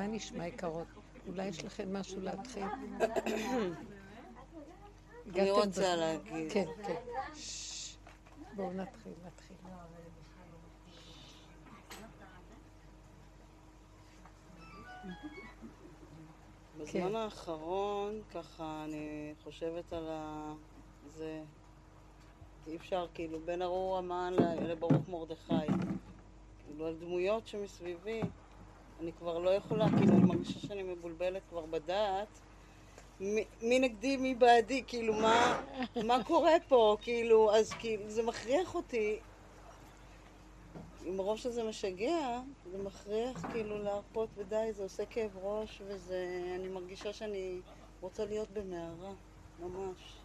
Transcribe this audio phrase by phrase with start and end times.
[0.00, 0.86] מה נשמע יקרות?
[1.28, 2.64] אולי יש לכם משהו להתחיל?
[5.34, 6.52] אני רוצה להגיד.
[6.52, 6.94] כן, כן.
[8.56, 9.56] בואו נתחיל, נתחיל.
[16.78, 17.14] בזמן כן.
[17.14, 20.54] האחרון, ככה, אני חושבת על ה...
[21.06, 21.42] זה...
[22.66, 25.66] אי אפשר, כאילו, בין ארור המן לברוך מרדכי.
[26.66, 28.20] כאילו, על דמויות שמסביבי,
[29.00, 32.28] אני כבר לא יכולה, כאילו, אני מרגישה שאני מבולבלת כבר בדעת.
[33.20, 35.62] מי, מי נגדי, מי בעדי, כאילו, מה,
[36.04, 39.18] מה קורה פה, כאילו, אז כאילו, זה מכריח אותי
[41.06, 42.40] מרוב שזה משגע,
[42.72, 46.26] זה מכריח כאילו להרפות ודי, זה עושה כאב ראש וזה...
[46.56, 47.60] אני מרגישה שאני
[48.00, 49.12] רוצה להיות במערה,
[49.60, 50.16] ממש.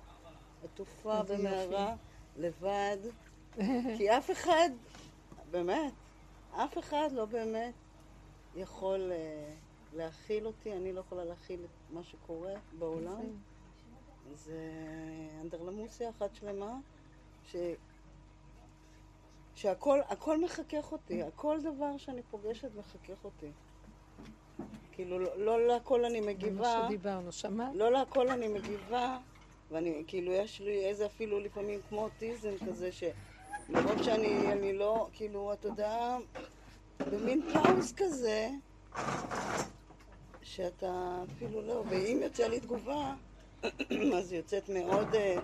[0.64, 1.96] עטופה במערה,
[2.38, 2.98] לבד.
[3.98, 4.70] כי אף אחד,
[5.52, 5.94] באמת,
[6.56, 7.74] אף אחד לא באמת
[8.56, 13.22] יכול uh, להכיל אותי, אני לא יכולה להכיל את מה שקורה בעולם.
[14.34, 14.60] זה
[15.42, 16.80] אנדרלמוסיה אחת שלמה,
[17.52, 17.56] ש...
[19.56, 23.52] שהכל הכל מחכך אותי, הכל דבר שאני פוגשת מחכך אותי.
[24.92, 26.62] כאילו, לא, לא להכל אני מגיבה.
[26.62, 27.76] מה שדיברנו, שמעת?
[27.76, 29.18] לא להכל אני מגיבה,
[29.72, 35.54] ואני, כאילו, יש לי איזה אפילו לפעמים כמו אוטיזם כזה, שמרוב שאני, אני לא, כאילו,
[35.54, 36.18] אתה יודע,
[37.00, 38.50] במין פאוס כזה,
[40.42, 43.14] שאתה אפילו לא, ואם יוצא לי תגובה,
[44.18, 45.16] אז היא יוצאת מאוד...
[45.16, 45.38] אה,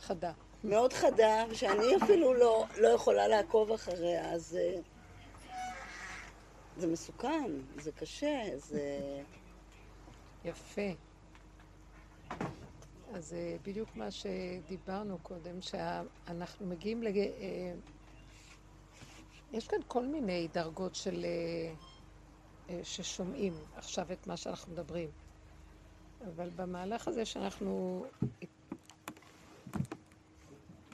[0.00, 0.32] חדה.
[0.64, 4.80] מאוד חדה, ושאני אפילו לא, לא יכולה לעקוב אחריה, אז זה, אה,
[6.76, 8.82] זה מסוכן, זה קשה, זה...
[10.44, 10.90] יפה.
[13.14, 17.18] אז זה אה, בדיוק מה שדיברנו קודם, שאנחנו מגיעים לג...
[19.52, 21.24] אה, יש כאן כל מיני דרגות של...
[22.82, 25.10] ששומעים עכשיו את מה שאנחנו מדברים.
[26.26, 28.04] אבל במהלך הזה שאנחנו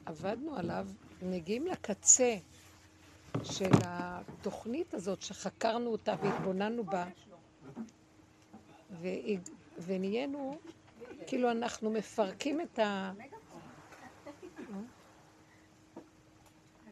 [0.07, 0.89] עבדנו עליו,
[1.23, 2.37] מגיעים לקצה
[3.43, 7.07] של התוכנית הזאת שחקרנו אותה והתבוננו בה,
[9.79, 10.59] ונהיינו,
[11.27, 13.13] כאילו אנחנו מפרקים את ה...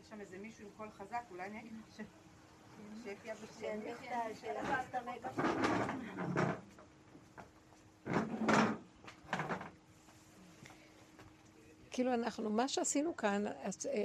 [0.00, 2.00] יש שם איזה מישהו עם קול חזק, אולי אני אגיד ש...
[11.90, 13.44] כאילו אנחנו, מה שעשינו כאן,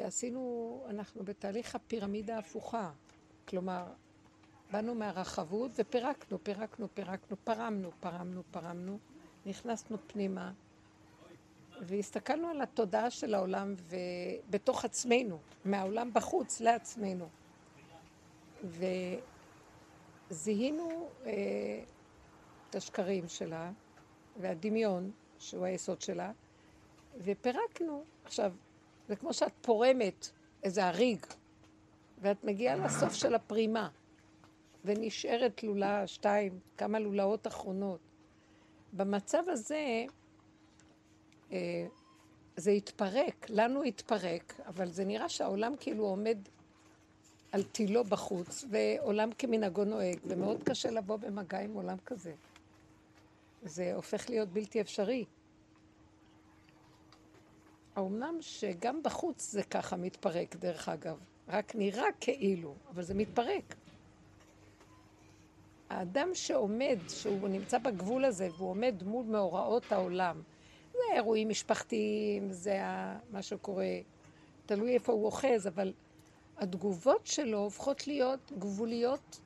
[0.03, 2.91] עשינו, אנחנו בתהליך הפירמידה ההפוכה.
[3.47, 3.85] כלומר,
[4.71, 8.99] באנו מהרחבות ופירקנו, פירקנו, פירקנו, פרמנו, פרמנו, פרמנו,
[9.45, 10.51] נכנסנו פנימה,
[11.81, 17.27] והסתכלנו על התודעה של העולם ובתוך עצמנו, מהעולם בחוץ לעצמנו.
[20.29, 21.31] וזיהינו אה,
[22.69, 23.71] את השקרים שלה
[24.37, 26.31] והדמיון, שהוא היסוד שלה,
[27.17, 28.03] ופירקנו.
[28.25, 28.53] עכשיו,
[29.07, 30.29] זה כמו שאת פורמת
[30.63, 31.25] איזה הריג,
[32.21, 33.89] ואת מגיעה לסוף של הפרימה,
[34.85, 37.99] ונשארת לולה שתיים, כמה לולאות אחרונות.
[38.93, 40.05] במצב הזה,
[42.57, 46.37] זה התפרק, לנו התפרק, אבל זה נראה שהעולם כאילו עומד
[47.51, 52.33] על תילו בחוץ, ועולם כמנהגו נוהג, ומאוד קשה לבוא במגע עם עולם כזה.
[53.63, 55.25] זה הופך להיות בלתי אפשרי.
[57.95, 61.17] האומנם שגם בחוץ זה ככה מתפרק, דרך אגב.
[61.47, 63.75] רק נראה כאילו, אבל זה מתפרק.
[65.89, 70.41] האדם שעומד, שהוא נמצא בגבול הזה, והוא עומד מול מאורעות העולם,
[70.97, 72.79] זה אירועים משפחתיים, זה
[73.31, 73.99] מה שקורה,
[74.65, 75.93] תלוי איפה הוא אוחז, אבל
[76.57, 79.39] התגובות שלו הופכות להיות גבוליות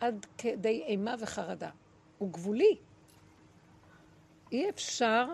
[0.00, 1.70] עד כדי אימה וחרדה.
[2.18, 2.76] הוא גבולי.
[4.52, 5.26] אי אפשר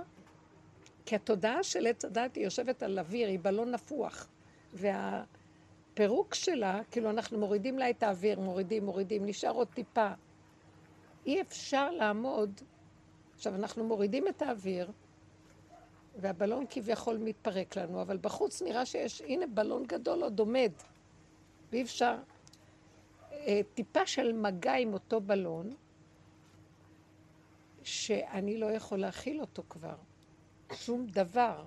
[1.06, 4.28] כי התודעה של עץ הדת היא יושבת על אוויר, היא בלון נפוח.
[4.72, 10.08] והפירוק שלה, כאילו אנחנו מורידים לה את האוויר, מורידים, מורידים, נשאר עוד טיפה.
[11.26, 12.60] אי אפשר לעמוד,
[13.34, 14.90] עכשיו אנחנו מורידים את האוויר,
[16.16, 20.72] והבלון כביכול מתפרק לנו, אבל בחוץ נראה שיש, הנה בלון גדול עוד עומד,
[21.72, 22.16] ואי אפשר.
[23.32, 25.70] אה, טיפה של מגע עם אותו בלון,
[27.82, 29.96] שאני לא יכול להכיל אותו כבר.
[30.72, 31.64] שום דבר.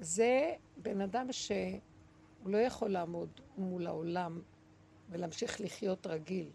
[0.00, 1.80] זה בן אדם שהוא
[2.44, 3.28] לא יכול לעמוד
[3.58, 4.40] מול העולם
[5.10, 6.50] ולהמשיך לחיות רגיל.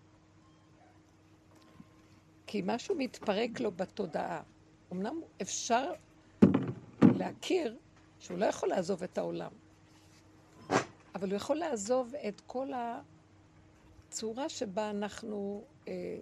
[2.48, 4.44] כי משהו מתפרק לו בתודעה.
[4.92, 5.92] אמנם אפשר
[7.24, 7.78] להכיר
[8.20, 9.52] שהוא לא יכול לעזוב את העולם,
[11.16, 12.68] אבל הוא יכול לעזוב את כל
[14.10, 16.18] הצורה שבה אנחנו, אה,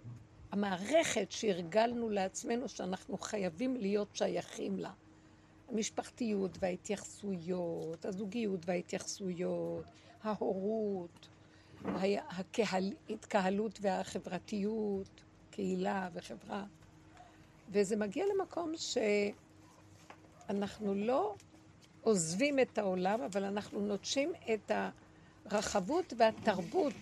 [0.51, 4.91] המערכת שהרגלנו לעצמנו שאנחנו חייבים להיות שייכים לה.
[5.69, 9.85] המשפחתיות וההתייחסויות, הזוגיות וההתייחסויות,
[10.23, 11.27] ההורות,
[13.09, 16.65] ההתקהלות והחברתיות, קהילה וחברה.
[17.69, 18.71] וזה מגיע למקום
[20.51, 21.35] שאנחנו לא
[22.01, 24.71] עוזבים את העולם, אבל אנחנו נוטשים את
[25.45, 26.93] הרחבות והתרבות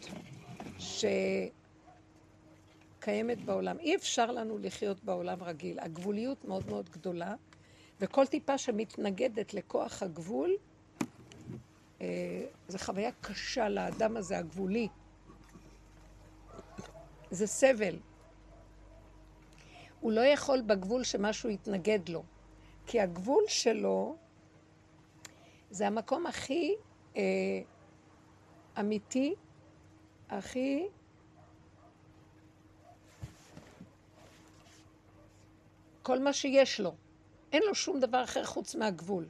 [2.99, 3.79] שקיימת בעולם.
[3.79, 5.79] אי אפשר לנו לחיות בעולם רגיל.
[5.79, 7.35] הגבוליות מאוד מאוד גדולה,
[7.99, 10.55] וכל טיפה שמתנגדת לכוח הגבול,
[12.01, 14.87] אה, זו חוויה קשה לאדם הזה, הגבולי.
[17.31, 17.95] זה סבל.
[19.99, 22.23] הוא לא יכול בגבול שמשהו יתנגד לו,
[22.91, 24.15] כי הגבול שלו
[25.71, 26.75] זה המקום הכי
[27.15, 27.21] אה,
[28.79, 29.35] אמיתי,
[30.29, 30.87] הכי
[36.03, 36.95] כל מה שיש לו.
[37.51, 39.25] אין לו שום דבר אחר חוץ מהגבול.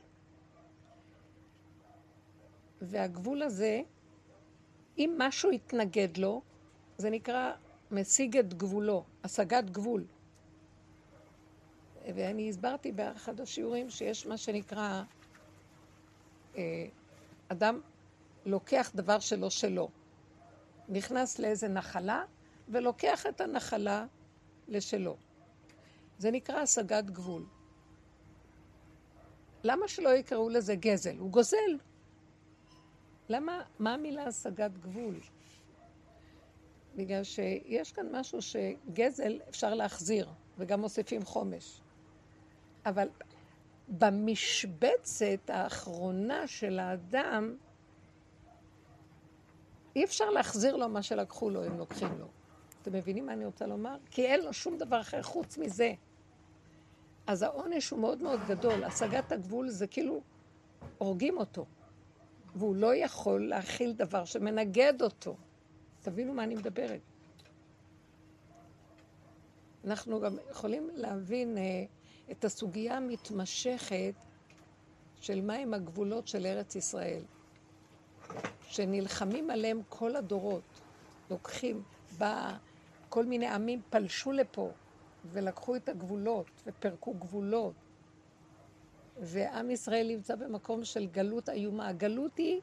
[2.82, 3.82] והגבול הזה,
[4.98, 6.42] אם משהו יתנגד לו,
[6.98, 7.52] זה נקרא
[7.92, 10.06] משיג את גבולו, השגת גבול.
[12.06, 15.04] ואני הסברתי באחד השיעורים שיש מה שנקרא,
[16.57, 16.86] אה,
[17.48, 17.81] אדם
[18.46, 19.90] לוקח דבר שלא שלו.
[20.90, 22.24] נכנס לאיזה נחלה
[22.69, 24.06] ולוקח את הנחלה
[24.68, 25.18] לשלו.
[26.18, 27.46] זה נקרא השגת גבול.
[29.63, 31.18] למה שלא יקראו לזה גזל?
[31.18, 31.78] הוא גוזל.
[33.30, 35.19] למה, מה המילה השגת גבול?
[36.95, 41.81] בגלל שיש כאן משהו שגזל אפשר להחזיר, וגם מוסיפים חומש.
[42.90, 43.08] אבל
[43.88, 47.56] במשבצת האחרונה של האדם,
[49.96, 52.28] אי אפשר להחזיר לו מה שלקחו לו, אם לוקחים לו.
[52.82, 53.98] אתם מבינים מה אני רוצה לומר?
[54.12, 55.94] כי אין לו שום דבר אחר חוץ מזה.
[57.28, 58.84] אז העונש הוא מאוד מאוד גדול.
[58.84, 60.22] השגת הגבול זה כאילו
[60.98, 61.66] הורגים אותו,
[62.56, 65.36] והוא לא יכול להכיל דבר שמנגד אותו.
[66.02, 67.02] תבינו מה אני מדברת.
[69.86, 71.86] אנחנו גם יכולים להבין אה,
[72.31, 74.14] את הסוגיה המתמשכת
[75.22, 77.22] של מהם הגבולות של ארץ ישראל,
[78.70, 80.81] שנלחמים עליהם כל הדורות.
[81.30, 81.84] לוקחים,
[82.18, 82.58] בא,
[83.10, 84.72] כל מיני עמים פלשו לפה
[85.26, 87.74] ולקחו את הגבולות ופירקו גבולות.
[89.22, 91.88] ועם ישראל נמצא במקום של גלות איומה.
[91.88, 92.62] הגלות היא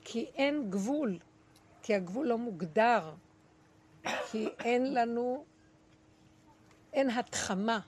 [0.00, 1.18] כי אין גבול,
[1.82, 3.14] כי הגבול לא מוגדר,
[4.30, 5.44] כי אין לנו,
[6.92, 7.80] אין התחמה.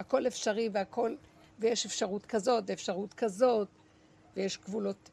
[0.00, 1.14] הכל אפשרי והכל,
[1.58, 3.68] ויש אפשרות כזאת ואפשרות כזאת,
[4.36, 5.10] ויש גבולות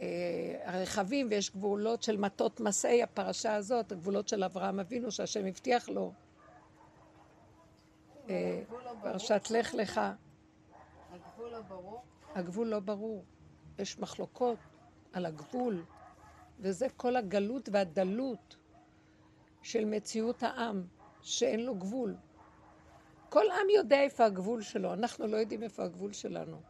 [0.00, 0.06] אה,
[0.64, 6.12] הרחבים, ויש גבולות של מטות מסעי, הפרשה הזאת, הגבולות של אברהם אבינו, שהשם הבטיח לו.
[8.28, 8.62] אה,
[9.02, 10.00] פרשת לך לך.
[11.10, 12.02] הגבול לא ברור?
[12.34, 13.24] הגבול לא ברור.
[13.78, 14.58] יש מחלוקות
[15.12, 15.84] על הגבול,
[16.60, 18.56] וזה כל הגלות והדלות
[19.62, 20.84] של מציאות העם,
[21.22, 22.16] שאין לו גבול.
[23.28, 26.60] כל עם יודע איפה הגבול שלו, אנחנו לא יודעים איפה הגבול שלנו.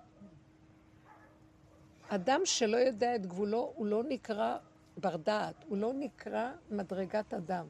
[2.08, 4.56] אדם שלא יודע את גבולו, הוא לא נקרא
[4.96, 7.66] בר דעת, הוא לא נקרא מדרגת אדם.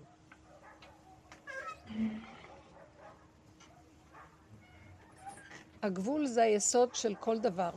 [5.83, 7.71] הגבול זה היסוד של כל דבר.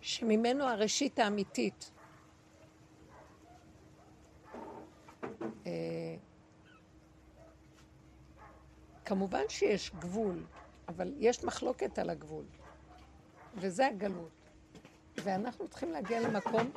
[0.00, 1.90] שממנו הראשית האמיתית.
[9.12, 10.44] כמובן שיש גבול,
[10.88, 12.44] אבל יש מחלוקת על הגבול,
[13.56, 14.30] וזה הגלות.
[15.16, 16.70] ואנחנו צריכים להגיע למקום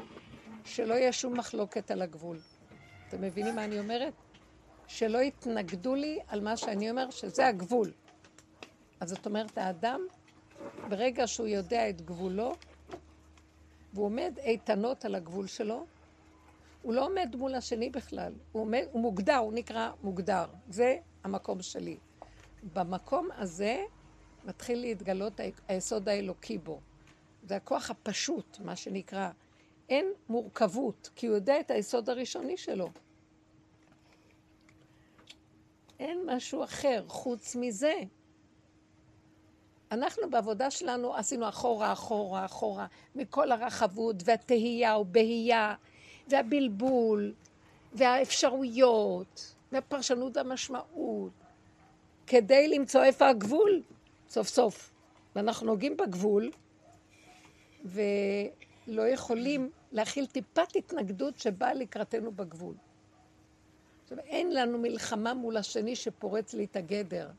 [0.66, 2.40] שלא יהיה שום מחלוקת על הגבול.
[3.08, 4.14] אתם מבינים מה אני אומרת?
[4.88, 7.92] שלא יתנגדו לי על מה שאני אומר, שזה הגבול.
[9.00, 10.02] אז זאת אומרת, האדם,
[10.90, 12.56] ברגע שהוא יודע את גבולו,
[13.94, 15.86] והוא עומד איתנות על הגבול שלו,
[16.82, 20.46] הוא לא עומד מול השני בכלל, הוא, עומד, הוא מוגדר, הוא נקרא מוגדר.
[20.70, 21.98] זה המקום שלי.
[22.74, 23.84] במקום הזה
[24.46, 26.80] מתחיל להתגלות היסוד האלוקי בו.
[27.44, 29.30] זה הכוח הפשוט, מה שנקרא.
[29.90, 32.90] אין מורכבות, כי הוא יודע את היסוד הראשוני שלו.
[36.00, 37.94] אין משהו אחר חוץ מזה.
[39.92, 45.76] אנחנו בעבודה שלנו עשינו אחורה, אחורה, אחורה, מכל הרחבות והתהייה ובהייה
[46.28, 47.34] והבלבול
[47.94, 51.32] והאפשרויות והפרשנות והמשמעות,
[52.28, 53.82] כדי למצוא איפה הגבול,
[54.30, 54.92] סוף סוף.
[55.36, 56.52] ואנחנו נוגעים בגבול,
[57.86, 62.76] ולא יכולים להכיל טיפת התנגדות שבאה לקראתנו בגבול.
[64.04, 67.32] עכשיו, אין לנו מלחמה מול השני שפורץ לי את הגדר.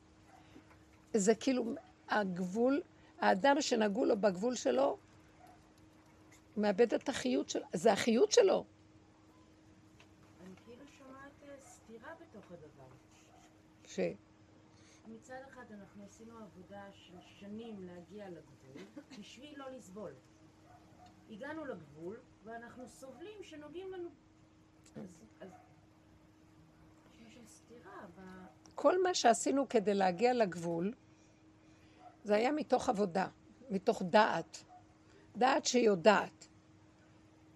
[1.14, 1.74] זה כאילו
[2.08, 2.82] הגבול,
[3.20, 4.98] האדם שנגעו לו בגבול שלו,
[6.54, 8.64] הוא מאבד את החיות שלו, זה החיות שלו.
[10.44, 12.88] אני כאילו שומעת אה, סתירה בתוך הדבר.
[13.86, 14.00] ש...
[15.08, 18.82] מצד אחד אנחנו עשינו עבודה של שנים להגיע לגבול,
[19.18, 20.12] בשביל לא לסבול.
[21.30, 24.08] הגענו לגבול, ואנחנו סובלים שנוגעים לנו.
[24.96, 25.50] אז, אז
[27.20, 28.20] יש סתירה ב...
[28.74, 30.92] כל מה שעשינו כדי להגיע לגבול,
[32.24, 33.28] זה היה מתוך עבודה,
[33.70, 34.64] מתוך דעת.
[35.36, 36.48] דעת שיודעת.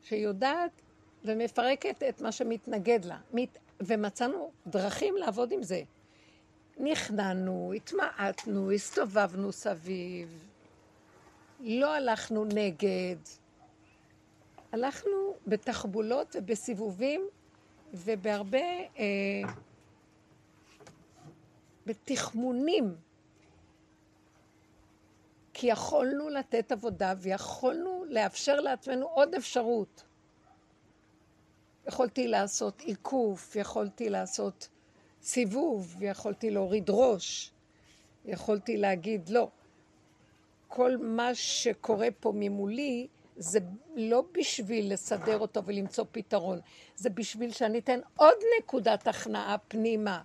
[0.02, 0.82] שיודעת
[1.24, 3.20] ומפרקת את מה שמתנגד לה.
[3.80, 5.82] ומצאנו דרכים לעבוד עם זה.
[6.82, 10.44] נכנענו, התמעטנו, הסתובבנו סביב,
[11.60, 13.16] לא הלכנו נגד,
[14.72, 17.28] הלכנו בתחבולות ובסיבובים
[17.94, 18.58] ובהרבה,
[18.98, 19.04] אה,
[21.86, 22.96] בתחמונים,
[25.52, 30.02] כי יכולנו לתת עבודה ויכולנו לאפשר לעצמנו עוד אפשרות.
[31.88, 34.68] יכולתי לעשות עיקוף, יכולתי לעשות
[35.22, 37.50] סיבוב, יכולתי להוריד ראש,
[38.24, 39.48] יכולתי להגיד לא.
[40.68, 43.58] כל מה שקורה פה ממולי זה
[43.96, 46.60] לא בשביל לסדר אותו ולמצוא פתרון,
[46.96, 50.22] זה בשביל שאני אתן עוד נקודת הכנעה פנימה.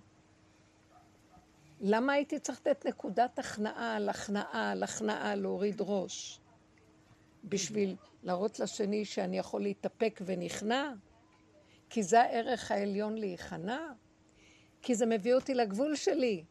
[1.81, 6.39] למה הייתי צריך לתת נקודת הכנעה על הכנעה על הכנעה, להוריד ראש?
[7.43, 10.91] בשביל להראות לשני שאני יכול להתאפק ונכנע?
[11.89, 13.79] כי זה הערך העליון להיכנע?
[14.85, 16.43] כי זה מביא אותי לגבול שלי.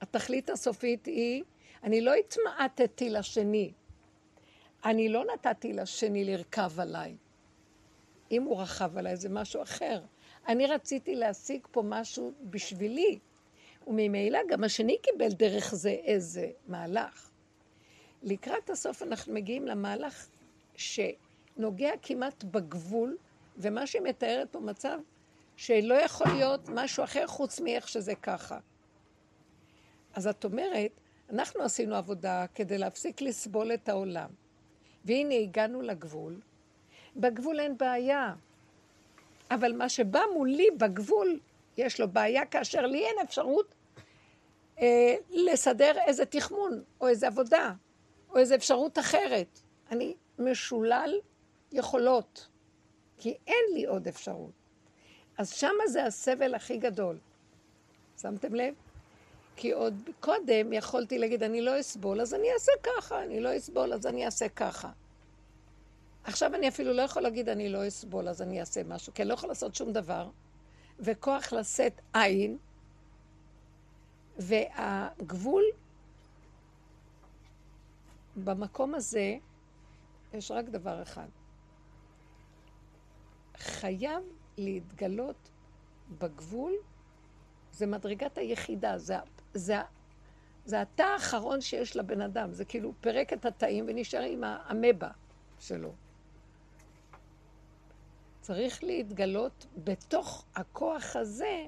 [0.00, 1.42] התכלית הסופית היא,
[1.82, 3.72] אני לא התמעטתי לשני,
[4.84, 7.16] אני לא נתתי לשני לרכב עליי.
[8.30, 10.02] אם הוא רכב עליי זה משהו אחר.
[10.48, 13.18] אני רציתי להשיג פה משהו בשבילי,
[13.86, 17.30] וממילא גם השני קיבל דרך זה איזה מהלך.
[18.22, 20.28] לקראת הסוף אנחנו מגיעים למהלך
[20.76, 23.16] שנוגע כמעט בגבול,
[23.56, 24.98] ומה שהיא מתארת פה מצב
[25.56, 28.58] שלא יכול להיות משהו אחר חוץ מאיך שזה ככה.
[30.14, 34.30] אז את אומרת, אנחנו עשינו עבודה כדי להפסיק לסבול את העולם.
[35.04, 36.40] והנה הגענו לגבול.
[37.16, 38.34] בגבול אין בעיה.
[39.50, 41.40] אבל מה שבא מולי בגבול,
[41.76, 43.74] יש לו בעיה כאשר לי אין אפשרות
[44.80, 47.72] אה, לסדר איזה תחמון, או איזה עבודה,
[48.30, 49.60] או איזה אפשרות אחרת.
[49.90, 51.14] אני משולל
[51.72, 52.48] יכולות,
[53.18, 54.63] כי אין לי עוד אפשרות.
[55.38, 57.18] אז שמה זה הסבל הכי גדול.
[58.20, 58.74] שמתם לב?
[59.56, 63.92] כי עוד קודם יכולתי להגיד, אני לא אסבול, אז אני אעשה ככה, אני לא אסבול,
[63.92, 64.90] אז אני אעשה ככה.
[66.24, 69.28] עכשיו אני אפילו לא יכול להגיד, אני לא אסבול, אז אני אעשה משהו, כי אני
[69.28, 70.28] לא יכול לעשות שום דבר,
[71.00, 72.58] וכוח לשאת עין,
[74.38, 75.64] והגבול
[78.36, 79.36] במקום הזה,
[80.34, 81.26] יש רק דבר אחד.
[83.56, 84.22] חייב
[84.58, 85.50] להתגלות
[86.18, 86.72] בגבול,
[87.72, 89.16] זה מדרגת היחידה, זה,
[89.54, 89.76] זה,
[90.64, 95.10] זה התא האחרון שיש לבן אדם, זה כאילו פירק את התאים ונשאר עם האמבה
[95.58, 95.92] שלו.
[98.40, 101.66] צריך להתגלות בתוך הכוח הזה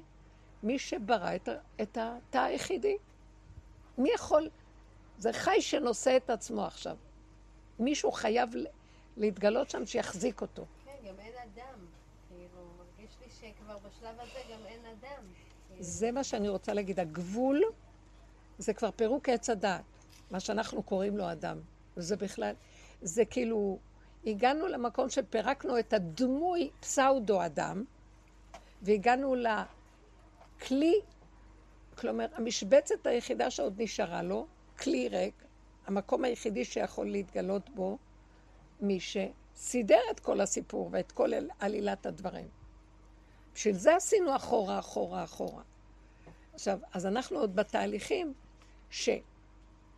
[0.62, 1.49] מי שברא את,
[1.83, 2.97] את התא היחידי.
[3.99, 4.50] מי יכול?
[5.19, 6.97] זה חי שנושא את עצמו עכשיו.
[7.78, 8.50] מישהו חייב
[9.16, 10.64] להתגלות שם שיחזיק אותו.
[10.85, 11.86] כן, גם אין אדם.
[13.53, 15.23] כאילו, שכבר בשלב הזה גם אין אדם.
[15.81, 17.00] זה מה שאני רוצה להגיד.
[17.00, 17.62] הגבול
[18.59, 19.85] זה כבר פירוק עץ הדעת,
[20.31, 21.61] מה שאנחנו קוראים לו אדם.
[21.97, 22.55] וזה בכלל,
[23.03, 23.79] זה כאילו,
[24.26, 27.85] הגענו למקום שפירקנו את הדמוי פסאודו-אדם,
[28.83, 31.00] והגענו לכלי,
[31.99, 34.47] כלומר, המשבצת היחידה שעוד נשארה לו,
[34.79, 35.35] כלי ריק,
[35.87, 37.99] המקום היחידי שיכול להתגלות בו,
[38.81, 42.55] מי שסידר את כל הסיפור ואת כל עלילת הדברים.
[43.56, 45.62] בשביל זה עשינו אחורה, אחורה, אחורה.
[46.54, 48.34] עכשיו, אז אנחנו עוד בתהליכים
[48.90, 49.08] ש...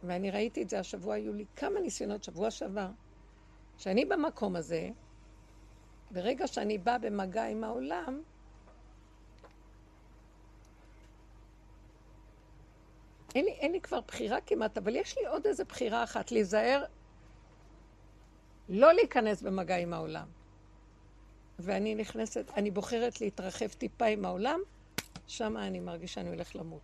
[0.02, 2.88] ואני ראיתי את זה השבוע, היו לי כמה ניסיונות שבוע שעבר,
[3.78, 4.88] שאני במקום הזה,
[6.10, 8.22] ברגע שאני באה במגע עם העולם,
[13.34, 16.84] אין לי, אין לי כבר בחירה כמעט, אבל יש לי עוד איזו בחירה אחת, להיזהר
[18.68, 20.38] לא להיכנס במגע עם העולם.
[21.58, 24.60] ואני נכנסת, אני בוחרת להתרחב טיפה עם העולם,
[25.26, 26.80] שם אני מרגישה שאני הולך למות.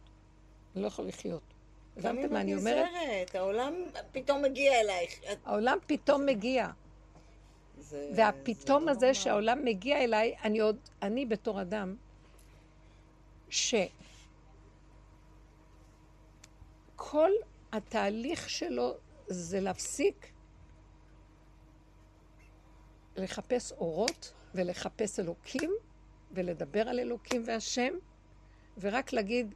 [0.74, 1.42] אני לא יכול לחיות.
[1.96, 3.34] הבנתם מה אני אומרת?
[3.34, 3.74] העולם
[4.12, 5.10] פתאום מגיע אלייך.
[5.44, 6.68] העולם פתאום מגיע.
[7.78, 9.12] זה- והפתאום זה לא הזה נורמל.
[9.14, 11.96] שהעולם מגיע אליי, אני עוד, אני בתור אדם,
[13.48, 13.90] שכל
[17.72, 18.94] התהליך שלו
[19.26, 20.26] זה להפסיק
[23.16, 25.70] לחפש אורות ולחפש אלוקים
[26.30, 27.94] ולדבר על אלוקים והשם
[28.78, 29.54] ורק להגיד,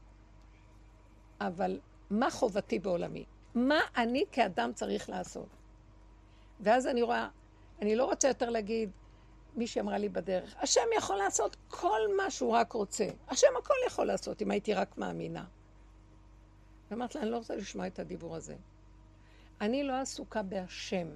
[1.40, 3.24] אבל מה חובתי בעולמי?
[3.54, 5.48] מה אני כאדם צריך לעשות?
[6.60, 7.28] ואז אני רואה,
[7.82, 8.90] אני לא רוצה יותר להגיד,
[9.56, 13.08] מישהי אמרה לי בדרך, השם יכול לעשות כל מה שהוא רק רוצה.
[13.28, 15.44] השם הכל יכול לעשות, אם הייתי רק מאמינה.
[16.90, 18.56] ואמרתי לה, אני לא רוצה לשמוע את הדיבור הזה.
[19.60, 21.08] אני לא עסוקה בהשם.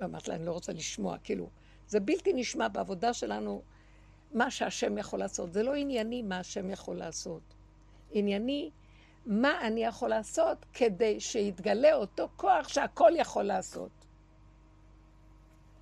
[0.00, 1.50] ואמרתי לה, אני לא רוצה לשמוע, כאילו,
[1.88, 3.62] זה בלתי נשמע בעבודה שלנו
[4.32, 5.52] מה שהשם יכול לעשות.
[5.52, 7.42] זה לא ענייני מה השם יכול לעשות.
[8.10, 8.70] ענייני
[9.26, 13.90] מה אני יכול לעשות כדי שיתגלה אותו כוח שהכל יכול לעשות.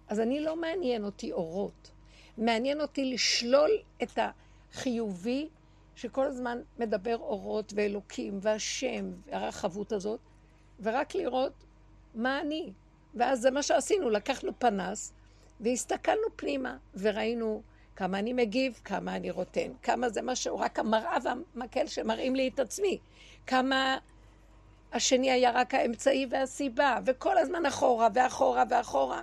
[0.08, 1.90] אז אני לא מעניין אותי אורות.
[2.38, 3.70] מעניין אותי לשלול
[4.02, 4.18] את
[4.73, 5.49] החיובי
[5.96, 10.20] שכל הזמן מדבר אורות ואלוקים והשם והרחבות הזאת,
[10.80, 11.64] ורק לראות
[12.14, 12.73] מה אני.
[13.14, 15.12] ואז זה מה שעשינו, לקחנו פנס
[15.61, 17.62] והסתכלנו פנימה וראינו
[17.96, 22.61] כמה אני מגיב, כמה אני רוטן, כמה זה משהו, רק המראה והמקל שמראים לי את
[22.61, 22.99] עצמי,
[23.46, 23.99] כמה
[24.92, 29.23] השני היה רק האמצעי והסיבה, וכל הזמן אחורה ואחורה ואחורה.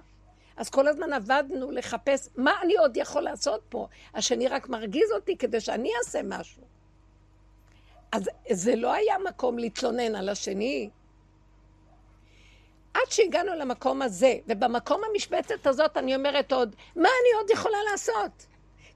[0.58, 3.88] אז כל הזמן עבדנו לחפש מה אני עוד יכול לעשות פה.
[4.14, 6.62] השני רק מרגיז אותי כדי שאני אעשה משהו.
[8.12, 10.90] אז זה לא היה מקום להתלונן על השני.
[12.94, 18.46] עד שהגענו למקום הזה, ובמקום המשבצת הזאת אני אומרת עוד, מה אני עוד יכולה לעשות?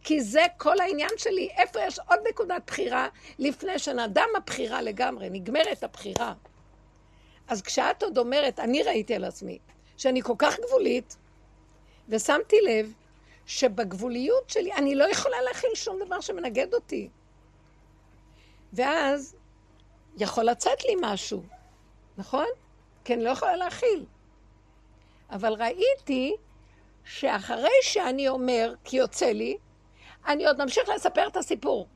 [0.04, 3.08] כי זה כל העניין שלי, איפה יש עוד נקודת בחירה
[3.40, 6.34] לפני שנדם הבחירה לגמרי, נגמרת הבחירה.
[7.48, 9.60] אז כשאת עוד אומרת, אני ראיתי על עצמי,
[9.98, 11.18] שאני כל כך גבולית,
[12.10, 12.94] ושמתי לב
[13.46, 17.10] שבגבוליות שלי אני לא יכולה להכיל שום דבר שמנגד אותי.
[18.74, 19.36] ואז
[20.18, 21.44] יכול לצאת לי משהו,
[22.18, 22.48] נכון?
[23.05, 24.05] כי אני לא יכולה להכיל.
[25.29, 26.35] אבל ראיתי
[27.05, 29.57] שאחרי שאני אומר, כי יוצא לי,
[30.27, 31.87] אני עוד ממשיך לספר את הסיפור.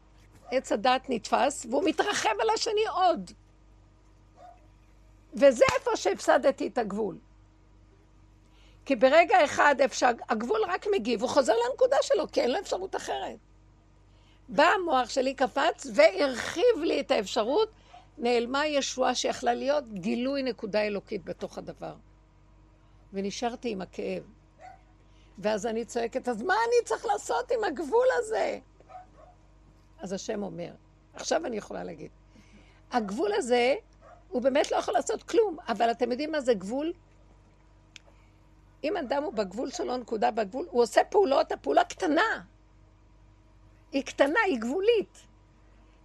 [0.52, 3.32] עץ הדת נתפס, והוא מתרחב על השני עוד.
[5.34, 7.18] וזה איפה שהפסדתי את הגבול.
[8.86, 12.96] כי ברגע אחד אפשר, הגבול רק מגיב, הוא חוזר לנקודה שלו, כי אין לו אפשרות
[12.96, 13.38] אחרת.
[14.50, 17.72] בא המוח שלי, קפץ והרחיב לי את האפשרות,
[18.20, 21.96] נעלמה ישועה שיכלה להיות גילוי נקודה אלוקית בתוך הדבר.
[23.14, 24.24] ונשארתי עם הכאב.
[25.38, 28.60] ואז אני צועקת, אז מה אני צריך לעשות עם הגבול הזה?
[30.00, 30.72] אז השם אומר,
[31.14, 32.12] עכשיו אני יכולה להגיד,
[32.92, 33.76] הגבול הזה,
[34.30, 36.94] הוא באמת לא יכול לעשות כלום, אבל אתם יודעים מה זה גבול?
[38.84, 42.44] אם אדם הוא בגבול שלו, נקודה בגבול, הוא עושה פעולות, הפעולה קטנה.
[43.92, 45.20] היא קטנה, היא גבולית.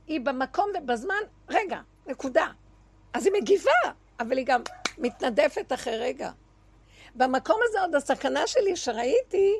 [0.07, 2.47] היא במקום ובזמן, רגע, נקודה.
[3.13, 3.71] אז היא מגיבה,
[4.21, 4.63] אבל היא גם
[4.99, 6.31] מתנדפת אחרי רגע.
[7.15, 9.55] במקום הזה עוד הסכנה שלי שראיתי,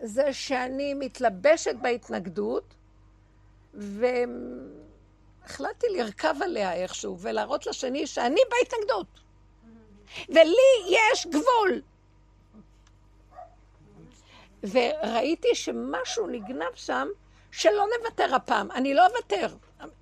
[0.00, 2.74] זה שאני מתלבשת בהתנגדות,
[3.74, 9.06] והחלטתי לרכב עליה איכשהו, ולהראות לשני שאני בהתנגדות.
[10.28, 11.82] ולי יש גבול.
[14.62, 17.08] וראיתי שמשהו נגנב שם,
[17.50, 18.70] שלא נוותר הפעם.
[18.70, 19.46] אני לא אוותר.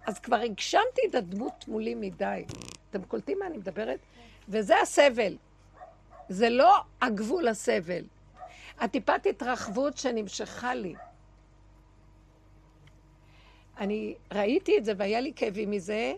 [0.06, 2.44] אז כבר הגשמתי את הדמות מולי מדי.
[2.90, 3.98] אתם קולטים מה אני מדברת?
[4.48, 5.36] וזה הסבל.
[6.28, 8.04] זה לא הגבול הסבל.
[8.78, 10.94] הטיפת התרחבות שנמשכה לי.
[13.78, 16.14] אני ראיתי את זה והיה לי כאבים מזה,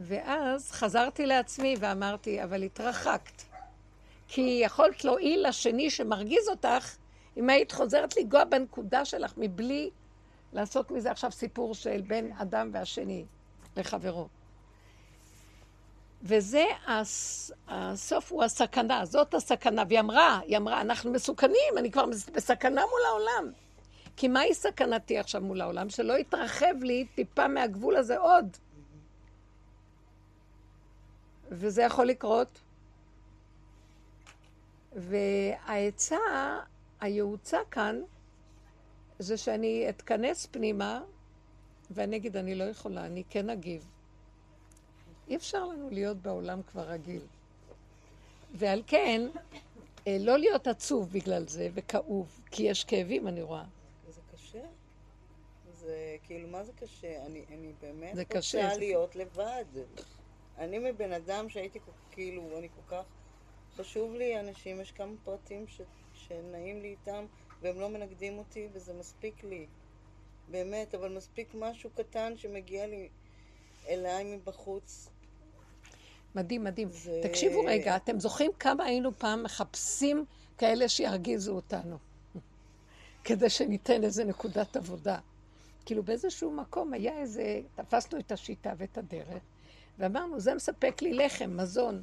[0.00, 3.42] ואז חזרתי לעצמי ואמרתי, אבל התרחקת.
[4.28, 6.96] כי יכולת להועיל לשני שמרגיז אותך,
[7.36, 9.90] אם היית חוזרת לנגוע בנקודה שלך מבלי
[10.56, 13.24] לעשות מזה עכשיו סיפור של בין אדם והשני
[13.76, 14.28] לחברו.
[16.22, 16.64] וזה,
[17.68, 19.82] הסוף הוא הסכנה, זאת הסכנה.
[19.88, 23.52] והיא אמרה, היא אמרה, אנחנו מסוכנים, אני כבר בסכנה מול העולם.
[24.16, 25.90] כי מהי סכנתי עכשיו מול העולם?
[25.90, 28.56] שלא יתרחב לי טיפה מהגבול הזה עוד.
[31.48, 32.60] וזה יכול לקרות.
[34.92, 36.16] והעצה,
[37.00, 38.00] הייעוצה כאן,
[39.18, 41.02] זה שאני אתכנס פנימה,
[41.90, 43.88] ואני אגיד, אני לא יכולה, אני כן אגיב.
[45.28, 47.22] אי אפשר לנו להיות בעולם כבר רגיל.
[48.54, 49.20] ועל כן,
[50.06, 53.64] אה, לא להיות עצוב בגלל זה וכאוב, כי יש כאבים, אני רואה.
[54.10, 54.62] זה קשה.
[55.72, 57.26] זה כאילו, מה זה קשה?
[57.26, 59.64] אני, אני באמת זה רוצה קשה, זה- להיות לבד.
[60.58, 61.78] אני מבן אדם שהייתי
[62.10, 63.04] כאילו, אני כל כך...
[63.76, 65.80] חשוב לי, אנשים, יש כמה פרטים ש,
[66.14, 67.24] שנעים לי איתם,
[67.62, 69.66] והם לא מנגדים אותי, וזה מספיק לי.
[70.50, 73.08] באמת, אבל מספיק משהו קטן שמגיע לי
[73.88, 75.08] אליי מבחוץ.
[76.34, 76.88] מדהים, מדהים.
[76.90, 80.24] זה- תקשיבו רגע, אתם זוכרים כמה היינו פעם מחפשים
[80.58, 81.96] כאלה שירגיזו אותנו?
[83.24, 85.18] כדי שניתן איזה נקודת עבודה.
[85.86, 89.42] כאילו באיזשהו מקום היה איזה, תפסנו את השיטה ואת הדרך,
[89.98, 92.02] ואמרנו, זה מספק לי לחם, מזון.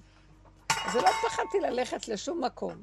[0.69, 2.73] אז לא פחדתי ללכת לשום מקום.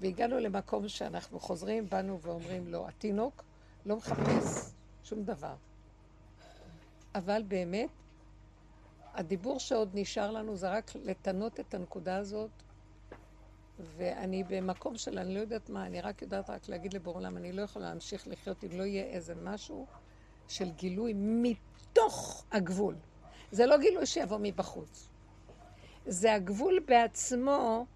[0.00, 3.44] והגענו למקום שאנחנו חוזרים, באנו ואומרים לו, התינוק
[3.86, 4.70] לא מחפש
[5.04, 5.54] שום דבר.
[7.14, 7.88] אבל באמת,
[9.14, 12.50] הדיבור שעוד נשאר לנו זה רק לטנות את הנקודה הזאת,
[13.96, 17.52] ואני במקום של אני לא יודעת מה, אני רק יודעת רק להגיד לבורא עולם, אני
[17.52, 19.86] לא יכולה להמשיך לחיות אם לא יהיה איזה משהו
[20.48, 22.94] של גילוי מתוך הגבול.
[23.52, 25.08] זה לא גילוי שיבוא מבחוץ.
[26.06, 27.86] זה הגבול בעצמו.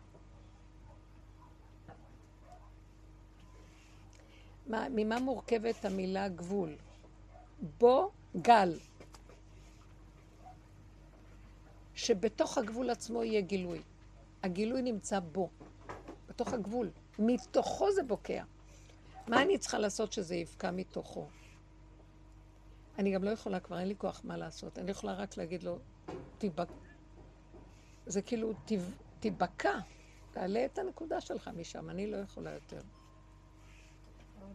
[4.66, 6.76] מה, ממה מורכבת המילה גבול?
[7.80, 8.78] בו גל.
[11.94, 13.82] שבתוך הגבול עצמו יהיה גילוי.
[14.42, 15.50] הגילוי נמצא בו,
[16.28, 16.90] בתוך הגבול.
[17.18, 18.44] מתוכו זה בוקע.
[19.26, 21.26] מה אני צריכה לעשות שזה יבקע מתוכו?
[22.98, 24.78] אני גם לא יכולה, כבר אין לי כוח מה לעשות.
[24.78, 25.78] אני יכולה רק להגיד לו,
[26.38, 26.68] תיבק...
[28.06, 28.94] זה כאילו, תיב...
[29.20, 29.78] תיבקע,
[30.32, 32.80] תעלה את הנקודה שלך משם, אני לא יכולה יותר.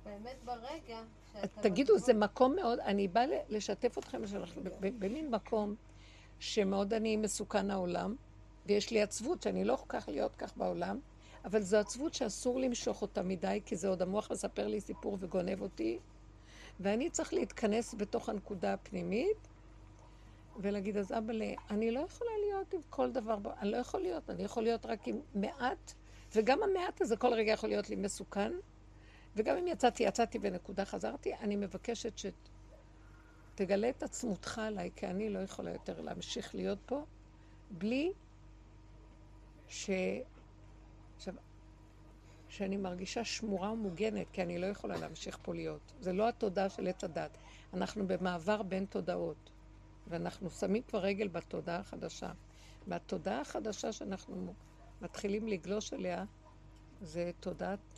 [0.03, 0.99] באמת ברגע
[1.33, 1.61] שאתה...
[1.61, 5.75] תגידו, בגבול- זה מקום מאוד, אני באה לשתף אתכם שאנחנו במין מקום
[6.39, 8.15] שמאוד אני מסוכן העולם,
[8.65, 10.99] ויש לי עצבות שאני לא כל כך להיות כך בעולם,
[11.45, 15.61] אבל זו עצבות שאסור למשוך אותה מדי, כי זה עוד המוח מספר לי סיפור וגונב
[15.61, 15.99] אותי,
[16.79, 19.47] ואני צריך להתכנס בתוך הנקודה הפנימית,
[20.59, 21.33] ולהגיד, אז אבא,
[21.69, 25.07] אני לא יכולה להיות עם כל דבר, אני לא יכול להיות, אני יכול להיות רק
[25.07, 25.93] עם מעט,
[26.35, 28.51] וגם המעט הזה כל רגע יכול להיות לי מסוכן,
[29.35, 32.13] וגם אם יצאתי, יצאתי בנקודה חזרתי, אני מבקשת
[33.53, 37.05] שתגלה את עצמותך עליי, כי אני לא יכולה יותר להמשיך להיות פה,
[37.71, 38.13] בלי
[39.67, 39.89] ש...
[41.15, 41.33] עכשיו,
[42.49, 45.93] שאני מרגישה שמורה ומוגנת, כי אני לא יכולה להמשיך פה להיות.
[45.99, 47.31] זה לא התודעה של עץ הדת.
[47.73, 49.49] אנחנו במעבר בין תודעות,
[50.07, 52.31] ואנחנו שמים כבר רגל בתודעה החדשה.
[52.87, 54.53] והתודעה החדשה שאנחנו
[55.01, 56.25] מתחילים לגלוש אליה,
[57.01, 57.96] זה תודעת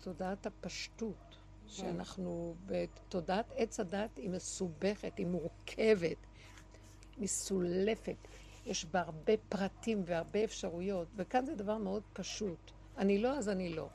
[0.00, 1.36] תודעת הפשטות,
[1.66, 6.16] שאנחנו בתודעת עץ הדת היא מסובכת, היא מורכבת,
[7.18, 8.16] מסולפת,
[8.66, 12.70] יש בה הרבה פרטים והרבה אפשרויות, וכאן זה דבר מאוד פשוט.
[12.98, 13.88] אני לא, אז אני לא.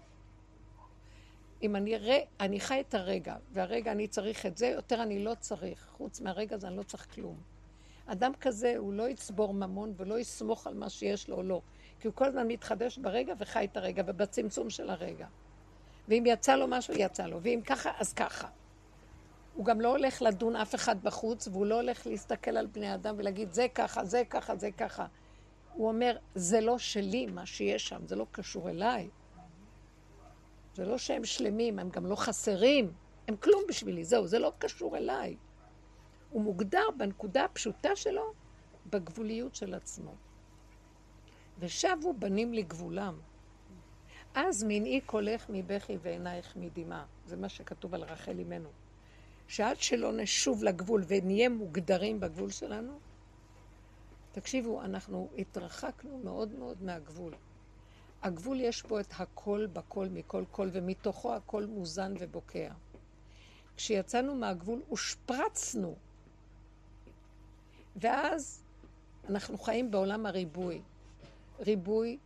[1.62, 2.10] אם אני, ר...
[2.40, 5.88] אני חי את הרגע, והרגע אני צריך את זה, יותר אני לא צריך.
[5.98, 7.38] חוץ מהרגע הזה אני לא צריך כלום.
[8.06, 11.62] אדם כזה, הוא לא יצבור ממון ולא יסמוך על מה שיש לו או לא.
[12.00, 15.28] כי הוא כל הזמן מתחדש ברגע וחי את הרגע ובצמצום של הרגע.
[16.08, 17.40] ואם יצא לו משהו, יצא לו.
[17.42, 18.48] ואם ככה, אז ככה.
[19.54, 23.16] הוא גם לא הולך לדון אף אחד בחוץ, והוא לא הולך להסתכל על בני אדם
[23.18, 25.06] ולהגיד, זה ככה, זה ככה, זה ככה.
[25.74, 29.10] הוא אומר, זה לא שלי, מה שיש שם, זה לא קשור אליי.
[30.76, 32.92] זה לא שהם שלמים, הם גם לא חסרים,
[33.28, 35.36] הם כלום בשבילי, זהו, זה לא קשור אליי.
[36.30, 38.34] הוא מוגדר בנקודה הפשוטה שלו,
[38.90, 40.12] בגבוליות של עצמו.
[41.60, 43.20] ושבו בנים לגבולם.
[44.36, 47.06] אז מנעי קולך מבכי ועינייך מדמעה.
[47.26, 48.70] זה מה שכתוב על רחל אימנו.
[49.48, 53.00] שעד שלא נשוב לגבול ונהיה מוגדרים בגבול שלנו,
[54.32, 57.34] תקשיבו, אנחנו התרחקנו מאוד מאוד מהגבול.
[58.24, 62.74] הגבול יש בו את הכל בכל מכל כל, ומתוכו הכל מוזן ובוקע.
[63.78, 65.96] כשיצאנו מהגבול הושפרצנו.
[67.96, 68.64] ואז
[69.30, 70.82] אנחנו חיים בעולם הריבוי.
[71.60, 72.18] ריבוי,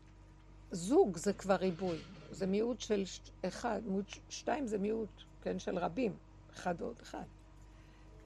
[0.72, 1.98] זוג זה כבר ריבוי.
[2.32, 3.04] זה מיעוט של
[3.42, 6.14] אחד, מיעוט שתיים זה מיעוט, כן, של רבים.
[6.54, 7.24] אחד ועוד אחד.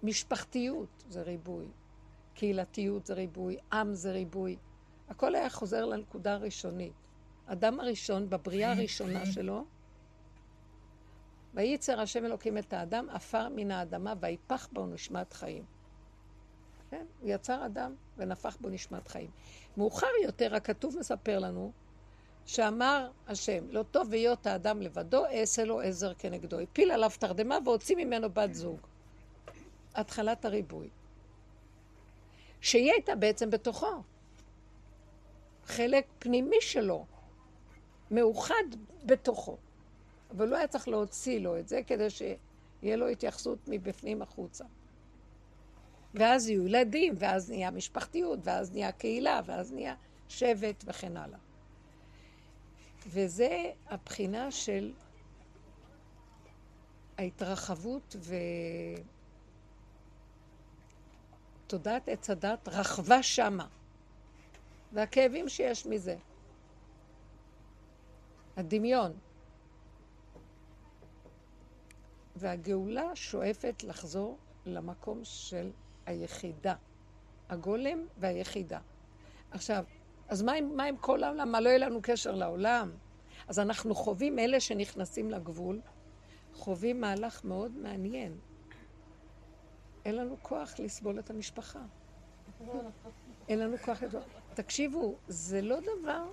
[0.03, 1.65] משפחתיות זה ריבוי.
[2.33, 3.57] קהילתיות זה ריבוי.
[3.73, 4.57] עם זה ריבוי.
[5.09, 6.93] הכל היה חוזר לנקודה הראשונית.
[7.45, 9.65] אדם הראשון, בבריאה הראשונה שלו,
[11.53, 15.63] וייצר השם אלוקים את האדם, עפר מן האדמה, ויפח בו נשמת חיים.
[16.89, 17.05] כן?
[17.21, 19.29] הוא יצר אדם ונפח בו נשמת חיים.
[19.77, 21.71] מאוחר יותר, הכתוב מספר לנו,
[22.45, 26.59] שאמר השם, לא טוב היות האדם לבדו, אעשה לו עזר כנגדו.
[26.59, 28.79] הפיל עליו תרדמה והוציא ממנו בת זוג.
[29.95, 30.89] התחלת הריבוי.
[32.61, 34.03] שהיא הייתה בעצם בתוכו.
[35.65, 37.05] חלק פנימי שלו,
[38.11, 38.63] מאוחד
[39.05, 39.57] בתוכו.
[40.31, 44.63] אבל לא היה צריך להוציא לו את זה כדי שיהיה לו התייחסות מבפנים החוצה.
[46.13, 49.95] ואז יהיו ילדים, ואז נהיה משפחתיות, ואז נהיה קהילה, ואז נהיה
[50.29, 51.39] שבט וכן הלאה.
[53.07, 54.93] וזה הבחינה של
[57.17, 58.15] ההתרחבות
[61.65, 63.67] ותודעת עץ הדת רכבה שמה.
[64.93, 66.17] והכאבים שיש מזה.
[68.57, 69.13] הדמיון.
[72.35, 75.71] והגאולה שואפת לחזור למקום של
[76.05, 76.75] היחידה.
[77.49, 78.79] הגולם והיחידה.
[79.51, 79.85] עכשיו,
[80.33, 81.51] אז מה עם, מה עם כל העולם?
[81.51, 82.91] מה, לא יהיה לנו קשר לעולם?
[83.47, 85.81] אז אנחנו חווים, אלה שנכנסים לגבול,
[86.53, 88.37] חווים מהלך מאוד מעניין.
[90.05, 91.79] אין לנו כוח לסבול את המשפחה.
[93.49, 94.21] אין לנו כוח לסבול.
[94.53, 96.25] תקשיבו, זה לא דבר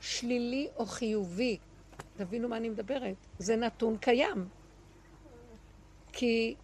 [0.00, 1.58] שלילי או חיובי.
[2.16, 3.16] תבינו מה אני מדברת.
[3.38, 4.48] זה נתון קיים.
[6.12, 6.54] כי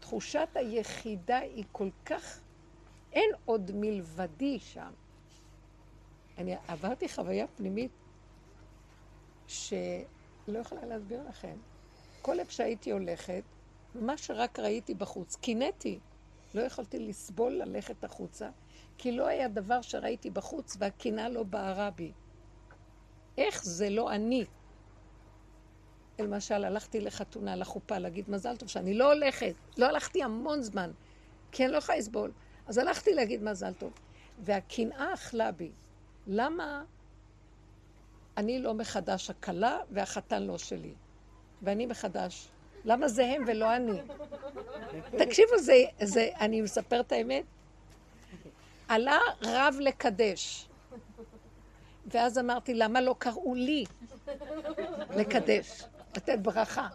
[0.00, 2.40] תחושת היחידה היא כל כך...
[3.12, 4.90] אין עוד מלבדי שם.
[6.38, 7.90] אני עברתי חוויה פנימית
[9.48, 11.56] שלא יכולה להסביר לכם.
[12.22, 13.42] כל איפה שהייתי הולכת,
[13.94, 15.98] מה שרק ראיתי בחוץ, קינאתי.
[16.54, 18.50] לא יכולתי לסבול ללכת החוצה,
[18.98, 22.12] כי לא היה דבר שראיתי בחוץ והקנאה לא בערה בי.
[23.38, 24.44] איך זה לא אני?
[26.18, 29.54] למשל, הלכתי לחתונה, לחופה, להגיד מזל טוב, שאני לא הולכת.
[29.78, 30.90] לא הלכתי המון זמן,
[31.52, 32.32] כי אני לא יכולה לסבול.
[32.66, 33.92] אז הלכתי להגיד מזל טוב.
[34.38, 35.70] והקנאה אכלה בי.
[36.26, 36.84] למה
[38.36, 40.94] אני לא מחדש הכלה והחתן לא שלי?
[41.62, 42.48] ואני מחדש.
[42.84, 44.00] למה זה הם ולא אני?
[45.18, 47.44] תקשיבו, זה, זה, אני מספר את האמת.
[48.88, 50.68] עלה רב לקדש.
[52.06, 53.84] ואז אמרתי, למה לא קראו לי
[55.16, 55.82] לקדש,
[56.16, 56.88] לתת ברכה?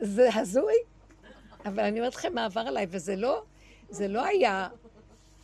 [0.00, 0.74] זה הזוי,
[1.64, 3.42] אבל אני אומרת לכם מה עבר עליי, וזה לא,
[3.90, 4.68] זה לא היה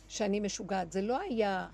[0.07, 1.67] שאני משוגעת, זה לא היה,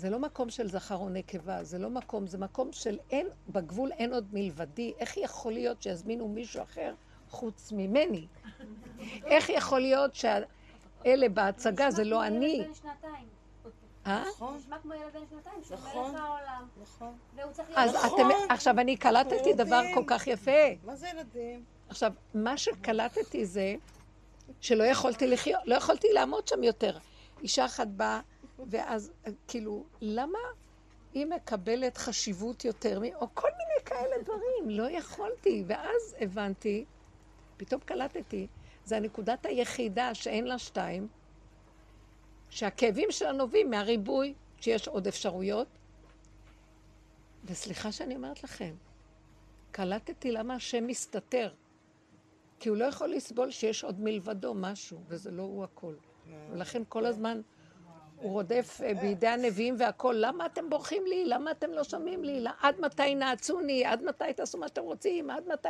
[0.00, 3.92] זה לא מקום של זכר או נקבה, זה לא מקום, זה מקום של אין, בגבול
[3.92, 4.92] אין עוד מלבדי.
[4.98, 6.94] איך יכול להיות שיזמינו מישהו אחר
[7.30, 8.26] חוץ ממני?
[9.24, 12.64] איך יכול להיות שאלה בהצגה זה לא אני?
[14.06, 14.24] אה?
[14.56, 16.10] נשמע כמו ילד בן שנתיים, שהוא נכון.
[16.10, 16.68] מלך העולם.
[16.82, 17.12] נכון.
[17.36, 18.06] והוא צריך אז להיות...
[18.14, 19.54] אתם, עכשיו אני קלטתי.
[19.54, 20.60] דבר כל כך יפה.
[20.84, 21.64] מה זה ילדים?
[21.88, 23.74] עכשיו, מה שקלטתי זה
[24.60, 26.98] שלא יכולתי לחיות, לא יכולתי לעמוד שם יותר.
[27.42, 28.20] אישה אחת באה,
[28.68, 29.12] ואז
[29.48, 30.38] כאילו, למה
[31.14, 33.00] היא מקבלת חשיבות יותר.
[33.14, 35.64] או כל מיני כאלה דברים, לא יכולתי.
[35.66, 36.84] ואז הבנתי,
[37.56, 38.46] פתאום קלטתי,
[38.84, 41.08] זה הנקודת היחידה שאין לה שתיים,
[42.50, 45.68] שהכאבים שלה נובעים מהריבוי, שיש עוד אפשרויות.
[47.44, 48.74] וסליחה שאני אומרת לכם,
[49.70, 51.52] קלטתי למה השם מסתתר.
[52.60, 55.94] כי הוא לא יכול לסבול שיש עוד מלבדו משהו, וזה לא הוא הכל.
[56.50, 57.40] ולכן כל הזמן
[58.20, 60.14] הוא רודף אה, בידי הנביאים והכל.
[60.18, 61.24] למה אתם בורחים לי?
[61.24, 62.44] למה אתם לא שומעים לי?
[62.60, 63.84] עד מתי נעצוני?
[63.84, 65.30] עד מתי תעשו מה שאתם רוצים?
[65.30, 65.68] עד מתי...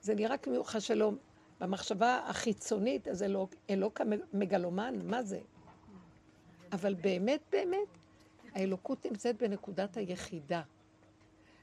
[0.00, 1.12] זה נראה כמו שלא.
[1.60, 5.40] במחשבה החיצונית, אז אלוק, אלוק המגלומן, מה זה?
[6.72, 7.88] אבל באמת, באמת,
[8.54, 10.62] האלוקות נמצאת בנקודת היחידה.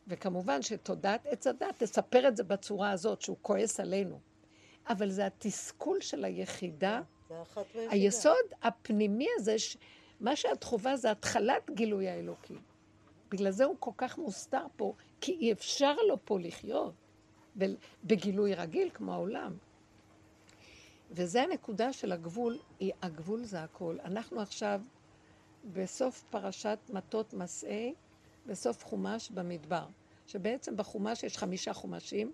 [0.07, 4.19] וכמובן שתודעת עץ הדת תספר את זה בצורה הזאת, שהוא כועס עלינו.
[4.89, 7.01] אבל זה התסכול של היחידה,
[7.75, 9.77] היסוד הפנימי הזה, ש...
[10.19, 12.55] מה שאת חווה זה התחלת גילוי האלוקי.
[13.31, 16.93] בגלל זה הוא כל כך מוסתר פה, כי אי אפשר לו פה לחיות
[18.03, 19.57] בגילוי רגיל כמו העולם.
[21.11, 23.97] וזה הנקודה של הגבול, היא- הגבול זה הכל.
[24.03, 24.81] אנחנו עכשיו
[25.73, 27.93] בסוף פרשת מטות מסעי,
[28.45, 29.85] בסוף חומש במדבר.
[30.27, 32.31] שבעצם בחומש יש חמישה חומשים,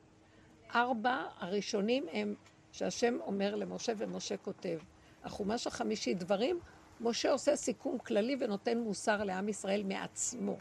[0.75, 2.35] ארבע הראשונים הם
[2.73, 4.79] שהשם אומר למשה ומשה כותב.
[5.23, 6.59] החומש החמישי, דברים,
[7.01, 10.57] משה עושה סיכום כללי ונותן מוסר לעם ישראל מעצמו.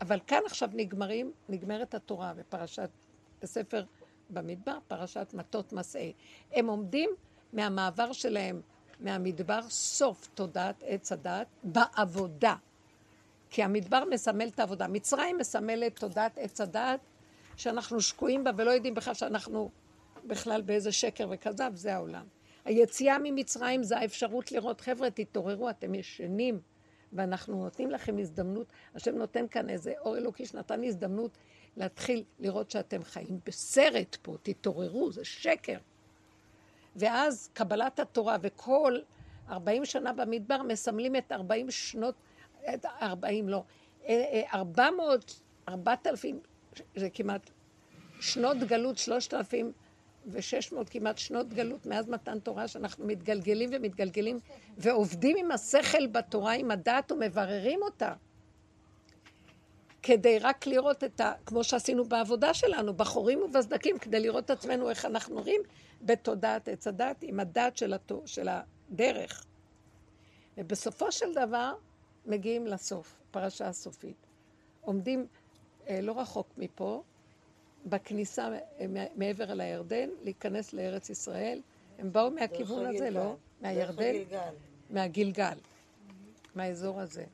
[0.00, 2.90] אבל כאן עכשיו נגמרים, נגמרת התורה בפרשת,
[3.42, 3.84] בספר
[4.30, 6.12] במדבר, פרשת מטות מסעי.
[6.52, 7.10] הם עומדים
[7.52, 8.60] מהמעבר שלהם
[9.00, 12.54] מהמדבר, סוף תודעת עץ הדת, בעבודה.
[13.50, 14.88] כי המדבר מסמל את העבודה.
[14.88, 17.00] מצרים מסמלת תודעת עץ הדת,
[17.56, 19.70] שאנחנו שקועים בה ולא יודעים בכלל שאנחנו
[20.24, 22.24] בכלל באיזה שקר וכזב, זה העולם.
[22.64, 26.60] היציאה ממצרים זה האפשרות לראות, חבר'ה, תתעוררו, אתם ישנים,
[27.12, 31.38] ואנחנו נותנים לכם הזדמנות, השם נותן כאן איזה אור אלוקי שנתן הזדמנות
[31.76, 35.78] להתחיל לראות שאתם חיים בסרט פה, תתעוררו, זה שקר.
[36.96, 38.98] ואז קבלת התורה וכל
[39.50, 42.14] 40 שנה במדבר מסמלים את 40 שנות,
[42.74, 43.62] את 40 לא,
[44.08, 46.40] אה, אה, 400, 4,000,
[46.96, 47.50] זה כמעט
[48.20, 48.98] שנות גלות,
[50.30, 54.38] 3,600 כמעט שנות גלות מאז מתן תורה, שאנחנו מתגלגלים ומתגלגלים
[54.78, 58.14] ועובדים עם השכל בתורה, עם הדעת ומבררים אותה.
[60.02, 61.32] כדי רק לראות את ה...
[61.46, 65.60] כמו שעשינו בעבודה שלנו, בחורים ובסדקים, כדי לראות את עצמנו איך אנחנו נראים
[66.02, 69.44] בתודעת עץ הדת, עם הדת של, התו, של הדרך.
[70.56, 71.74] ובסופו של דבר
[72.26, 74.26] מגיעים לסוף, פרשה הסופית.
[74.80, 75.26] עומדים
[75.88, 77.02] אה, לא רחוק מפה,
[77.86, 78.48] בכניסה
[79.16, 81.60] מעבר לירדן, להיכנס לארץ ישראל.
[81.98, 83.36] הם באו מהכיוון הזה, לא?
[83.60, 84.14] מהירדן?
[84.90, 85.58] מהגלגל.
[86.54, 87.24] מהאזור הזה.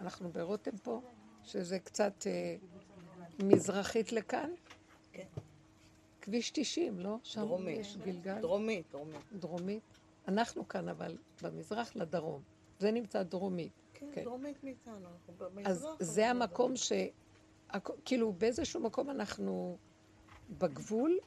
[0.00, 1.00] אנחנו ברותם פה,
[1.44, 2.56] שזה קצת אה,
[3.38, 4.50] מזרחית לכאן.
[5.12, 5.24] כן.
[6.20, 7.16] כביש 90, לא?
[7.22, 7.80] שם דרומית.
[7.80, 8.40] יש גלגל.
[8.40, 9.20] דרומית, דרומית.
[9.32, 9.82] דרומית.
[10.28, 12.42] אנחנו כאן, אבל במזרח לדרום.
[12.78, 13.72] זה נמצא דרומית.
[13.94, 14.24] כן, כן.
[14.24, 15.08] דרומית מאיתנו.
[15.64, 16.92] אז זה המקום ש...
[18.04, 19.76] כאילו, באיזשהו מקום אנחנו
[20.50, 21.18] בגבול,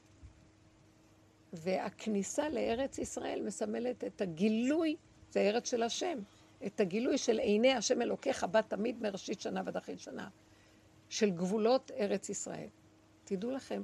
[1.54, 4.96] והכניסה לארץ ישראל מסמלת את הגילוי,
[5.32, 6.20] זה ארץ של השם,
[6.66, 10.30] את הגילוי של עיני השם אלוקיך בא תמיד מראשית שנה ועד אחרית שנה,
[11.10, 12.68] של גבולות ארץ ישראל.
[13.24, 13.84] תדעו לכם,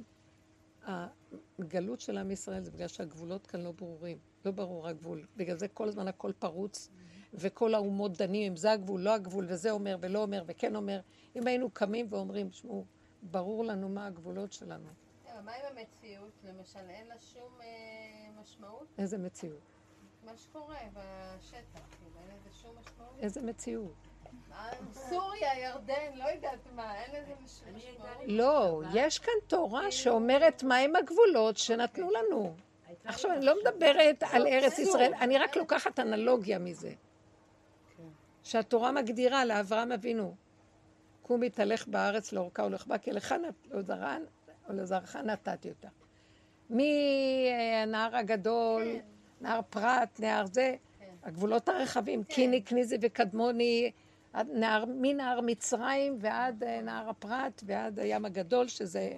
[1.58, 5.26] הגלות של עם ישראל זה בגלל שהגבולות כאן לא ברורים, לא ברור הגבול.
[5.36, 6.88] בגלל זה כל הזמן הכל פרוץ,
[7.34, 11.00] וכל האומות דנים אם זה הגבול, לא הגבול, וזה אומר ולא אומר וכן אומר.
[11.36, 12.84] אם היינו קמים ואומרים, שמעו,
[13.22, 14.88] ברור לנו מה הגבולות שלנו.
[15.44, 16.32] מה עם המציאות?
[16.44, 17.66] למשל, אין לה שום אה,
[18.42, 18.86] משמעות?
[18.98, 19.60] איזה מציאות?
[20.24, 21.56] מה שקורה בשטח,
[21.90, 23.18] כאילו, אין לזה שום משמעות?
[23.18, 23.94] איזה מציאות?
[24.52, 28.18] אה, סוריה, ירדן, לא יודעת מה, אין לזה משמעות.
[28.26, 32.54] לא, יש כאן תורה שאומרת מהם הגבולות שנתנו לנו.
[32.86, 36.92] הייתה לי עכשיו, אני לא מדברת על ארץ ישראל, אני רק לוקחת אנלוגיה מזה.
[37.96, 38.02] כן.
[38.42, 40.34] שהתורה מגדירה לאברהם אבינו,
[41.22, 44.22] קומי תלך בארץ לאורכה ולרחבה, כי לך נת- לא זרען,
[44.74, 45.88] לזרעך נתתי אותה.
[46.70, 48.82] מהנהר הגדול,
[49.40, 51.04] נהר פרת, נהר זה, כן.
[51.22, 53.92] הגבולות הרחבים, קיני, קניזי וקדמוני,
[54.34, 59.10] נהר, מנהר מצרים ועד אה, נהר הפרת ועד הים הגדול, שזה...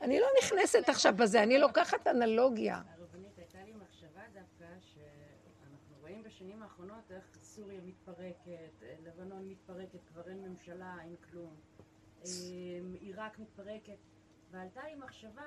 [0.00, 2.82] אני לא נכנסת עכשיו בזה, אני לוקחת אנלוגיה.
[2.98, 9.98] הרבנית, הייתה לי מחשבה דווקא שאנחנו רואים בשנים האחרונות איך סוריה מתפרקת, אה, לבנון מתפרקת,
[10.06, 11.54] כבר אין ממשלה, אין כלום.
[12.24, 12.30] אה,
[13.00, 13.98] עיראק מתפרקת,
[14.52, 15.42] ועלתה לי מחשבה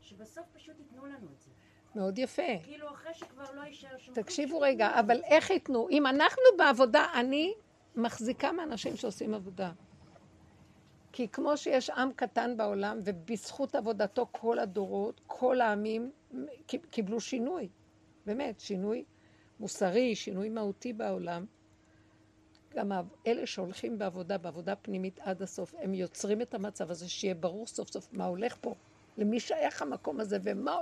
[0.00, 1.50] שבסוף פשוט ייתנו לנו את זה.
[1.94, 2.42] מאוד יפה.
[2.62, 4.14] כאילו אחרי שכבר לא יישאר שום...
[4.14, 5.88] תקשיבו רגע, אבל איך ייתנו?
[5.90, 7.54] אם אנחנו בעבודה, אני
[7.96, 9.72] מחזיקה מאנשים שעושים עבודה.
[11.12, 16.10] כי כמו שיש עם קטן בעולם, ובזכות עבודתו כל הדורות, כל העמים
[16.66, 17.68] קיבלו שינוי.
[18.26, 19.04] באמת, שינוי
[19.60, 21.46] מוסרי, שינוי מהותי בעולם.
[22.78, 22.92] גם
[23.26, 27.88] אלה שהולכים בעבודה, בעבודה פנימית עד הסוף, הם יוצרים את המצב הזה, שיהיה ברור סוף
[27.88, 28.74] סוף מה הולך פה,
[29.16, 30.76] למי שייך המקום הזה, ומה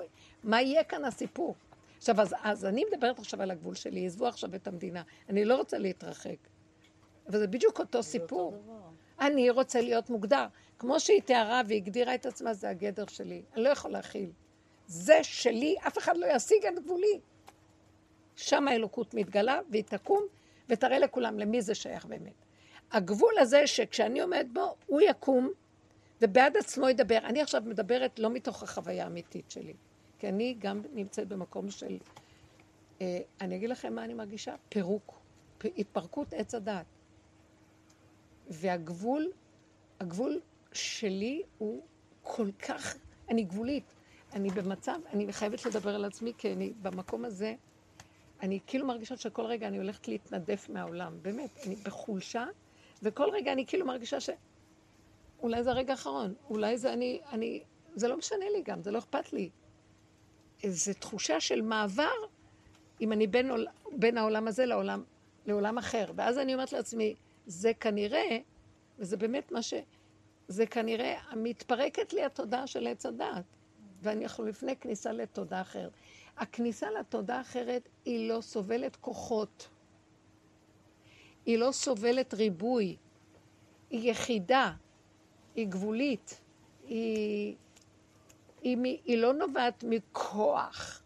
[0.44, 1.54] מה יהיה כאן הסיפור.
[1.98, 5.02] עכשיו, אז, אז אני מדברת עכשיו על הגבול שלי, עזבו עכשיו את המדינה.
[5.28, 6.36] אני לא רוצה להתרחק.
[7.28, 8.54] אבל זה בדיוק אותו סיפור.
[8.54, 8.90] אותו.
[9.20, 10.46] אני רוצה להיות מוגדר.
[10.78, 13.42] כמו שהיא תיארה והגדירה את עצמה, זה הגדר שלי.
[13.54, 14.30] אני לא יכול להכיל.
[14.86, 17.20] זה שלי, אף אחד לא ישיג את גבולי.
[18.36, 20.26] שם האלוקות מתגלה, והיא תקום,
[20.68, 22.32] ותראה לכולם למי זה שייך באמת.
[22.92, 25.50] הגבול הזה, שכשאני עומדת בו, הוא יקום,
[26.22, 27.18] ובעד עצמו ידבר.
[27.18, 29.74] אני עכשיו מדברת לא מתוך החוויה האמיתית שלי,
[30.18, 31.98] כי אני גם נמצאת במקום של...
[33.00, 34.54] אה, אני אגיד לכם מה אני מרגישה?
[34.68, 35.20] פירוק.
[35.78, 36.86] התפרקות עץ הדעת.
[38.48, 39.30] והגבול,
[40.00, 40.40] הגבול
[40.72, 41.82] שלי הוא
[42.22, 42.96] כל כך,
[43.28, 43.84] אני גבולית.
[44.32, 47.54] אני במצב, אני חייבת לדבר על עצמי, כי אני במקום הזה,
[48.42, 52.46] אני כאילו מרגישה שכל רגע אני הולכת להתנדף מהעולם, באמת, אני בחולשה,
[53.02, 54.30] וכל רגע אני כאילו מרגישה ש...
[55.40, 57.62] אולי זה הרגע האחרון, אולי זה אני, אני,
[57.94, 59.50] זה לא משנה לי גם, זה לא אכפת לי.
[60.62, 62.14] איזו תחושה של מעבר,
[63.00, 65.04] אם אני בין, עול, בין העולם הזה לעולם,
[65.46, 66.12] לעולם אחר.
[66.16, 67.14] ואז אני אומרת לעצמי,
[67.46, 68.38] זה כנראה,
[68.98, 69.74] וזה באמת מה ש...
[70.48, 73.44] זה כנראה, מתפרקת לי התודעה של עץ הדעת.
[74.06, 75.90] ואנחנו לפני כניסה לתודעה אחרת.
[76.36, 79.68] הכניסה לתודעה אחרת היא לא סובלת כוחות.
[81.46, 82.96] היא לא סובלת ריבוי.
[83.90, 84.72] היא יחידה.
[85.54, 86.40] היא גבולית.
[86.86, 87.56] היא,
[88.62, 91.02] היא, מ- היא לא נובעת מכוח.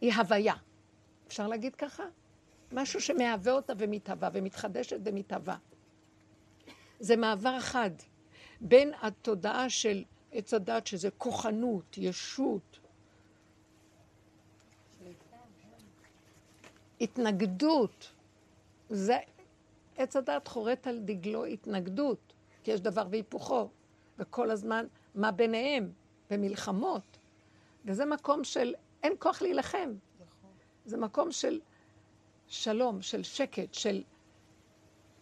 [0.00, 0.54] היא הוויה.
[1.26, 2.04] אפשר להגיד ככה?
[2.72, 5.56] משהו שמהווה אותה ומתהווה, ומתחדשת ומתהווה.
[7.00, 7.90] זה מעבר אחד
[8.60, 12.80] בין התודעה של עץ הדת, שזה כוחנות, ישות,
[17.00, 18.12] התנגדות.
[18.90, 19.18] זה,
[19.96, 22.32] עץ הדת חורט על דגלו התנגדות,
[22.64, 23.68] כי יש דבר והיפוכו,
[24.18, 25.92] וכל הזמן מה ביניהם,
[26.30, 27.18] במלחמות.
[27.84, 29.94] וזה מקום של אין כוח להילחם.
[30.20, 30.50] נכון.
[30.84, 31.60] זה מקום של
[32.46, 34.02] שלום, של שקט, של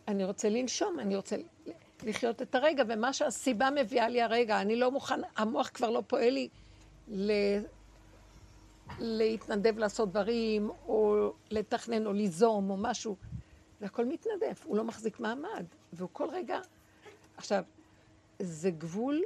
[0.08, 1.36] אני רוצה לנשום, אני רוצה
[2.02, 6.30] לחיות את הרגע, ומה שהסיבה מביאה לי הרגע, אני לא מוכן, המוח כבר לא פועל
[6.30, 6.48] לי
[7.08, 7.32] ל...
[8.98, 13.16] להתנדב לעשות דברים, או לתכנן, או ליזום, או משהו.
[13.80, 16.60] זה הכל מתנדב, הוא לא מחזיק מעמד, והוא כל רגע...
[17.36, 17.64] עכשיו,
[18.38, 19.22] זה גבול,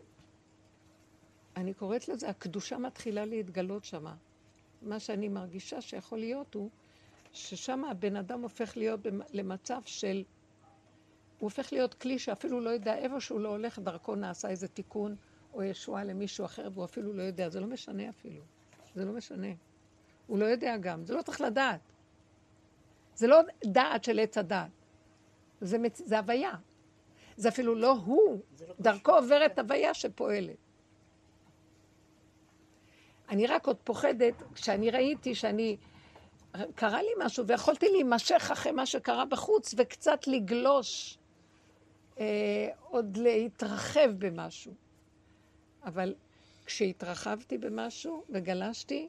[1.56, 4.14] אני קוראת לזה, הקדושה מתחילה להתגלות שמה.
[4.82, 6.70] מה שאני מרגישה שיכול להיות הוא
[7.32, 9.00] ששם הבן אדם הופך להיות
[9.32, 10.24] למצב של...
[11.42, 15.16] הוא הופך להיות כלי שאפילו לא יודע, איפה שהוא לא הולך, דרכו נעשה איזה תיקון
[15.54, 17.48] או ישועה למישהו אחר, והוא אפילו לא יודע.
[17.48, 18.42] זה לא משנה אפילו.
[18.94, 19.48] זה לא משנה.
[20.26, 21.80] הוא לא יודע גם, זה לא צריך לדעת.
[23.14, 24.70] זה לא דעת של עץ הדעת.
[25.60, 26.02] זה, מצ...
[26.04, 26.52] זה הוויה.
[27.36, 30.56] זה אפילו לא הוא, לא דרכו עוברת הוויה שפועלת.
[33.28, 35.76] אני רק עוד פוחדת, כשאני ראיתי שאני,
[36.74, 41.18] קרה לי משהו ויכולתי להימשך אחרי מה שקרה בחוץ וקצת לגלוש,
[42.22, 44.74] אה, עוד להתרחב במשהו.
[45.84, 46.14] אבל
[46.66, 49.08] כשהתרחבתי במשהו וגלשתי,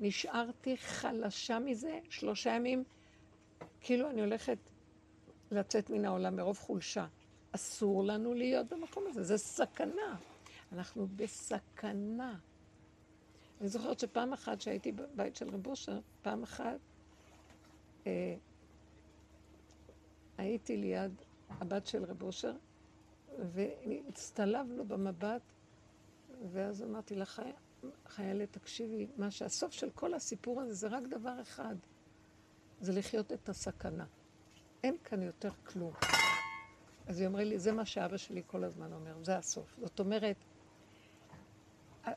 [0.00, 2.84] נשארתי חלשה מזה שלושה ימים,
[3.80, 4.58] כאילו אני הולכת
[5.50, 7.06] לצאת מן העולם מרוב חולשה.
[7.52, 10.16] אסור לנו להיות במקום הזה, זה סכנה.
[10.72, 12.38] אנחנו בסכנה.
[13.60, 16.78] אני זוכרת שפעם אחת שהייתי בבית של רב אושר, פעם אחת
[18.06, 18.34] אה,
[20.38, 21.12] הייתי ליד
[21.60, 22.52] הבת של רב אושר,
[23.38, 25.42] והצטלבנו במבט,
[26.52, 27.24] ואז אמרתי לה,
[28.06, 31.76] חיילת, תקשיבי, מה שהסוף של כל הסיפור הזה זה רק דבר אחד,
[32.80, 34.04] זה לחיות את הסכנה.
[34.84, 35.92] אין כאן יותר כלום.
[37.06, 39.76] אז היא אומרת לי, זה מה שאבא שלי כל הזמן אומר, זה הסוף.
[39.80, 40.36] זאת אומרת,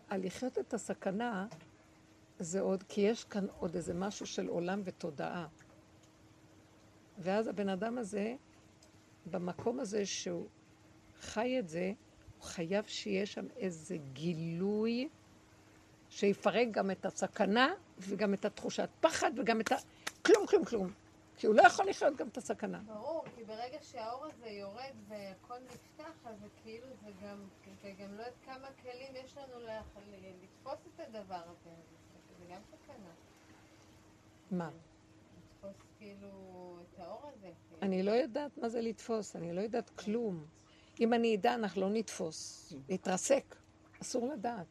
[0.08, 1.48] על לחיות את הסכנה
[2.40, 5.48] זה עוד, כי יש כאן עוד איזה משהו של עולם ותודעה.
[7.18, 8.36] ואז הבן אדם הזה,
[9.26, 10.48] במקום הזה שהוא
[11.20, 11.92] חי את זה,
[12.38, 15.10] הוא חייב שיהיה שם איזה גילוי
[16.10, 19.76] שיפרק גם את הסכנה וגם את התחושת פחד וגם את ה...
[20.26, 20.92] כלום, כלום, כלום.
[21.38, 22.80] כי הוא לא יכול לחיות גם את הסכנה.
[22.86, 27.38] ברור, כי ברגע שהאור הזה יורד והכל נפתח, אז זה כאילו זה גם,
[27.82, 29.66] זה גם לא יודעת כמה כלים יש לנו
[30.44, 31.70] לתפוס את הדבר הזה.
[32.40, 33.12] זה גם סכנה.
[34.52, 34.70] מה?
[36.06, 37.52] כאילו את האור הזה.
[37.82, 40.46] אני לא יודעת מה זה לתפוס, אני לא יודעת כלום.
[41.00, 42.74] אם אני אדע, אנחנו לא נתפוס.
[42.90, 43.56] נתרסק.
[44.02, 44.68] אסור לדעת.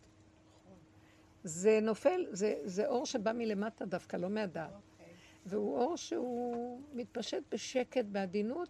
[1.45, 4.72] זה נופל, זה, זה אור שבא מלמטה דווקא, לא מהדעת.
[5.47, 8.68] והוא אור שהוא מתפשט בשקט, בעדינות,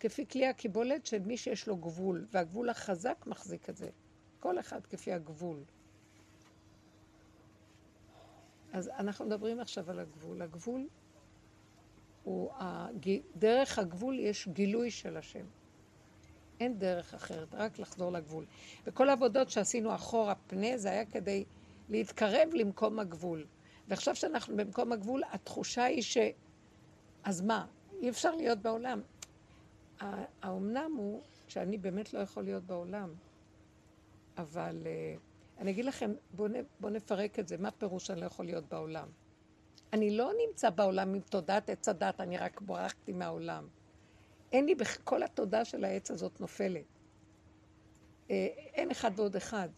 [0.00, 3.90] כפי כלי הקיבולת של מי שיש לו גבול, והגבול החזק מחזיק את זה.
[4.40, 5.64] כל אחד כפי הגבול.
[8.72, 10.42] אז אנחנו מדברים עכשיו על הגבול.
[10.42, 10.88] הגבול
[12.28, 12.50] הוא.
[13.36, 15.44] דרך הגבול יש גילוי של השם.
[16.60, 18.44] אין דרך אחרת, רק לחזור לגבול.
[18.86, 21.44] וכל העבודות שעשינו אחורה פנה, זה היה כדי
[21.88, 23.46] להתקרב למקום הגבול.
[23.88, 26.18] ועכשיו שאנחנו במקום הגבול, התחושה היא ש...
[27.24, 27.66] אז מה?
[28.00, 29.00] אי אפשר להיות בעולם.
[30.42, 33.14] האומנם הוא שאני באמת לא יכול להיות בעולם.
[34.38, 37.56] אבל uh, אני אגיד לכם, בואו בוא נפרק את זה.
[37.56, 39.08] מה פירוש אני לא יכול להיות בעולם?
[39.92, 43.68] אני לא נמצא בעולם עם תודעת עץ הדת, אני רק ברחתי מהעולם.
[44.52, 44.74] אין לי,
[45.04, 46.84] כל התודה של העץ הזאת נופלת.
[46.84, 48.30] Uh,
[48.74, 49.68] אין אחד ועוד אחד.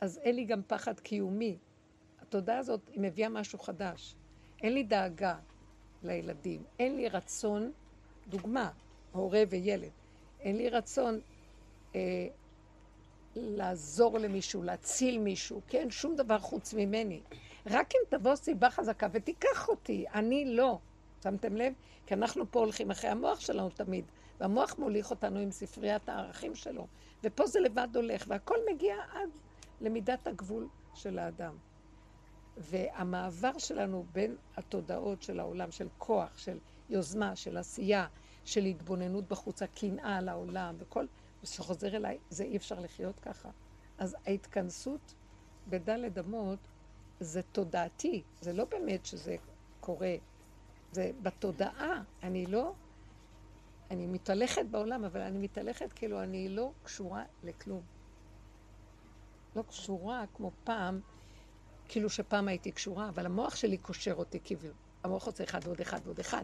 [0.00, 1.56] אז אין לי גם פחד קיומי.
[2.20, 4.16] התודעה הזאת, היא מביאה משהו חדש.
[4.62, 5.38] אין לי דאגה
[6.02, 7.72] לילדים, אין לי רצון,
[8.28, 8.70] דוגמה,
[9.12, 9.90] הורה וילד,
[10.40, 11.20] אין לי רצון
[11.94, 12.28] אה,
[13.34, 17.20] לעזור למישהו, להציל מישהו, כי אין שום דבר חוץ ממני.
[17.66, 20.78] רק אם תבוא סיבה חזקה ותיקח אותי, אני לא.
[21.22, 21.72] שמתם לב?
[22.06, 24.04] כי אנחנו פה הולכים אחרי המוח שלנו תמיד,
[24.40, 26.86] והמוח מוליך אותנו עם ספריית הערכים שלו,
[27.24, 29.30] ופה זה לבד הולך, והכל מגיע עד
[29.80, 31.56] למידת הגבול של האדם.
[32.56, 36.58] והמעבר שלנו בין התודעות של העולם, של כוח, של
[36.88, 38.06] יוזמה, של עשייה,
[38.44, 41.06] של התבוננות בחוץ, הקנאה על העולם וכל,
[41.42, 43.50] ושחוזר אליי, זה אי אפשר לחיות ככה.
[43.98, 45.14] אז ההתכנסות
[45.68, 46.58] בדלת אמות
[47.20, 49.36] זה תודעתי, זה לא באמת שזה
[49.80, 50.14] קורה,
[50.92, 52.72] זה בתודעה, אני לא,
[53.90, 57.82] אני מתהלכת בעולם, אבל אני מתהלכת כאילו אני לא קשורה לכלום.
[59.56, 61.00] לא קשורה כמו פעם
[61.88, 64.60] כאילו שפעם הייתי קשורה, אבל המוח שלי קושר אותי, כאילו,
[65.04, 66.42] המוח רוצה אחד ועוד אחד ועוד אחד.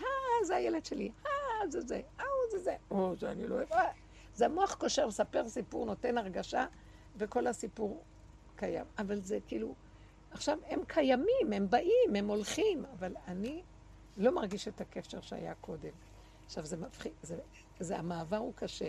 [0.00, 0.06] אה,
[0.44, 1.30] זה הילד שלי, אה,
[1.70, 3.92] זה זה, אה, זה זה, או, זה אני לא אוהב, אה.
[4.34, 6.66] זה המוח קושר, מספר סיפור, נותן הרגשה,
[7.16, 8.02] וכל הסיפור
[8.56, 8.84] קיים.
[8.98, 9.74] אבל זה כאילו,
[10.34, 13.62] עכשיו הם קיימים, הם באים, הם הולכים, אבל אני
[14.16, 15.92] לא מרגיש את הקשר שהיה קודם.
[16.44, 17.38] עכשיו, זה מפחיד, זה,
[17.80, 18.88] זה, המעבר הוא קשה.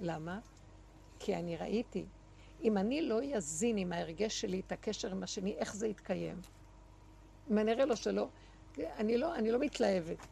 [0.00, 0.40] למה?
[1.18, 2.04] כי אני ראיתי,
[2.62, 6.40] אם אני לא יזין עם ההרגש שלי את הקשר עם השני, איך זה יתקיים?
[7.50, 8.28] אם אני אראה לו שלא,
[8.78, 10.26] אני לא, אני לא מתלהבת.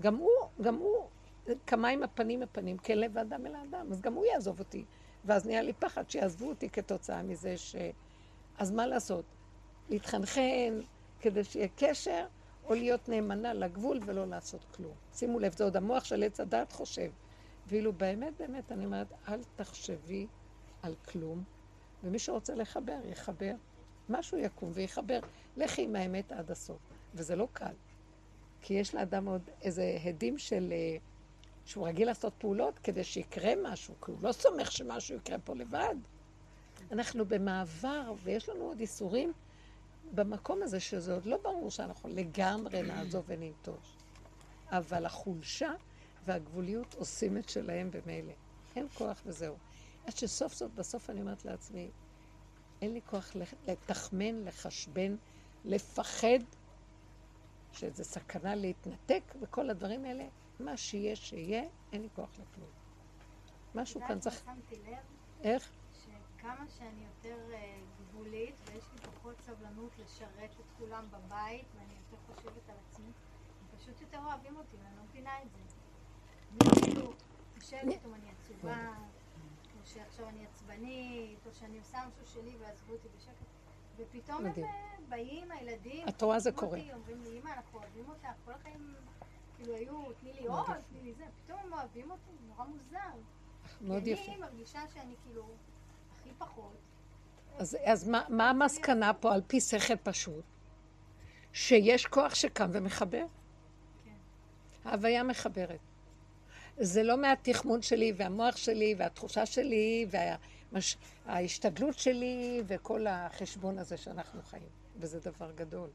[0.00, 0.30] גם הוא,
[0.60, 1.08] גם הוא,
[1.66, 4.84] כמים הפנים הפנים, כן לב האדם אל האדם, אז גם הוא יעזוב אותי.
[5.24, 7.76] ואז נהיה לי פחד שיעזבו אותי כתוצאה מזה ש...
[8.58, 9.24] אז מה לעשות?
[9.90, 10.80] להתחנחן
[11.20, 12.26] כדי שיהיה קשר,
[12.64, 14.94] או להיות נאמנה לגבול ולא לעשות כלום.
[15.14, 17.10] שימו לב, זה עוד המוח של עץ הדת חושב.
[17.66, 20.26] ואילו באמת, באמת, אני אומרת, אל תחשבי
[20.82, 21.44] על כלום,
[22.04, 23.52] ומי שרוצה לחבר, יחבר.
[24.08, 25.20] משהו יקום ויחבר.
[25.56, 26.78] לכי עם האמת עד הסוף.
[27.14, 27.74] וזה לא קל.
[28.62, 30.72] כי יש לאדם עוד איזה הדים של...
[30.72, 30.96] אה,
[31.64, 35.94] שהוא רגיל לעשות פעולות כדי שיקרה משהו, כי הוא לא סומך שמשהו יקרה פה לבד.
[36.92, 39.32] אנחנו במעבר, ויש לנו עוד איסורים
[40.14, 43.96] במקום הזה, שזה עוד לא ברור שאנחנו לגמרי נעזוב וננטוש.
[44.70, 45.70] אבל החולשה
[46.24, 48.32] והגבוליות עושים את שלהם במילא.
[48.76, 49.54] אין כוח וזהו.
[50.06, 51.90] עד שסוף סוף, בסוף אני אומרת לעצמי,
[52.82, 53.32] אין לי כוח
[53.66, 55.16] לתחמן, לחשבן,
[55.64, 56.38] לפחד,
[57.72, 60.24] שזה סכנה להתנתק, וכל הדברים האלה,
[60.60, 62.70] מה שיהיה, שיהיה, אין לי כוח לכלום.
[63.74, 64.44] משהו כאן צריך...
[64.44, 64.98] שמתי לב
[65.42, 65.70] איך?
[66.04, 68.99] שכמה שאני יותר אה, גבולית ויש לי
[69.30, 74.56] פחות סבלנות לשרת את כולם בבית ואני יותר חושבת על עצמי, הם פשוט יותר אוהבים
[74.56, 75.60] אותי ואני לא מבינה את זה.
[76.60, 77.12] אני כאילו
[77.58, 78.88] חושבת אם אני עצובה,
[79.80, 83.46] או שעכשיו אני עצבנית, או שאני עושה משהו שלי ועזבו אותי בשקט.
[83.96, 84.64] ופתאום הם.
[84.64, 86.78] אה, באים, הילדים, את רואה, זה קורה.
[86.92, 88.94] אומרים לי, אמא, אנחנו אוהבים אותך, כל החיים
[89.56, 93.20] כאילו היו, תני לי עוד, תני לי זה, פתאום הם אוהבים אותי, נורא מוזר.
[93.80, 94.32] מאוד יפה.
[94.32, 95.44] אני מרגישה שאני כאילו
[96.12, 96.89] הכי פחות.
[97.58, 100.44] אז, אז מה, מה המסקנה פה על פי שכל פשוט?
[101.52, 103.24] שיש כוח שקם ומחבר.
[104.84, 105.78] ההוויה מחברת.
[106.76, 110.06] זה לא מהתחמון שלי והמוח שלי והתחושה שלי
[111.26, 114.68] וההשתדלות שלי וכל החשבון הזה שאנחנו חיים.
[114.96, 115.88] וזה דבר גדול.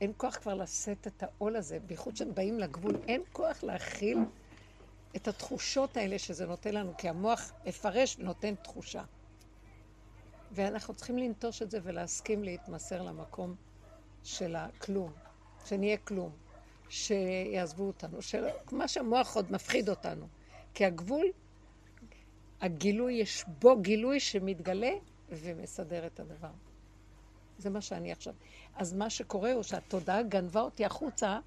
[0.00, 4.18] אין כוח כבר לשאת את העול הזה, בייחוד שהם באים לגבול, אין כוח להכיל
[5.16, 9.02] את התחושות האלה שזה נותן לנו, כי המוח מפרש ונותן תחושה.
[10.52, 13.54] ואנחנו צריכים לנטוש את זה ולהסכים להתמסר למקום
[14.22, 15.12] של הכלום,
[15.64, 16.30] שנהיה כלום,
[16.88, 18.46] שיעזבו אותנו, של...
[18.72, 20.26] מה שהמוח עוד מפחיד אותנו.
[20.74, 21.26] כי הגבול,
[22.60, 24.92] הגילוי, יש בו גילוי שמתגלה
[25.28, 26.50] ומסדר את הדבר.
[27.58, 28.34] זה מה שאני עכשיו.
[28.74, 31.38] אז מה שקורה הוא שהתודעה גנבה אותי החוצה,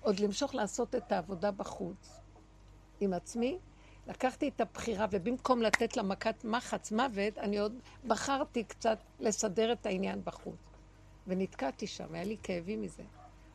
[0.00, 2.20] עוד למשוך לעשות את העבודה בחוץ.
[3.00, 3.58] עם עצמי,
[4.08, 7.74] לקחתי את הבחירה, ובמקום לתת לה מכת מחץ מוות, אני עוד
[8.06, 10.56] בחרתי קצת לסדר את העניין בחוץ.
[11.26, 13.02] ונתקעתי שם, היה לי כאבים מזה.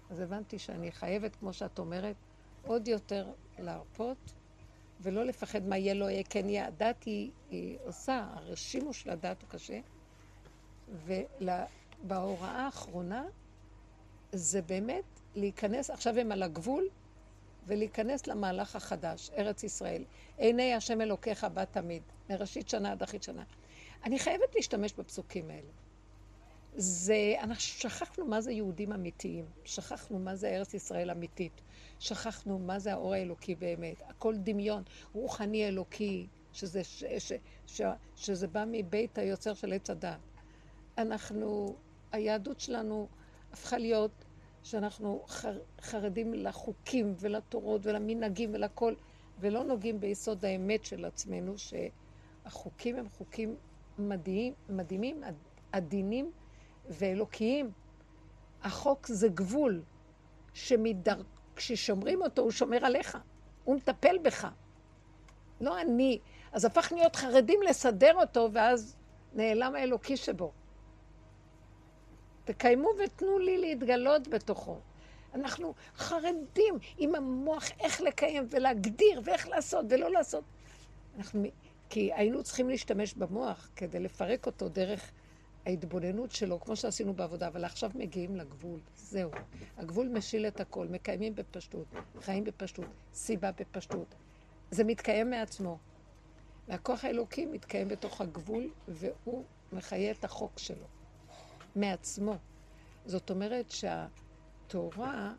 [0.10, 2.16] אז הבנתי שאני חייבת, כמו שאת אומרת,
[2.66, 4.34] עוד יותר להרפות,
[5.02, 6.68] ולא לפחד מה יהיה, לא יהיה, כן יהיה.
[6.68, 9.80] הדת היא, היא עושה, הרשימו של הדת הוא קשה.
[12.02, 13.24] ובהוראה האחרונה,
[14.32, 15.04] זה באמת
[15.36, 16.88] להיכנס, עכשיו הם על הגבול,
[17.68, 20.04] ולהיכנס למהלך החדש, ארץ ישראל.
[20.38, 23.44] עיני השם אלוקיך בא תמיד, מראשית שנה עד אחרית שנה.
[24.04, 25.70] אני חייבת להשתמש בפסוקים האלה.
[26.76, 31.62] זה, אנחנו שכחנו מה זה יהודים אמיתיים, שכחנו מה זה ארץ ישראל אמיתית,
[32.00, 34.84] שכחנו מה זה האור האלוקי באמת, הכל דמיון,
[35.14, 37.34] רוחני אלוקי, שזה, ש, ש,
[37.68, 37.82] ש,
[38.16, 40.20] שזה בא מבית היוצר של עץ הדת.
[40.98, 41.76] אנחנו,
[42.12, 43.08] היהדות שלנו
[43.54, 44.12] הפכה להיות
[44.64, 48.94] שאנחנו חר, חרדים לחוקים ולתורות ולמנהגים ולכל,
[49.40, 53.56] ולא נוגעים ביסוד האמת של עצמנו, שהחוקים הם חוקים
[53.98, 55.22] מדהים, מדהימים,
[55.72, 56.32] עדינים
[56.90, 57.72] ואלוקיים.
[58.64, 59.84] החוק זה גבול
[60.54, 61.22] שמדר...
[61.56, 63.18] כששומרים אותו, הוא שומר עליך.
[63.64, 64.48] הוא מטפל בך.
[65.62, 66.20] לא אני.
[66.52, 68.96] אז הפך להיות חרדים לסדר אותו, ואז
[69.34, 70.52] נעלם האלוקי שבו.
[72.46, 74.78] תקיימו ותנו לי להתגלות בתוכו.
[75.34, 80.44] אנחנו חרדים עם המוח איך לקיים ולהגדיר ואיך לעשות ולא לעשות.
[81.18, 81.44] אנחנו,
[81.90, 85.12] כי היינו צריכים להשתמש במוח כדי לפרק אותו דרך
[85.66, 88.80] ההתבוננות שלו, כמו שעשינו בעבודה, אבל עכשיו מגיעים לגבול.
[88.96, 89.32] זהו.
[89.78, 91.86] הגבול משיל את הכל, מקיימים בפשטות,
[92.22, 94.16] חיים בפשטות, סיבה בפשטות.
[94.72, 95.78] זה מתקיים מעצמו.
[96.68, 100.86] והכוח האלוקי מתקיים בתוך הגבול, והוא מחיה את החוק שלו.
[101.76, 102.36] מעצמו.
[103.06, 105.34] זאת אומרת שהתורה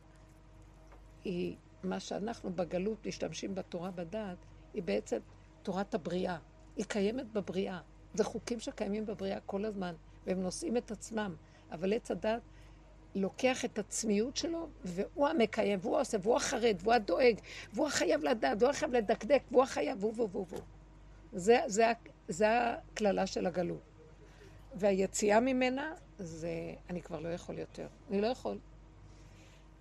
[1.24, 4.38] היא, מה שאנחנו בגלות משתמשים בתורה בדעת,
[4.74, 5.18] היא בעצם
[5.62, 6.38] תורת הבריאה.
[6.76, 7.80] היא קיימת בבריאה.
[8.14, 9.94] זה חוקים שקיימים בבריאה כל הזמן,
[10.26, 11.34] והם נושאים את עצמם.
[11.72, 12.42] אבל עץ הדת
[13.14, 17.36] לוקח את עצמיות שלו, והוא המקיים, והוא עושה, והוא החרד, והוא הדואג,
[17.72, 20.60] והוא החייב לדעת, והוא החייב לדקדק, והוא החייב, והוא והוא והוא.
[21.32, 21.92] זה, זה,
[22.28, 23.93] זה הקללה של הגלות.
[24.76, 27.86] והיציאה ממנה זה, אני כבר לא יכול יותר.
[28.10, 28.58] אני לא יכול.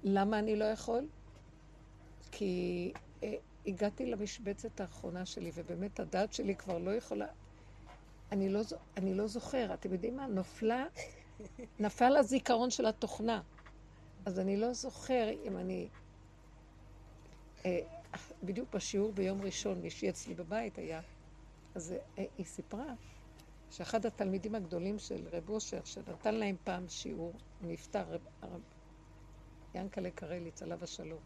[0.04, 1.08] למה אני לא יכול?
[2.32, 3.36] כי אה,
[3.66, 7.26] הגעתי למשבצת האחרונה שלי, ובאמת הדעת שלי כבר לא יכולה...
[8.32, 8.62] אני לא,
[8.98, 10.28] אני לא זוכר, אתם יודעים מה?
[10.28, 10.86] נופלה,
[11.80, 13.42] נפל הזיכרון של התוכנה.
[14.26, 15.88] אז אני לא זוכר אם אני...
[17.66, 17.80] אה,
[18.44, 21.02] בדיוק בשיעור ביום ראשון, מישהי אצלי בבית היה,
[21.76, 22.94] אז אה, היא סיפרה
[23.74, 28.62] שאחד התלמידים הגדולים של רב אושר, שנתן להם פעם שיעור, נפטר, רב, הרב
[29.76, 31.20] ינקלה קרליץ, עליו השלום.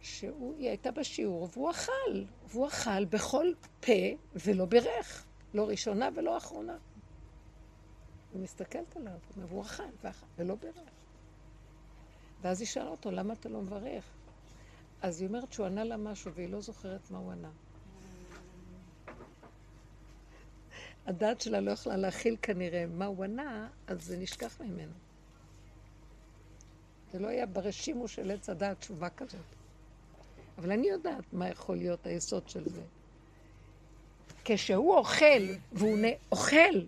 [0.00, 3.46] שהיא הייתה בשיעור והוא אכל, והוא אכל בכל
[3.80, 3.92] פה
[4.34, 6.78] ולא בירך, לא ראשונה ולא אחרונה.
[8.32, 10.90] היא מסתכלת עליו, והוא אכל ואכל ולא בירך.
[12.40, 14.04] ואז היא שאלה אותו, למה אתה לא מברך?
[15.02, 17.50] אז היא אומרת שהוא ענה לה משהו והיא לא זוכרת מה הוא ענה.
[21.06, 24.92] הדעת שלה לא יכלה להכיל כנראה מה הוא ענה, אז זה נשכח ממנו.
[27.12, 29.40] זה לא היה ברשימו של עץ הדעת תשובה כזאת.
[30.58, 32.82] אבל אני יודעת מה יכול להיות היסוד של זה.
[34.44, 35.42] כשהוא אוכל,
[35.72, 35.98] והוא
[36.32, 36.80] אוכל,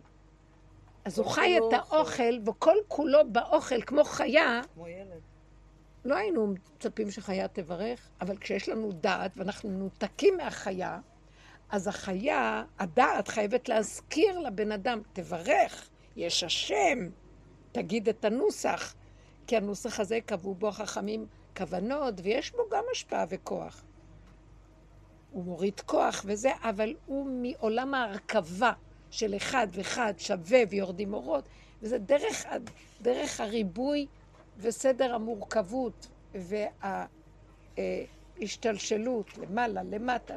[1.04, 5.20] אז הוא חי את האוכל, וכל כולו באוכל, כמו חיה, כמו ילד.
[6.04, 11.00] לא היינו מצפים שחיה תברך, אבל כשיש לנו דעת ואנחנו מנותקים מהחיה,
[11.72, 16.98] אז החיה, הדעת חייבת להזכיר לבן אדם, תברך, יש השם,
[17.72, 18.94] תגיד את הנוסח,
[19.46, 23.84] כי הנוסח הזה קבעו בו החכמים כוונות, ויש בו גם השפעה וכוח.
[25.30, 28.72] הוא מוריד כוח וזה, אבל הוא מעולם ההרכבה
[29.10, 31.48] של אחד ואחד שווה ויורדים אורות,
[31.82, 32.46] וזה דרך,
[33.02, 34.06] דרך הריבוי
[34.58, 36.08] וסדר המורכבות
[38.38, 40.36] וההשתלשלות למעלה, למטה,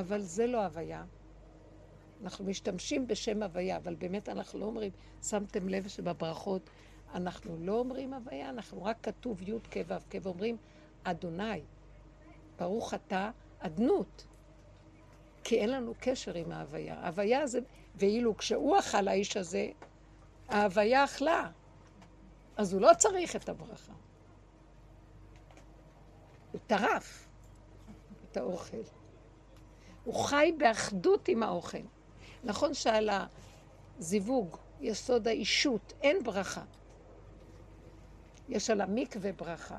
[0.00, 1.04] אבל זה לא הוויה.
[2.22, 4.92] אנחנו משתמשים בשם הוויה, אבל באמת אנחנו לא אומרים,
[5.22, 6.70] שמתם לב שבברכות
[7.14, 10.56] אנחנו לא אומרים הוויה, אנחנו רק כתוב י' כ' ו' כ' ואומרים
[11.04, 11.62] אדוני,
[12.58, 14.26] ברוך אתה אדנות.
[15.44, 16.94] כי אין לנו קשר עם ההוויה.
[16.94, 17.60] ההוויה זה,
[17.94, 19.68] ואילו כשהוא אכל האיש הזה,
[20.48, 21.50] ההוויה אכלה.
[22.56, 23.92] אז הוא לא צריך את הברכה.
[26.52, 27.28] הוא טרף
[28.30, 28.95] את האוכל.
[30.06, 31.78] הוא חי באחדות עם האוכל.
[32.44, 33.10] נכון שעל
[33.98, 36.64] הזיווג, יסוד האישות, אין ברכה.
[38.48, 39.78] יש על המקווה ברכה,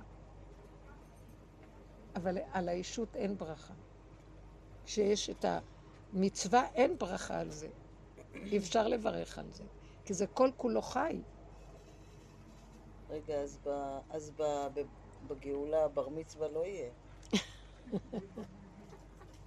[2.15, 3.73] אבל על האישות אין ברכה.
[4.86, 5.45] כשיש את
[6.13, 7.69] המצווה, אין ברכה על זה.
[8.34, 9.63] אי אפשר לברך על זה,
[10.05, 11.21] כי זה כל כולו חי.
[13.09, 13.69] רגע, אז, ב,
[14.09, 14.82] אז ב, ב,
[15.28, 16.91] בגאולה בר מצווה לא יהיה.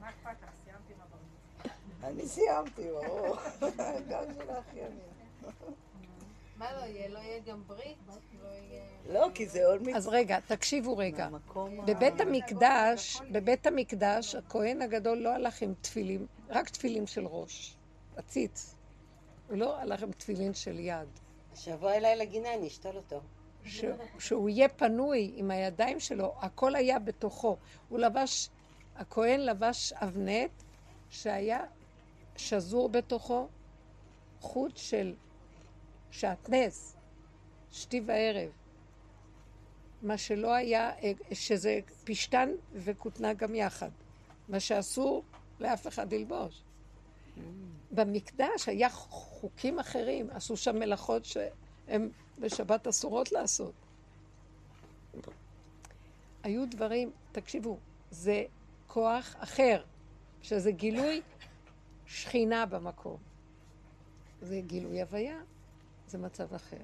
[0.00, 0.50] מה אכפת לך?
[0.64, 1.74] סיימתי עם הבר מצווה.
[2.04, 3.36] אני סיימתי, ברור.
[4.08, 5.10] גם של האחיינים.
[6.56, 7.08] מה לא יהיה?
[7.08, 7.96] לא יהיה גם ברית?
[8.08, 8.14] לא.
[9.12, 9.96] לא, כי זה עוד מצווה.
[9.96, 11.28] אז רגע, תקשיבו רגע.
[11.86, 17.76] בבית המקדש, בבית המקדש, הכהן הגדול לא הלך עם תפילים, רק תפילים של ראש,
[18.16, 18.74] עציץ.
[19.48, 21.08] הוא לא הלך עם תפילין של יד.
[21.54, 23.20] שיבוא אליי לגינה, אני אשתול אותו.
[23.64, 23.84] ש...
[24.18, 27.56] שהוא יהיה פנוי עם הידיים שלו, הכל היה בתוכו.
[27.88, 28.50] הוא לבש,
[28.96, 30.50] הכהן לבש אבנט
[31.10, 31.64] שהיה
[32.36, 33.48] שזור בתוכו
[34.40, 35.14] חוט של
[36.10, 36.96] שעטנז,
[37.72, 38.50] שתי וערב.
[40.02, 40.90] מה שלא היה,
[41.32, 43.90] שזה פשתן וכותנה גם יחד.
[44.48, 45.24] מה שאסור
[45.60, 46.62] לאף אחד ללבוש.
[47.90, 53.72] במקדש היה חוקים אחרים, עשו שם מלאכות שהן בשבת אסורות לעשות.
[56.42, 57.78] היו דברים, תקשיבו,
[58.10, 58.44] זה
[58.86, 59.82] כוח אחר,
[60.42, 61.20] שזה גילוי
[62.10, 63.16] שכינה במקום.
[64.40, 65.40] זה גילוי הוויה,
[66.06, 66.82] זה מצב אחר.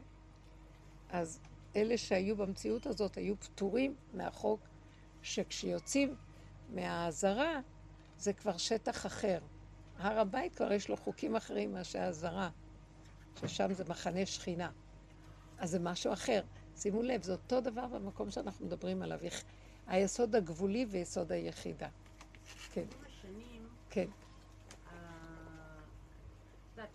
[1.09, 1.41] אז
[1.77, 4.61] אלה שהיו במציאות הזאת היו פטורים מהחוק
[5.23, 6.15] שכשיוצאים
[6.75, 7.61] מהאזהרה
[8.19, 9.39] זה כבר שטח אחר.
[9.99, 12.51] הר הבית כבר יש לו חוקים אחרים מאשר האזהרה,
[13.41, 14.71] ששם זה מחנה שכינה.
[15.59, 16.43] אז זה משהו אחר.
[16.77, 19.19] שימו לב, זה אותו דבר במקום שאנחנו מדברים עליו.
[19.87, 21.89] היסוד הגבולי ויסוד היחידה.
[22.73, 22.87] כן,
[23.91, 24.07] כן.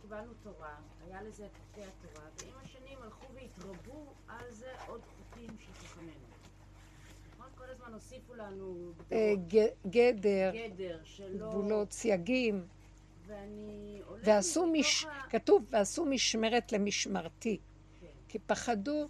[0.01, 0.75] קיבלנו תורה,
[1.07, 6.11] היה לזה את חוקי התורה, ועם השנים הלכו והתרבו על זה עוד חוקים של חכמינו.
[7.33, 7.47] נכון?
[7.57, 9.33] כל הזמן הוסיפו לנו אה,
[9.87, 10.51] גדר.
[11.37, 12.67] גבולות, סייגים,
[14.23, 15.05] ועשו מש...
[15.05, 17.59] ה- כתוב, ועשו משמרת למשמרתי.
[18.01, 18.07] כן.
[18.27, 19.09] כי פחדו,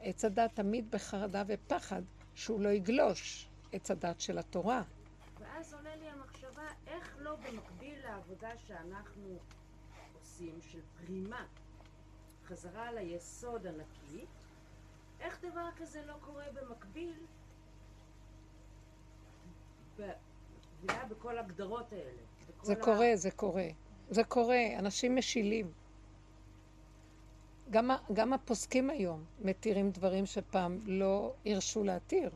[0.00, 2.02] עץ הדת תמיד בחרדה ופחד
[2.34, 4.82] שהוא לא יגלוש עץ הדת של התורה.
[5.40, 9.38] ואז עולה לי המחשבה איך לא במקביל לעבודה שאנחנו
[10.40, 11.46] עושים של פרימה,
[12.46, 14.24] חזרה ליסוד הנקי,
[15.20, 17.14] איך דבר כזה לא קורה במקביל
[19.98, 21.04] מבינה?
[21.10, 22.22] בכל הגדרות האלה.
[22.62, 23.68] זה ה- קורה, זה קורה.
[24.10, 25.72] זה קורה, אנשים משילים.
[27.70, 32.30] גם, גם הפוסקים היום מתירים דברים שפעם לא הרשו להתיר.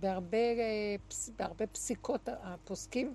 [0.00, 0.96] בהרבה, אה,
[1.36, 3.14] בהרבה פסיקות הפוסקים,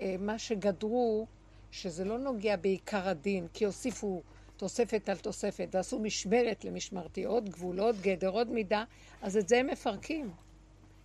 [0.00, 1.26] אה, מה שגדרו,
[1.70, 4.22] שזה לא נוגע בעיקר הדין, כי הוסיפו
[4.56, 8.84] תוספת על תוספת, ועשו משמרת למשמרתי, עוד גבול, עוד גדר, עוד מידה,
[9.22, 10.30] אז את זה הם מפרקים.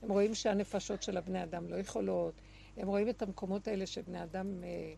[0.01, 2.33] הם רואים שהנפשות של הבני אדם לא יכולות,
[2.77, 4.93] הם רואים את המקומות האלה שבני אדם, אה,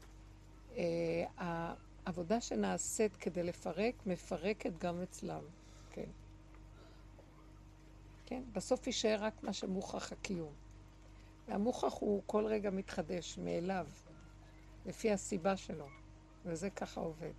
[0.77, 1.73] אה,
[2.05, 5.43] העבודה שנעשית כדי לפרק, מפרקת גם אצלם,
[5.91, 6.09] כן.
[8.25, 10.53] כן, בסוף יישאר רק מה שמוכח הקיום.
[11.47, 13.87] והמוכח הוא כל רגע מתחדש מאליו,
[14.87, 15.87] לפי הסיבה שלו,
[16.45, 17.33] וזה ככה עובד.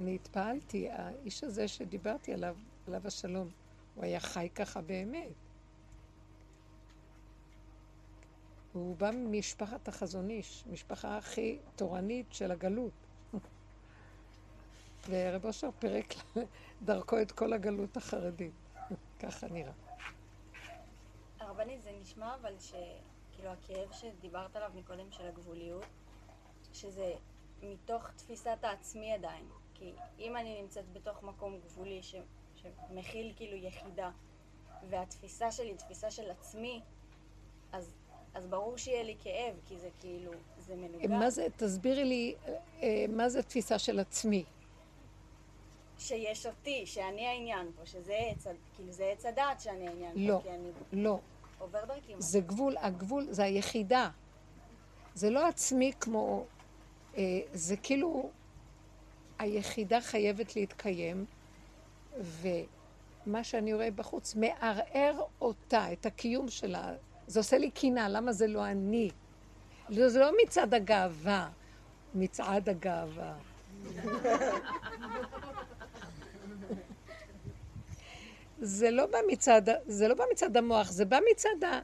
[0.00, 2.56] אני התפעלתי, האיש הזה שדיברתי עליו,
[2.86, 3.48] עליו השלום,
[3.94, 5.32] הוא היה חי ככה באמת.
[8.72, 12.92] הוא בא ממשפחת החזון איש, משפחה הכי תורנית של הגלות.
[15.08, 16.14] ורב אושר פירק
[16.84, 18.52] דרכו את כל הגלות החרדית.
[19.22, 19.72] ככה נראה.
[21.40, 22.54] הרבנית, זה נשמע אבל
[23.40, 25.84] שכאילו הכאב שדיברת עליו מקודם של הגבוליות,
[26.72, 27.14] שזה
[27.62, 29.44] מתוך תפיסת העצמי עדיין.
[29.74, 32.14] כי אם אני נמצאת בתוך מקום גבולי ש,
[32.54, 34.10] שמכיל כאילו יחידה,
[34.88, 36.80] והתפיסה שלי היא תפיסה של עצמי,
[37.72, 37.94] אז,
[38.34, 41.10] אז ברור שיהיה לי כאב, כי זה כאילו, זה מנוגד.
[41.10, 42.34] מה זה, תסבירי לי,
[42.82, 44.44] אה, מה זה תפיסה של עצמי?
[45.98, 50.36] שיש אותי, שאני העניין פה, שזה עץ, כאילו זה עץ הדעת שאני העניין לא.
[50.36, 51.18] פה, כי אני לא.
[51.60, 52.20] עובר דרכי משהו.
[52.22, 54.10] זה גבול, הגבול זה היחידה.
[55.14, 56.44] זה לא עצמי כמו,
[57.16, 58.30] אה, זה כאילו,
[59.38, 61.24] היחידה חייבת להתקיים,
[62.16, 66.94] ומה שאני רואה בחוץ מערער אותה, את הקיום שלה.
[67.26, 69.10] זה עושה לי קינה, למה זה לא אני?
[69.88, 71.48] לא, זה לא מצעד הגאווה,
[72.14, 73.34] מצעד הגאווה.
[78.60, 81.80] זה לא בא מצד, זה לא בא מצד המוח, זה בא מצד ה,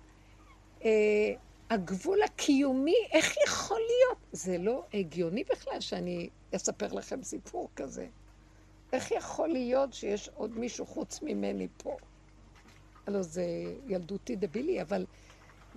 [0.85, 1.35] אה,
[1.71, 4.19] הגבול הקיומי, איך יכול להיות?
[4.33, 8.07] זה לא הגיוני בכלל שאני אספר לכם סיפור כזה.
[8.93, 11.97] איך יכול להיות שיש עוד מישהו חוץ ממני פה?
[13.07, 13.45] הלוא זה
[13.87, 15.07] ילדותי דבילי, אבל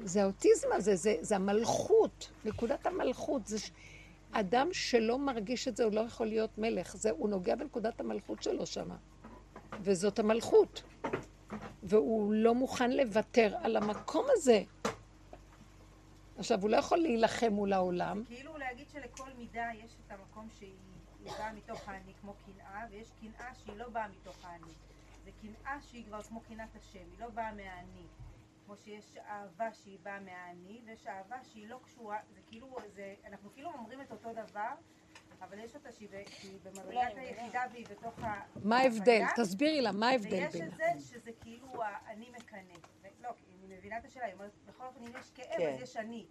[0.03, 3.47] זה האוטיזם הזה, זה, זה המלכות, נקודת המלכות.
[3.47, 3.71] זה ש...
[4.31, 6.95] אדם שלא מרגיש את זה, הוא לא יכול להיות מלך.
[6.95, 8.95] זה, הוא נוגע בנקודת המלכות שלו שמה.
[9.81, 10.83] וזאת המלכות.
[11.83, 14.63] והוא לא מוכן לוותר על המקום הזה.
[16.37, 18.23] עכשיו, הוא לא יכול להילחם מול העולם.
[18.27, 20.75] כאילו להגיד שלכל מידה יש את המקום שהיא
[21.23, 24.73] היא באה מתוך האני כמו קנאה, ויש קנאה שהיא לא באה מתוך האני.
[25.23, 28.07] זה קנאה שהיא כבר כמו קנאת השם, היא לא באה מהאני.
[28.65, 33.49] כמו שיש אהבה שהיא באה מהאני, ויש אהבה שהיא לא קשורה, זה כאילו, זה, אנחנו
[33.53, 34.73] כאילו אומרים את אותו דבר,
[35.41, 36.09] אבל יש אותה שהיא,
[36.63, 38.41] במדרגת היחידה והיא בתוך ה...
[38.63, 39.21] מה ההבדל?
[39.35, 40.67] תסבירי לה, מה ההבדל ויש בינה?
[40.67, 41.67] את זה שזה כאילו
[42.07, 42.73] אני מקנא.
[43.23, 45.73] לא, אני מבינה את השאלה, היא אומרת, בכל אופן אם יש כאב כן.
[45.73, 46.25] אז יש אני.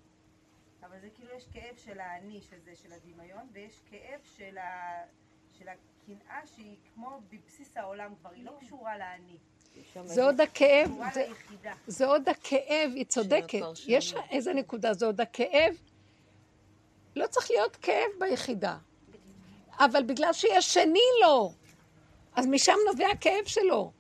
[0.83, 5.03] אבל זה כאילו יש כאב של האני, שזה של הדמיון, ויש כאב של, ה...
[5.59, 9.37] של הקנאה שהיא כמו בבסיס העולם כבר, היא לא קשורה לאני,
[10.05, 11.27] זה עוד הכאב, זה.
[11.87, 13.61] זה עוד הכאב, היא צודקת.
[13.87, 15.75] יש איזה נקודה, זה עוד הכאב.
[17.17, 18.79] לא צריך להיות כאב ביחידה.
[19.79, 21.53] אבל בגלל שיש שני לו,
[22.35, 23.93] אז משם נובע הכאב שלו.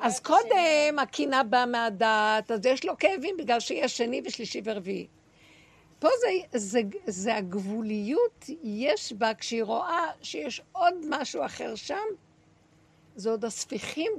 [0.00, 5.06] אז קודם הקנאה באה מהדת, אז יש לו כאבים בגלל שיש שני ושלישי ורביעי.
[5.98, 12.06] פה זה, זה, זה הגבוליות, יש בה, כשהיא רואה שיש עוד משהו אחר שם,
[13.16, 14.12] זה עוד הספיחים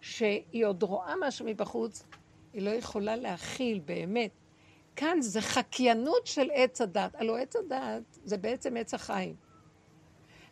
[0.00, 2.04] שהיא עוד רואה משהו מבחוץ,
[2.52, 4.30] היא לא יכולה להכיל באמת.
[4.96, 7.14] כאן זה חקיינות של עץ הדת.
[7.14, 9.34] הלוא עץ הדת זה בעצם עץ החיים.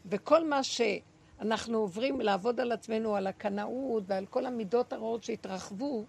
[0.06, 6.04] וכל מה שאנחנו עוברים לעבוד על עצמנו, על הקנאות ועל כל המידות הרעות שהתרחבו,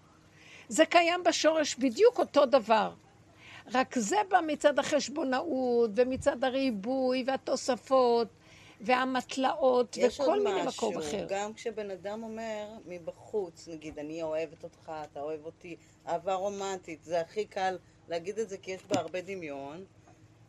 [0.68, 2.92] זה קיים בשורש בדיוק אותו דבר.
[3.72, 8.28] רק זה בא מצד החשבונאות ומצד הריבוי והתוספות
[8.80, 11.26] והמטלאות יש עוד וכל מיני משהו, מקום אחר.
[11.28, 15.76] גם כשבן אדם אומר מבחוץ, נגיד, אני אוהבת אותך, אתה אוהב אותי,
[16.08, 17.78] אהבה רומנטית, זה הכי קל
[18.08, 19.84] להגיד את זה כי יש בה הרבה דמיון,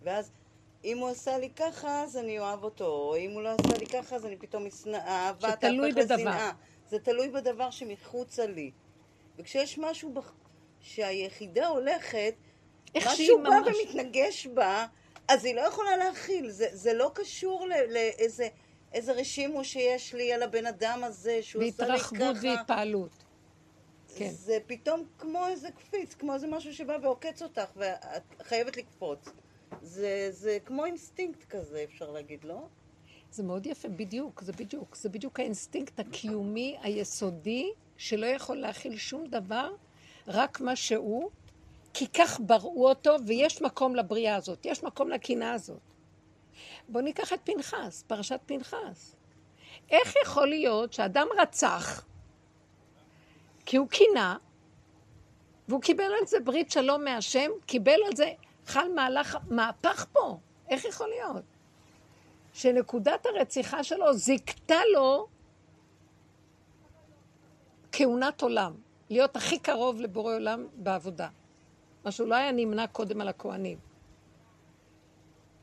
[0.04, 0.32] ואז
[0.84, 3.86] אם הוא עשה לי ככה, אז אני אוהב אותו, או אם הוא לא עשה לי
[3.86, 6.15] ככה, אז אני פתאום אשנא, אהבה תהפך בדבר.
[6.15, 6.51] לשנאה.
[6.89, 8.71] זה תלוי בדבר שמחוצה לי.
[9.38, 10.34] וכשיש משהו בח...
[10.79, 12.34] שהיחידה הולכת,
[12.97, 13.67] משהו בא ממש...
[13.67, 14.86] ומתנגש בה,
[15.27, 16.49] אז היא לא יכולה להכיל.
[16.49, 18.47] זה, זה לא קשור ל- לאיזה
[18.93, 22.47] איזה רשימו שיש לי על הבן אדם הזה, שהוא עשה לי והתרחבות ככה.
[22.47, 23.23] והתפעלות.
[24.15, 24.29] כן.
[24.29, 29.29] זה פתאום כמו איזה קפיץ, כמו איזה משהו שבא ועוקץ אותך, ואת חייבת לקפוץ.
[29.82, 32.67] זה, זה כמו אינסטינקט כזה, אפשר להגיד, לא?
[33.32, 34.95] זה מאוד יפה, בדיוק, זה בדיוק.
[34.95, 39.74] זה בדיוק האינסטינקט הקיומי היסודי, שלא יכול להכיל שום דבר,
[40.28, 41.30] רק מה שהוא,
[41.93, 45.93] כי כך בראו אותו, ויש מקום לבריאה הזאת, יש מקום לקנאה הזאת.
[46.89, 49.15] בואו ניקח את פנחס, פרשת פנחס.
[49.89, 52.05] איך יכול להיות שאדם רצח,
[53.65, 54.38] כי הוא קינה,
[55.67, 58.32] והוא קיבל על זה ברית שלום מהשם, קיבל על זה,
[58.68, 60.38] חל מהלך, מהפך פה.
[60.70, 61.43] איך יכול להיות?
[62.53, 65.28] שנקודת הרציחה שלו זיכתה לו
[67.91, 68.74] כהונת עולם,
[69.09, 71.28] להיות הכי קרוב לבורא עולם בעבודה.
[72.05, 73.78] מה שהוא לא היה נמנע קודם על הכוהנים.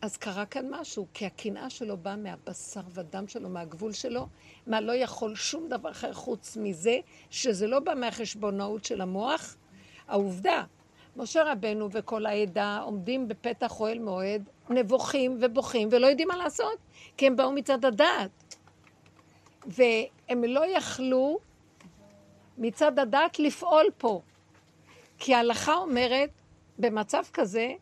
[0.02, 4.26] אז קרה כאן משהו, כי הקנאה שלו באה מהבשר ודם שלו, מהגבול שלו,
[4.66, 6.98] מה לא יכול שום דבר אחר חוץ מזה,
[7.30, 9.56] שזה לא בא מהחשבונאות של המוח.
[10.08, 10.64] העובדה,
[11.20, 16.78] משה רבנו וכל העדה עומדים בפתח אוהל מועד, נבוכים ובוכים ולא יודעים מה לעשות,
[17.16, 18.56] כי הם באו מצד הדעת.
[19.66, 21.38] והם לא יכלו
[22.58, 24.20] מצד הדעת לפעול פה.
[25.18, 26.30] כי ההלכה אומרת,
[26.78, 27.72] במצב כזה,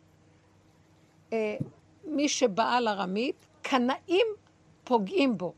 [1.32, 1.56] אה,
[2.04, 4.26] מי שבעל ארמית, קנאים
[4.84, 5.54] פוגעים בו.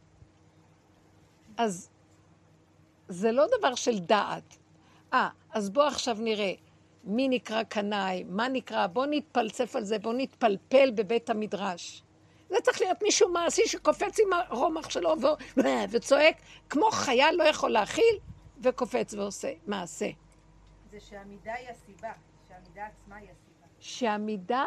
[1.56, 1.90] אז
[3.08, 4.56] זה לא דבר של דעת.
[5.12, 6.52] אה, אז בואו עכשיו נראה
[7.05, 12.03] מי נקרא קנאי, מה נקרא, בואו נתפלסף על זה, בואו נתפלפל בבית המדרש.
[12.48, 15.26] זה צריך להיות מישהו מעשי שקופץ עם הרומח שלו ו...
[15.90, 16.36] וצועק,
[16.70, 18.18] כמו חייל לא יכול להכיל,
[18.62, 20.09] וקופץ ועושה מעשה.
[20.90, 22.12] זה שהמידה היא הסיבה,
[22.48, 23.66] שהמידה עצמה היא הסיבה.
[23.80, 24.66] שהמידה,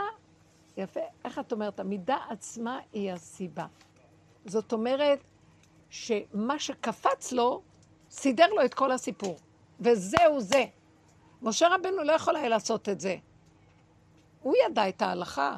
[0.78, 1.80] יפה, איך את אומרת?
[1.80, 3.66] המידה עצמה היא הסיבה.
[4.46, 5.24] זאת אומרת
[5.90, 7.62] שמה שקפץ לו,
[8.10, 9.38] סידר לו את כל הסיפור.
[9.80, 10.66] וזהו זה.
[11.44, 13.16] משה רבנו לא יכול היה לעשות את זה.
[14.42, 15.58] הוא ידע את ההלכה,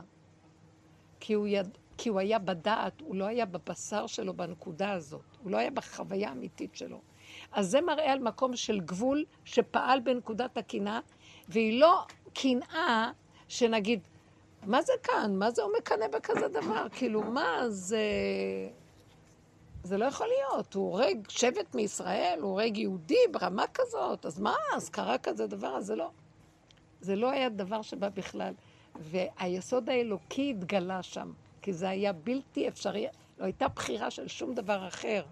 [1.19, 1.77] כי הוא, יד...
[1.97, 6.29] כי הוא היה בדעת, הוא לא היה בבשר שלו בנקודה הזאת, הוא לא היה בחוויה
[6.29, 7.01] האמיתית שלו.
[7.51, 10.99] אז זה מראה על מקום של גבול שפעל בנקודת הקנאה,
[11.49, 13.11] והיא לא קנאה
[13.47, 13.99] שנגיד,
[14.65, 15.35] מה זה כאן?
[15.35, 16.87] מה זה הוא מקנא בכזה דבר?
[16.91, 17.99] כאילו, מה זה...
[19.85, 24.55] זה לא יכול להיות, הוא הורג שבט מישראל, הוא הורג יהודי ברמה כזאת, אז מה,
[24.75, 26.09] אז קרה כזה דבר, אז זה לא.
[27.01, 28.53] זה לא היה דבר שבא בכלל.
[28.99, 31.31] והיסוד האלוקי התגלה שם,
[31.61, 33.07] כי זה היה בלתי אפשרי,
[33.39, 35.23] לא הייתה בחירה של שום דבר אחר.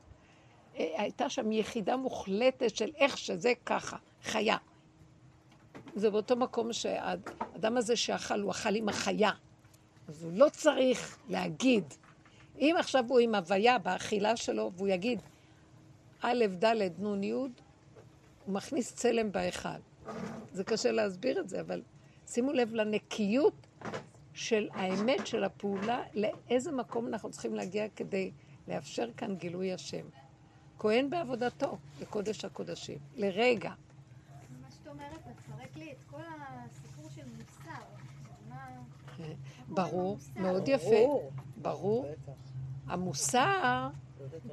[0.77, 4.57] אה, הייתה שם יחידה מוחלטת של איך שזה ככה, חיה.
[5.95, 9.31] זה באותו מקום שהאדם הזה שאכל, הוא אכל עם החיה.
[10.07, 11.93] אז הוא לא צריך להגיד.
[12.63, 15.21] אם עכשיו הוא עם הוויה באכילה שלו, והוא יגיד
[16.21, 17.49] א', ד', נ', י', הוא
[18.47, 19.69] מכניס צלם בהיכל.
[20.51, 21.81] זה קשה להסביר את זה, אבל
[22.27, 23.67] שימו לב לנקיות
[24.33, 28.31] של האמת של הפעולה, לאיזה מקום אנחנו צריכים להגיע כדי
[28.67, 30.05] לאפשר כאן גילוי השם.
[30.79, 33.71] כהן בעבודתו, לקודש הקודשים, לרגע.
[34.61, 37.81] מה שאת אומרת, מפרק לי את כל הסיפור של מוסר.
[38.49, 38.67] מה...
[39.67, 40.17] ברור?
[40.35, 41.29] מאוד יפה,
[41.61, 42.07] ברור.
[42.87, 43.89] המוסר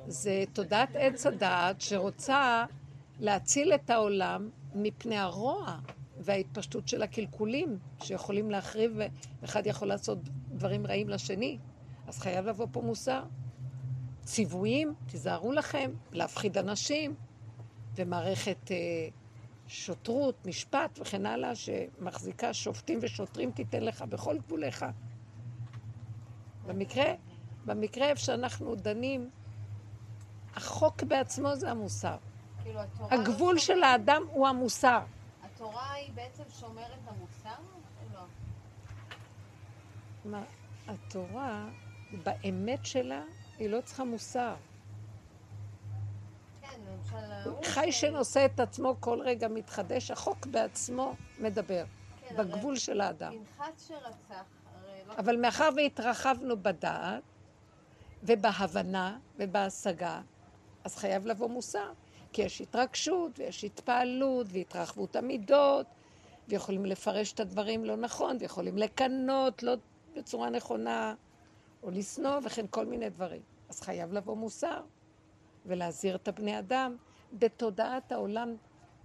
[0.06, 2.64] זה תודעת עץ הדעת שרוצה
[3.20, 5.78] להציל את העולם מפני הרוע
[6.20, 8.92] וההתפשטות של הקלקולים שיכולים להחריב,
[9.40, 10.18] ואחד יכול לעשות
[10.48, 11.58] דברים רעים לשני.
[12.06, 13.22] אז חייב לבוא פה מוסר.
[14.24, 17.14] ציוויים, תיזהרו לכם, להפחיד אנשים,
[17.96, 18.76] ומערכת אה,
[19.66, 24.86] שוטרות, משפט וכן הלאה, שמחזיקה שופטים ושוטרים תיתן לך בכל גבוליך.
[26.66, 27.04] במקרה,
[27.64, 29.30] במקרה איפה שאנחנו דנים,
[30.56, 32.16] החוק בעצמו זה המוסר.
[32.62, 35.00] כאילו, התורה לא הגבול שומרת- של האדם הוא המוסר.
[35.42, 37.48] התורה היא בעצם שומרת המוסר?
[37.50, 38.20] או לא?
[40.24, 40.42] מה,
[40.88, 41.68] התורה,
[42.24, 43.22] באמת שלה,
[43.58, 44.54] היא לא צריכה מוסר.
[46.60, 46.80] כן,
[47.64, 51.84] חי שנושא את עצמו כל רגע מתחדש, החוק בעצמו מדבר,
[52.28, 53.32] כן, בגבול של האדם.
[53.56, 54.44] פנחס שרצח,
[54.74, 55.14] הרי לא...
[55.18, 57.22] אבל מאחר והתרחבנו בדעת,
[58.22, 60.20] ובהבנה, ובהשגה,
[60.84, 61.92] אז חייב לבוא מוסר.
[62.32, 65.86] כי יש התרגשות, ויש התפעלות, והתרחבות המידות,
[66.48, 69.74] ויכולים לפרש את הדברים לא נכון, ויכולים לקנות לא
[70.16, 71.14] בצורה נכונה,
[71.82, 73.42] או לשנוא, וכן כל מיני דברים.
[73.68, 74.82] אז חייב לבוא מוסר,
[75.66, 76.96] ולהזהיר את הבני אדם
[77.32, 78.56] בתודעת העולם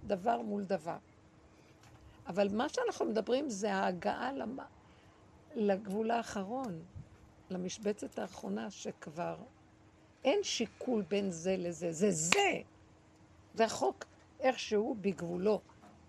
[0.04, 0.96] דבר מול דבר.
[2.26, 4.58] אבל מה שאנחנו מדברים זה ההגעה למ...
[5.54, 6.82] לגבול האחרון,
[7.50, 9.36] למשבצת האחרונה שכבר
[10.24, 12.60] אין שיקול בין זה לזה, זה זה.
[13.54, 14.04] זה החוק
[14.40, 15.60] איכשהו בגבולו.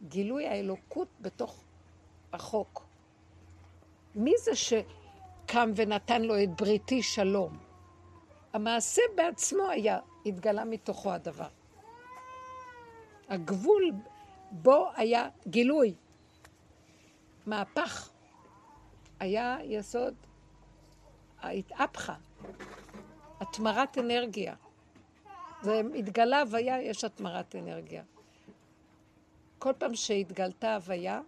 [0.07, 1.63] גילוי האלוקות בתוך
[2.33, 2.85] החוק.
[4.15, 7.57] מי זה שקם ונתן לו את בריתי שלום?
[8.53, 11.47] המעשה בעצמו היה, התגלה מתוכו הדבר.
[13.29, 13.91] הגבול
[14.51, 15.93] בו היה גילוי.
[17.45, 18.09] מהפך.
[19.19, 20.13] היה יסוד
[21.41, 22.15] ההתהפכה,
[23.39, 24.55] התמרת אנרגיה.
[25.61, 28.03] זה התגלה הוויה, יש התמרת אנרגיה.
[29.59, 31.21] כל פעם שהתגלתה הוויה,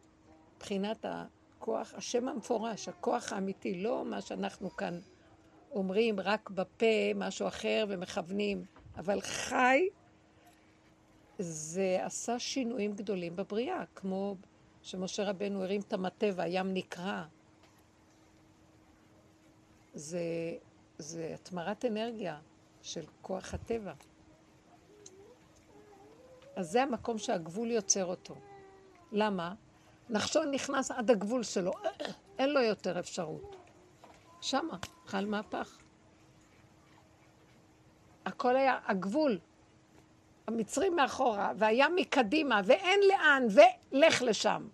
[0.55, 4.99] מבחינת הכוח, השם המפורש, הכוח האמיתי, לא מה שאנחנו כאן
[5.71, 8.63] אומרים רק בפה, משהו אחר ומכוונים,
[8.97, 9.89] אבל חי,
[11.39, 14.35] זה עשה שינויים גדולים בבריאה, כמו
[14.81, 17.25] שמשה רבנו הרים את המטה והים נקרע.
[19.99, 20.19] זה,
[20.97, 22.39] זה התמרת אנרגיה
[22.81, 23.93] של כוח הטבע.
[26.55, 28.35] אז זה המקום שהגבול יוצר אותו.
[29.11, 29.53] למה?
[30.09, 31.71] נחשון נכנס עד הגבול שלו,
[32.39, 33.55] אין לו יותר אפשרות.
[34.41, 35.77] שמה, חל מהפך.
[38.25, 39.39] הכל היה הגבול.
[40.47, 44.67] המצרים מאחורה, והים מקדימה, ואין לאן, ולך לשם.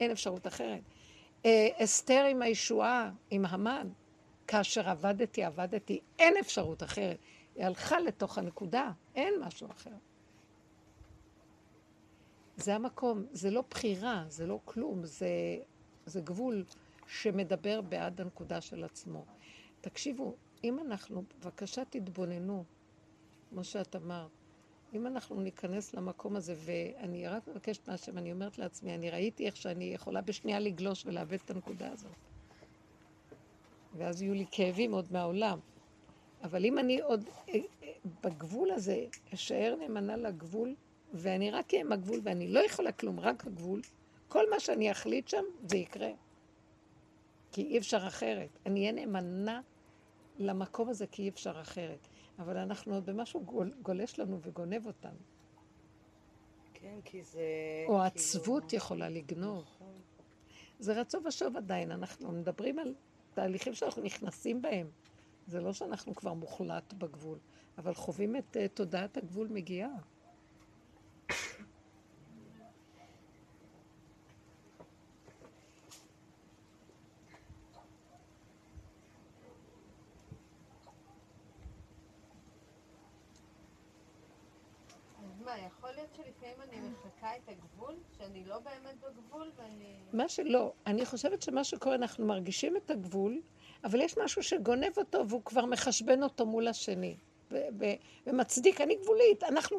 [0.00, 0.80] אין אפשרות אחרת.
[1.44, 3.88] אה, אסתר עם הישועה, עם המן,
[4.46, 7.18] כאשר עבדתי, עבדתי, אין אפשרות אחרת.
[7.54, 9.94] היא הלכה לתוך הנקודה, אין משהו אחר.
[12.56, 15.28] זה המקום, זה לא בחירה, זה לא כלום, זה,
[16.06, 16.64] זה גבול
[17.06, 19.24] שמדבר בעד הנקודה של עצמו.
[19.80, 20.34] תקשיבו,
[20.64, 22.64] אם אנחנו, בבקשה תתבוננו,
[23.50, 24.30] כמו שאת אמרת,
[24.94, 29.56] אם אנחנו ניכנס למקום הזה, ואני רק מבקשת מהשם, אני אומרת לעצמי, אני ראיתי איך
[29.56, 32.12] שאני יכולה בשנייה לגלוש ולאבד את הנקודה הזאת.
[33.96, 35.58] ואז יהיו לי כאבים עוד מהעולם.
[36.42, 37.92] אבל אם אני עוד אה, אה,
[38.24, 40.74] בגבול הזה אשאר נאמנה לגבול,
[41.14, 43.80] ואני רק אהיה עם הגבול, ואני לא יכולה כלום, רק הגבול,
[44.28, 46.10] כל מה שאני אחליט שם, זה יקרה.
[47.52, 48.48] כי אי אפשר אחרת.
[48.66, 49.60] אני אהיה נאמנה
[50.38, 52.08] למקום הזה, כי אי אפשר אחרת.
[52.38, 55.18] אבל אנחנו עוד במשהו גול, גולש לנו וגונב אותנו.
[56.74, 57.40] כן, כי זה...
[57.86, 58.76] או עצבות כאילו...
[58.76, 59.62] יכולה לגנוב.
[59.62, 59.94] נכון.
[60.78, 62.94] זה רצו ושוב עדיין, אנחנו מדברים על
[63.34, 64.90] תהליכים שאנחנו נכנסים בהם.
[65.46, 67.38] זה לא שאנחנו כבר מוחלט בגבול,
[67.78, 69.90] אבל חווים את uh, תודעת הגבול מגיעה.
[87.28, 89.94] מחקה את הגבול, שאני לא באמת בגבול ואני...
[90.12, 93.40] מה שלא, אני חושבת שמה שקורה, אנחנו מרגישים את הגבול,
[93.84, 97.16] אבל יש משהו שגונב אותו והוא כבר מחשבן אותו מול השני.
[98.26, 99.78] ומצדיק, אני גבולית, אנחנו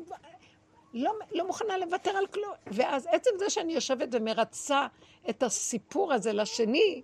[0.94, 2.54] לא, לא מוכנה לוותר על כלום.
[2.68, 4.88] ואז עצם זה שאני יושבת ומרצה
[5.30, 7.02] את הסיפור הזה לשני,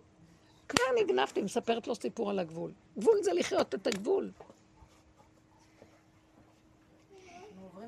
[0.68, 2.72] כבר נגנבתי, מספרת לו סיפור על הגבול.
[2.98, 4.32] גבול זה לחיות את הגבול.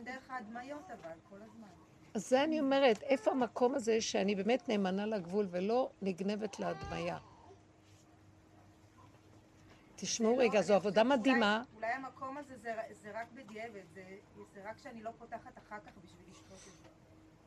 [0.08, 1.57] דרך ההדמיות אבל, כל הזמן.
[2.18, 7.18] אז זה אני אומרת, איפה המקום הזה שאני באמת נאמנה לגבול ולא נגנבת להדמיה?
[9.95, 11.63] תשמעו לא, רגע, זו עבודה מדהימה.
[11.76, 12.57] אולי המקום הזה
[13.01, 14.03] זה, רק בדיעבד, זה,
[14.63, 16.89] רק שאני לא פותחת אחר כך בשביל לשתות את זה.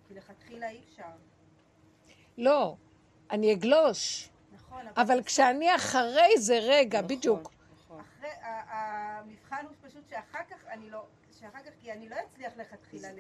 [0.09, 1.11] כי לכתחילה אי אפשר.
[2.39, 2.77] לא,
[3.31, 4.31] אני אגלוש.
[4.53, 4.87] נכון.
[4.97, 7.53] אבל, כשאני אחרי זה רגע, נכון, בדיוק.
[7.85, 8.05] נכון.
[8.69, 11.07] המבחן הוא פשוט שאחר כך אני לא...
[11.41, 13.19] שאחר כך, כי אני לא אצליח לכתחילה ל...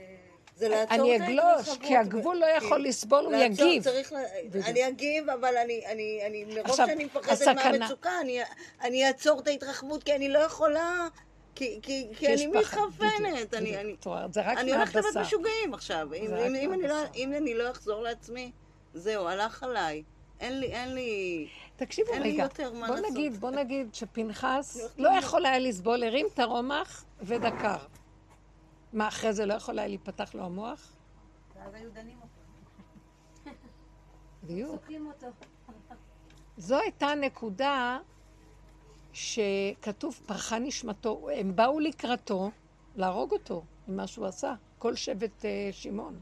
[0.60, 0.96] זה לעצור.
[0.96, 3.82] אני אגלוש, כי הגבול לא יכול לסבול, הוא יגיב.
[4.64, 8.10] אני אגיב, אבל אני, מרוב שאני מפחדת מהמצוקה,
[8.82, 11.08] אני אעצור את ההתרחבות, כי אני לא יכולה...
[11.54, 11.80] כי,
[12.26, 16.08] אני מתכוונת, אני הולכת לבית משוגעים עכשיו.
[16.28, 18.50] לא- אם אני לא אחזור לעצמי,
[18.94, 20.02] זהו, הלך עליי.
[20.40, 21.46] אין לי, אין לי...
[21.76, 22.46] תקשיבו רגע,
[22.86, 27.76] בוא נגיד, בוא נגיד שפנחס לא יכול היה לסבול, הרים את הרומח ודקר.
[28.92, 30.96] מה, אחרי זה לא יכול היה להיפתח לו המוח?
[31.54, 32.40] ואז היו דנים אותו.
[34.42, 34.88] בדיוק.
[36.56, 37.98] זו הייתה הנקודה
[39.12, 42.50] שכתוב פרחה נשמתו, הם באו לקראתו
[42.96, 46.20] להרוג אותו מה שהוא עשה, כל שבט uh, שמעון.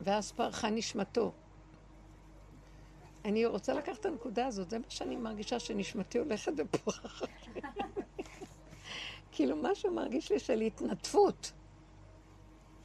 [0.00, 1.32] ואז פרחה נשמתו.
[3.24, 7.26] אני רוצה לקחת את הנקודה הזאת, זה מה שאני מרגישה שנשמתי הולכת בפרחה.
[9.40, 11.52] כאילו משהו מרגיש לי של התנדפות.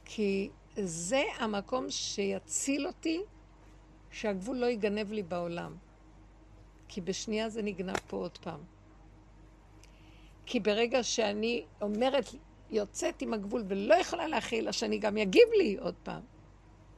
[0.04, 3.20] כי זה המקום שיציל אותי,
[4.10, 5.76] שהגבול לא ייגנב לי בעולם.
[6.88, 8.60] כי בשנייה זה נגנב פה עוד פעם.
[10.46, 12.24] כי ברגע שאני אומרת,
[12.70, 16.22] יוצאת עם הגבול ולא יכולה להכיל, אז שאני גם יגיב לי עוד פעם.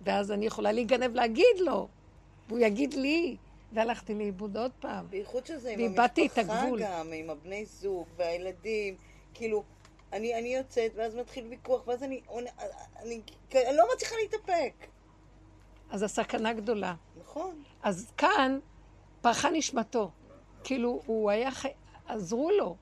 [0.00, 1.88] ואז אני יכולה להיגנב להגיד לו,
[2.48, 3.36] והוא יגיד לי,
[3.72, 5.06] והלכתי לאיבוד עוד פעם.
[5.10, 6.82] בייחוד שזה עם את המשפחה הגבול.
[6.82, 9.07] גם, עם הבני זוג והילדים.
[9.38, 9.64] כאילו,
[10.12, 12.50] אני, אני יוצאת, ואז מתחיל ויכוח, ואז אני, אני,
[12.96, 13.22] אני,
[13.54, 14.86] אני לא מצליחה להתאפק.
[15.90, 16.94] אז הסכנה גדולה.
[17.20, 17.62] נכון.
[17.82, 18.58] אז כאן
[19.20, 20.10] פרחה נשמתו.
[20.64, 21.68] כאילו, הוא היה חי...
[22.06, 22.76] עזרו לו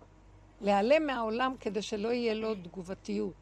[0.60, 3.34] להיעלם מהעולם כדי שלא יהיה לו תגובתיות.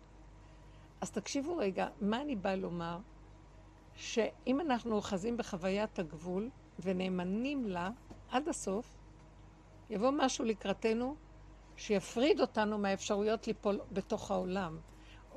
[1.00, 2.98] אז תקשיבו רגע, מה אני באה לומר?
[3.96, 7.90] שאם אנחנו אוחזים בחוויית הגבול ונאמנים לה
[8.30, 8.96] עד הסוף,
[9.90, 11.16] יבוא משהו לקראתנו
[11.76, 14.78] שיפריד אותנו מהאפשרויות ליפול בתוך העולם.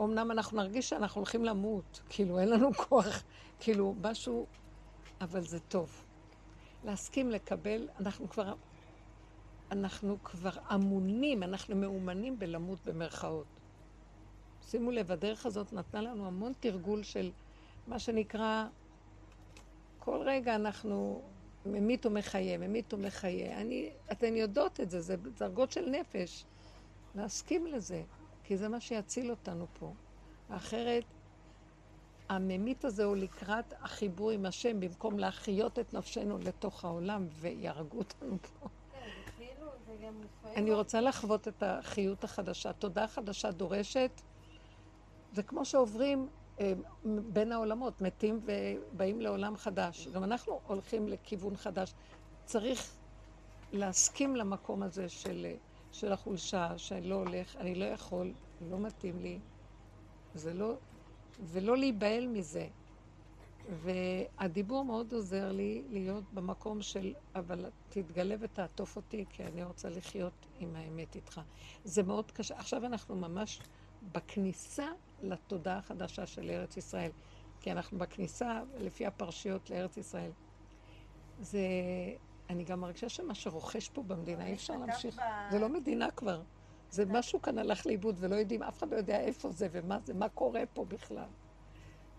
[0.02, 3.24] אמנם אנחנו נרגיש שאנחנו הולכים למות, כאילו אין לנו כוח,
[3.60, 4.46] כאילו משהו,
[5.22, 6.04] אבל זה טוב.
[6.84, 8.54] להסכים לקבל, אנחנו כבר,
[9.72, 13.48] אנחנו כבר אמונים, אנחנו מאומנים בלמות במרכאות.
[14.62, 17.32] שימו לב, הדרך הזאת נתנה לנו המון תרגול של
[17.88, 18.66] מה שנקרא,
[20.00, 21.22] כל רגע אנחנו
[21.72, 23.62] ממית ומחיה, ממית ומחיה.
[23.62, 26.46] אני, אתן יודעות את זה, זה דרגות של נפש.
[27.16, 28.04] להסכים לזה,
[28.44, 29.94] כי זה מה שיציל אותנו פה.
[30.50, 31.04] אחרת,
[32.30, 38.38] הממית הזה הוא לקראת החיבור עם השם, במקום להחיות את נפשנו לתוך העולם ויהרגו אותנו
[38.42, 38.70] פה.
[38.92, 39.68] כן, זה כאילו.
[40.56, 42.74] אני רוצה לחוות את החיות החדשה.
[42.74, 44.22] תודה חדשה דורשת.
[45.32, 46.30] זה כמו שעוברים
[47.06, 50.08] בין העולמות, מתים ובאים לעולם חדש.
[50.08, 51.94] גם אנחנו הולכים לכיוון חדש.
[52.46, 52.98] צריך
[53.72, 55.48] להסכים למקום הזה של,
[55.92, 59.40] של החולשה, שאני לא הולך, אני לא יכול, לא מתאים לי.
[60.34, 60.74] זה לא...
[61.40, 62.68] ולא להיבהל מזה.
[63.70, 70.46] והדיבור מאוד עוזר לי להיות במקום של, אבל תתגלה ותעטוף אותי, כי אני רוצה לחיות
[70.60, 71.42] עם האמת איתך.
[71.84, 72.58] זה מאוד קשה.
[72.58, 73.60] עכשיו אנחנו ממש
[74.12, 74.88] בכניסה
[75.22, 77.12] לתודעה החדשה של ארץ ישראל.
[77.60, 80.32] כי אנחנו בכניסה, לפי הפרשיות לארץ ישראל.
[81.40, 81.60] זה...
[82.50, 85.22] אני גם מרגישה שמה שרוכש פה במדינה, אי אפשר להמשיך.
[85.52, 86.42] זה לא מדינה כבר.
[86.90, 90.14] זה משהו כאן הלך לאיבוד ולא יודעים, אף אחד לא יודע איפה זה ומה זה,
[90.14, 91.30] מה קורה פה בכלל.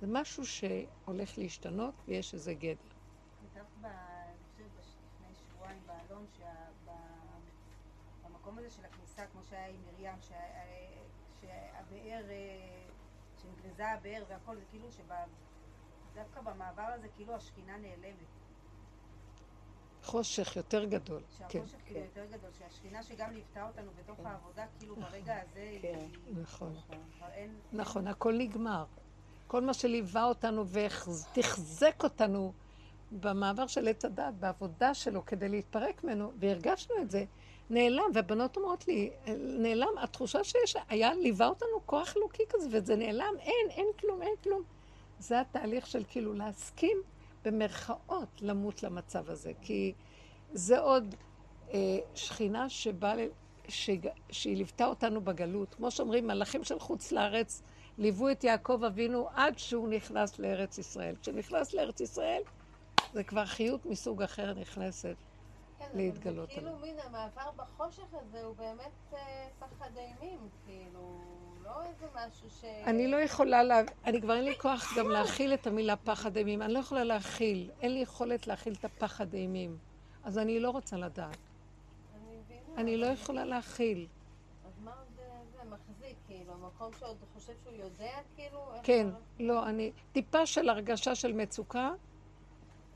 [0.00, 2.74] זה משהו שהולך להשתנות ויש איזה גדר.
[3.54, 3.90] כתבת,
[4.58, 6.26] לפני שבועיים באלון,
[8.22, 10.14] שבמקום הזה של הכניסה, כמו שהיה עם מרים,
[11.90, 12.84] שהבאר, אה,
[13.42, 18.26] שנגנזה הבאר והכל, זה כאילו שדווקא במעבר הזה, כאילו השכינה נעלמת.
[20.02, 21.20] חושך יותר גדול.
[21.48, 25.78] כן, שהחושך כאילו יותר גדול, שהשכינה שגם ליוותה אותנו בתוך העבודה, כאילו ברגע הזה.
[25.82, 25.98] כן.
[26.26, 26.74] היא- נכון.
[27.32, 27.54] אין...
[27.72, 28.84] נכון, הכל נגמר.
[29.46, 32.52] כל מה שליווה אותנו ותחזק אותנו
[33.12, 37.24] במעבר של עץ הדת, בעבודה שלו כדי להתפרק ממנו, והרגשנו את זה,
[37.70, 38.10] נעלם.
[38.14, 43.70] והבנות אומרות לי, נעלם, התחושה שיש, היה, ליווה אותנו כוח אלוקי כזה, וזה נעלם, אין,
[43.70, 44.62] אין כלום, אין כלום.
[45.18, 46.98] זה התהליך של כאילו להסכים
[47.44, 49.92] במרכאות למות למצב הזה, כי
[50.52, 51.14] זה עוד
[51.74, 53.28] אה, שכינה שבאה, ל-
[53.68, 55.74] שג- שהיא ליוותה אותנו בגלות.
[55.74, 57.62] כמו שאומרים, מלאכים של חוץ לארץ
[57.98, 61.14] ליוו את יעקב אבינו עד שהוא נכנס לארץ ישראל.
[61.22, 62.42] כשנכנס לארץ ישראל,
[63.12, 65.16] זה כבר חיות מסוג אחר נכנסת.
[65.78, 66.80] כן, להתגלות כאילו עליו.
[66.82, 71.20] מין המעבר בחושך הזה הוא באמת אה, פחד אימים, כאילו,
[71.64, 72.64] לא איזה משהו ש...
[72.64, 73.80] אני לא יכולה, לה...
[74.04, 76.62] אני כבר אין לי כוח גם להכיל את המילה פחד אימים.
[76.62, 77.70] אני לא יכולה להכיל.
[77.80, 79.78] אין לי יכולת להכיל את הפחד אימים.
[80.24, 81.36] אז אני לא רוצה לדעת.
[82.76, 84.06] אני לא יכולה להכיל.
[84.66, 88.58] אז מה עוד אה, זה מחזיק, כאילו, המקום שעוד חושב שהוא יודע, כאילו?
[88.82, 89.06] כן,
[89.40, 89.92] לא, אני...
[90.12, 91.90] טיפה של הרגשה של מצוקה,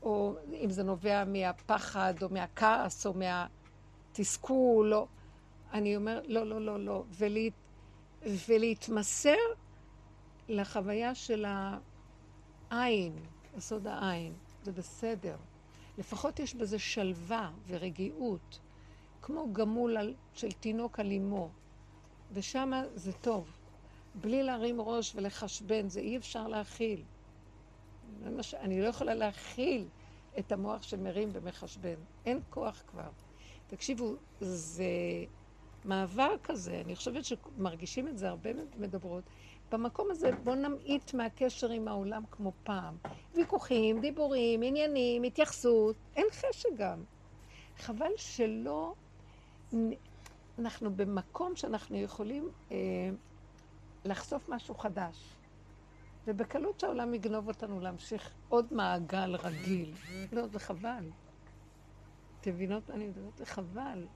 [0.03, 5.07] או אם זה נובע מהפחד, או מהכעס, או מהתסכול, או...
[5.73, 7.03] אני אומר, לא, לא, לא, לא.
[7.17, 7.53] ולהת...
[8.49, 9.35] ולהתמסר
[10.49, 11.45] לחוויה של
[12.71, 13.13] העין,
[13.57, 15.35] יסוד העין, זה בסדר.
[15.97, 18.59] לפחות יש בזה שלווה ורגיעות,
[19.21, 21.49] כמו גמול על- של תינוק על אמו,
[22.31, 23.57] ושם זה טוב.
[24.15, 27.03] בלי להרים ראש ולחשבן, זה אי אפשר להכיל.
[28.23, 28.53] זה מה ש...
[28.53, 29.85] אני לא יכולה להכיל
[30.39, 31.95] את המוח שמרים ומחשבן.
[32.25, 33.09] אין כוח כבר.
[33.67, 34.85] תקשיבו, זה
[35.85, 39.23] מעבר כזה, אני חושבת שמרגישים את זה, הרבה מדברות.
[39.71, 42.97] במקום הזה בואו נמעיט מהקשר עם העולם כמו פעם.
[43.35, 47.03] ויכוחים, דיבורים, עניינים, התייחסות, אין חשק גם.
[47.77, 48.93] חבל שלא...
[50.59, 52.77] אנחנו במקום שאנחנו יכולים אה,
[54.05, 55.35] לחשוף משהו חדש.
[56.27, 59.93] ובקלות שהעולם יגנוב אותנו להמשיך עוד מעגל רגיל.
[60.31, 61.09] לא, זה חבל.
[62.41, 63.37] אתם מבינות מה אני מדברת?
[63.37, 64.07] זה חבל.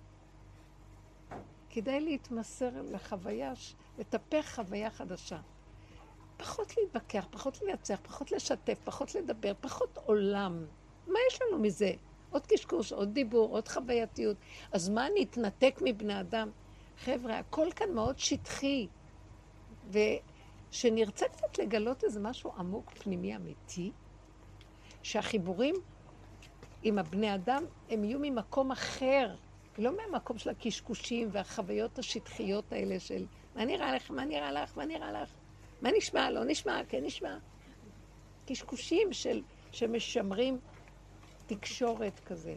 [1.70, 3.54] כדאי להתמסר לחוויה,
[3.98, 5.40] לטפח חוויה חדשה.
[6.38, 10.66] פחות להתווכח, פחות לנצח, פחות לשתף, פחות לדבר, פחות עולם.
[11.08, 11.92] מה יש לנו מזה?
[12.30, 14.38] עוד קשקוש, עוד דיבור, עוד חווייתיות.
[14.72, 16.50] אז מה נתנתק מבני אדם?
[16.98, 18.88] חבר'ה, הכל כאן מאוד שטחי.
[20.72, 23.92] ושנרצה קצת לגלות איזה משהו עמוק, פנימי, אמיתי,
[25.04, 25.76] שהחיבורים
[26.84, 29.36] עם הבני אדם הם יהיו ממקום אחר,
[29.78, 33.26] לא מהמקום של הקשקושים והחוויות השטחיות האלה של
[33.56, 35.30] מה נראה לך, מה נראה לך, מה נראה לך,
[35.82, 37.38] מה נשמע, לא נשמע, כן נשמע.
[38.46, 39.42] קשקושים של,
[39.72, 40.60] שמשמרים
[41.46, 42.56] תקשורת כזה.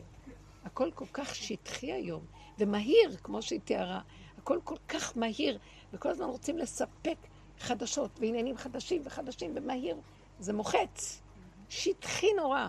[0.64, 2.24] הכל כל כך שטחי היום,
[2.58, 4.00] ומהיר, כמו שהיא תיארה.
[4.38, 5.58] הכל כל כך מהיר,
[5.92, 7.16] וכל הזמן רוצים לספק
[7.60, 9.96] חדשות ועניינים חדשים וחדשים ומהיר.
[10.38, 11.22] זה מוחץ,
[11.68, 12.68] שטחי נורא.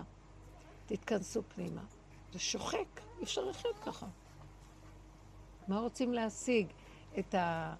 [0.86, 1.82] תתכנסו פנימה.
[2.32, 2.78] זה שוחק,
[3.18, 4.06] אי אפשר לחיות ככה.
[5.68, 6.66] מה רוצים להשיג?
[7.18, 7.34] את.
[7.34, 7.74] אה,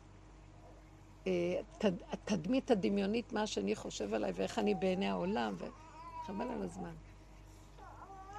[1.27, 6.95] התד- התדמית הדמיונית, מה שאני חושב עליי ואיך אני בעיני העולם, וחבל על הזמן.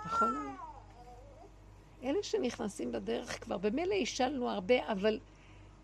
[0.06, 0.56] נכון?
[2.04, 5.20] אלה שנכנסים בדרך כבר, במילא השלנו הרבה, אבל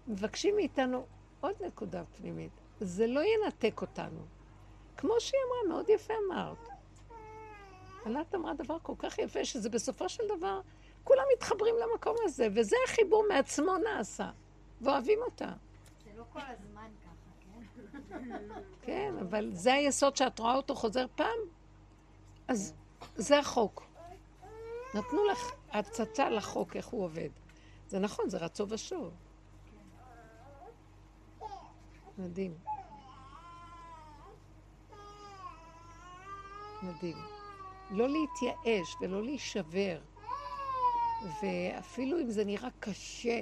[0.08, 1.06] מבקשים מאיתנו
[1.42, 2.52] עוד נקודה פנימית.
[2.80, 4.22] זה לא ינתק אותנו.
[4.98, 6.58] כמו שהיא אמרה, מאוד יפה אמרת.
[8.06, 10.62] ענת אמרה דבר כל כך יפה, שזה בסופו של דבר,
[11.04, 14.30] כולם מתחברים למקום הזה, וזה החיבור מעצמו נעשה,
[14.82, 15.52] ואוהבים אותה.
[16.06, 18.62] זה לא כל הזמן ככה, כן?
[18.82, 21.40] כן, אבל זה היסוד שאת רואה אותו חוזר פעם,
[22.48, 22.74] אז
[23.16, 23.84] זה החוק.
[24.94, 27.30] נתנו לך הצצה לחוק, איך הוא עובד.
[27.88, 29.14] זה נכון, זה רצו ושוב.
[32.20, 32.54] מדהים.
[36.84, 37.18] מדהים.
[37.92, 40.02] לא להתייאש ולא להישבר.
[41.44, 43.42] ואפילו אם זה נראה קשה,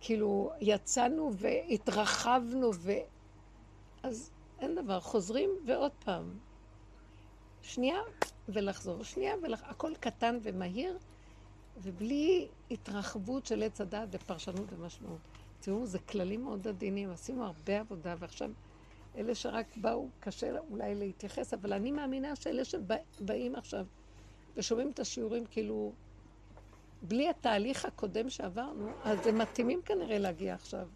[0.00, 2.92] כאילו יצאנו והתרחבנו ו...
[4.02, 6.38] אז אין דבר, חוזרים ועוד פעם.
[7.62, 7.98] שנייה
[8.48, 10.98] ולחזור, שנייה ולחזור, הכל קטן ומהיר,
[11.76, 15.31] ובלי התרחבות של עץ הדעת ופרשנות ומשמעות.
[15.62, 18.50] תראו, זה כללים מאוד עדינים, עשינו הרבה עבודה, ועכשיו
[19.16, 23.86] אלה שרק באו, קשה אולי להתייחס, אבל אני מאמינה שאלה שבאים עכשיו
[24.56, 25.92] ושומעים את השיעורים כאילו,
[27.02, 30.88] בלי התהליך הקודם שעברנו, אז הם מתאימים כנראה להגיע עכשיו.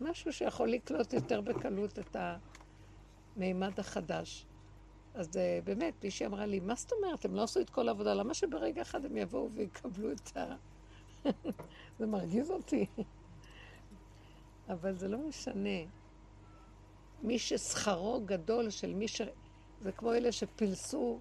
[0.00, 2.16] משהו שיכול לקלוט יותר בקלות את
[3.36, 4.46] המימד החדש.
[5.14, 7.24] אז uh, באמת, מישהי אמרה לי, מה זאת אומרת?
[7.24, 10.54] הם לא עשו את כל העבודה, למה שברגע אחד הם יבואו ויקבלו את ה...
[11.98, 12.86] זה מרגיז אותי.
[14.68, 15.78] אבל זה לא משנה.
[17.22, 19.20] מי ששכרו גדול של מי ש...
[19.80, 21.18] זה כמו אלה שפילסו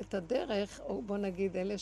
[0.00, 1.74] את הדרך, או בוא נגיד אלה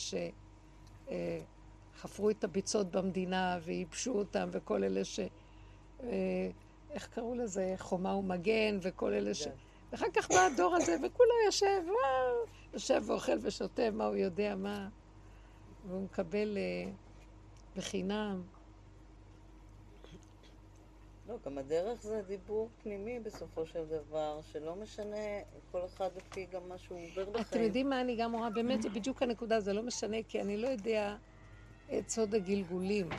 [1.07, 5.19] שחפרו את הביצות במדינה וייבשו אותם, וכל אלה ש...
[6.03, 6.49] אה,
[6.91, 7.73] איך קראו לזה?
[7.77, 9.47] חומה ומגן, וכל אלה ש...
[9.91, 14.89] ואחר כך בא הדור הזה, וכולו יושב, וואו, יושב ואוכל ושותה, מה הוא יודע, מה...
[15.87, 16.91] והוא מקבל אה,
[17.75, 18.41] בחינם.
[21.33, 25.17] לא, גם הדרך זה דיבור פנימי בסופו של דבר, שלא משנה,
[25.71, 27.45] כל אחד לפי גם מה שהוא עובר בחיים.
[27.49, 28.49] אתם יודעים מה אני גם רואה?
[28.49, 31.15] באמת, זה בדיוק הנקודה, זה לא משנה, כי אני לא יודע
[31.97, 33.09] את סוד הגלגולים.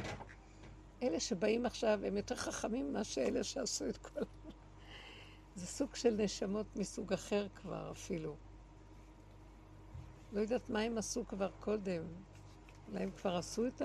[1.03, 4.21] אלה שבאים עכשיו, הם יותר חכמים ממה שאלה שעשו את כל...
[5.55, 8.37] זה סוג של נשמות מסוג אחר כבר אפילו.
[10.33, 12.03] לא יודעת מה הם עשו כבר קודם.
[12.89, 13.83] אולי הם כבר עשו את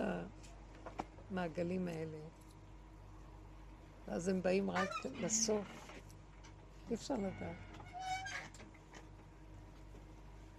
[1.32, 2.39] המעגלים האלה.
[4.10, 4.90] ואז הם באים רק
[5.22, 5.66] לסוף.
[6.90, 7.56] אי אפשר לדעת.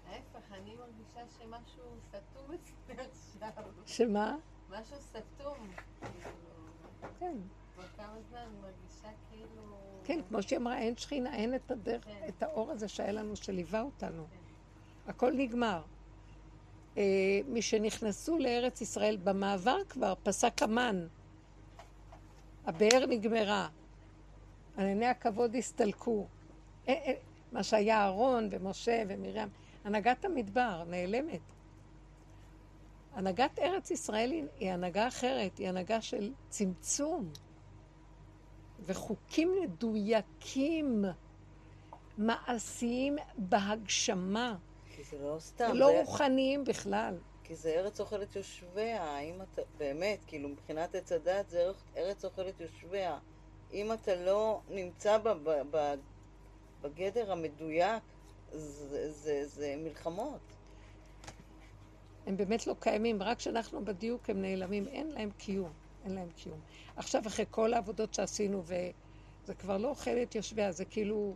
[0.07, 3.63] ההפך, אני מרגישה שמשהו סתום אצלי עכשיו.
[3.87, 4.37] שמה?
[4.71, 5.71] משהו סתום.
[6.01, 6.31] כאילו,
[7.19, 7.37] כן.
[9.31, 9.77] כאילו...
[10.05, 12.27] כן, כמו שהיא אמרה, אין שכינה, אין את הדרך, כן.
[12.29, 14.27] את האור הזה שהיה לנו, שליווה אותנו.
[15.07, 15.83] הכל נגמר.
[16.97, 17.03] אה,
[17.49, 21.07] משנכנסו לארץ ישראל, במעבר כבר פסק המן.
[22.67, 23.69] הבאר נגמרה.
[24.79, 26.27] ענני הכבוד הסתלקו.
[26.89, 27.13] אה, אה,
[27.53, 29.49] מה שהיה אהרון ומשה ומרים.
[29.85, 31.41] הנהגת המדבר נעלמת.
[33.15, 37.31] הנהגת ארץ ישראל היא, הנהגה אחרת, היא הנהגה של צמצום.
[38.81, 41.05] וחוקים מדויקים,
[42.19, 44.57] מעשיים בהגשמה,
[45.21, 47.15] לא סתם, לא זה, רוחניים בכלל.
[47.51, 52.61] כי זה ארץ אוכלת יושביה, האם אתה, באמת, כאילו מבחינת עץ הדת זה ארץ- אוכלת
[52.61, 53.19] יושביה.
[53.73, 55.95] אם אתה לא נמצא ב, ב, ב,
[56.83, 58.03] בגדר המדויק,
[58.53, 60.41] זה, זה, זה מלחמות.
[62.27, 65.73] הם באמת לא קיימים, רק כשאנחנו בדיוק הם נעלמים, אין להם קיום,
[66.05, 66.61] אין להם קיום.
[66.97, 71.35] עכשיו, אחרי כל העבודות שעשינו, וזה כבר לא אוכל את יושביה, זה כאילו...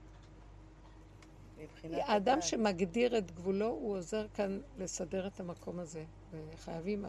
[1.92, 2.42] האדם.
[2.42, 6.04] שמגדיר את גבולו, הוא עוזר כאן לסדר את המקום הזה.
[6.54, 7.04] וחייבים...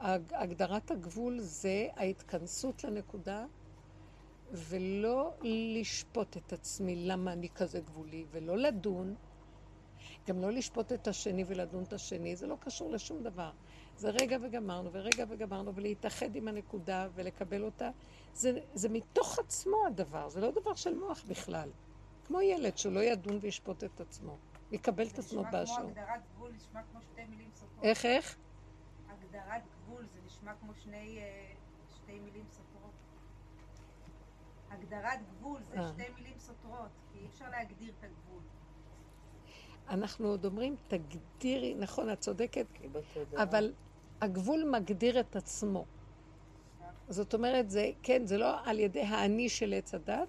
[0.00, 3.46] הג- הגדרת הגבול זה ההתכנסות לנקודה,
[4.52, 9.14] ולא לשפוט את עצמי למה אני כזה גבולי, ולא לדון,
[10.28, 13.50] גם לא לשפוט את השני ולדון את השני, זה לא קשור לשום דבר.
[13.96, 17.90] זה רגע וגמרנו, ורגע וגמרנו, ולהתאחד עם הנקודה ולקבל אותה.
[18.34, 21.68] זה, זה מתוך עצמו הדבר, זה לא דבר של מוח בכלל.
[22.28, 24.36] כמו ילד שלא ידון וישפוט את עצמו,
[24.72, 25.74] יקבל את עצמו נשמע באשר.
[25.74, 27.84] כמו הגדרת גבול, נשמע כמו שתי מילים סותרות.
[27.84, 28.36] איך, איך?
[29.08, 31.52] הגדרת גבול זה נשמע כמו שני, אה,
[31.94, 32.92] שתי מילים סותרות.
[34.70, 35.88] הגדרת גבול זה אה.
[35.88, 38.42] שתי מילים סותרות, כי אי אפשר להגדיר את הגבול.
[39.88, 42.66] אנחנו עוד אומרים, תגדירי, נכון, את צודקת.
[43.36, 43.72] אבל
[44.20, 45.84] הגבול מגדיר את עצמו.
[47.08, 50.28] זאת אומרת, זה, כן, זה לא על ידי האני של עץ הדת,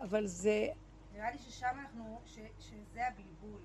[0.00, 0.68] אבל זה...
[1.20, 3.60] נראה לי ששם אנחנו, ש, שזה הבלבול.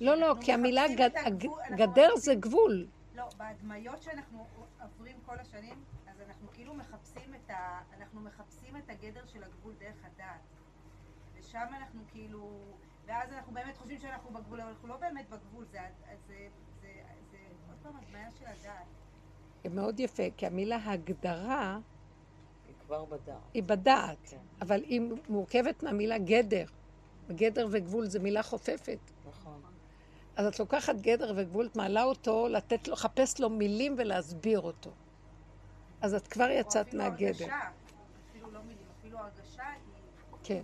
[0.00, 2.86] לא, לא, כי המילה גד, הגבול, גדר זה גבול.
[3.14, 4.46] לא, בהדמיות שאנחנו
[4.82, 7.80] עוברים כל השנים, אז אנחנו כאילו מחפשים את ה...
[7.96, 10.40] אנחנו מחפשים את הגדר של הגבול דרך הדעת.
[11.34, 12.60] ושם אנחנו כאילו...
[13.06, 16.48] ואז אנחנו באמת חושבים שאנחנו בגבול, אבל אנחנו לא באמת בגבול, זה, זה, זה,
[16.80, 16.88] זה,
[17.30, 17.38] זה
[17.68, 18.86] עוד פעם הדמיה של הדעת.
[19.74, 21.78] מאוד יפה, כי המילה הגדרה
[22.90, 23.36] כבר בדעת.
[23.54, 24.36] היא בדעת, כן.
[24.60, 26.64] אבל היא מורכבת מהמילה גדר.
[27.30, 28.98] גדר וגבול זה מילה חופפת.
[29.28, 29.60] נכון.
[30.36, 34.90] אז את לוקחת גדר וגבול, את מעלה אותו, לתת לו, לחפש לו מילים ולהסביר אותו.
[36.00, 37.26] אז את כבר או יצאת אפילו מהגדר.
[37.26, 37.68] הרגשה,
[38.30, 39.80] אפילו לא מילים, אפילו הרגשה היא...
[40.42, 40.62] כן.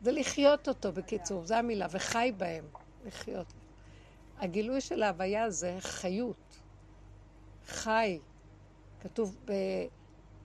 [0.00, 2.64] זה לחיות אותו, בקיצור, זו המילה, וחי בהם,
[3.06, 3.52] לחיות.
[4.38, 6.60] הגילוי של ההוויה זה חיות.
[7.66, 8.18] חי.
[9.00, 9.36] כתוב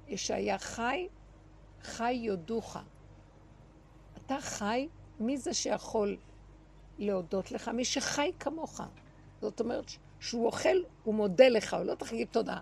[0.05, 1.07] בישעיה חי,
[1.81, 2.77] חי יודוך.
[4.17, 4.88] אתה חי,
[5.19, 6.17] מי זה שיכול
[6.97, 7.67] להודות לך?
[7.67, 8.81] מי שחי כמוך.
[9.41, 9.85] זאת אומרת,
[10.19, 12.59] שהוא אוכל, הוא מודה לך, הוא לא להגיד תודה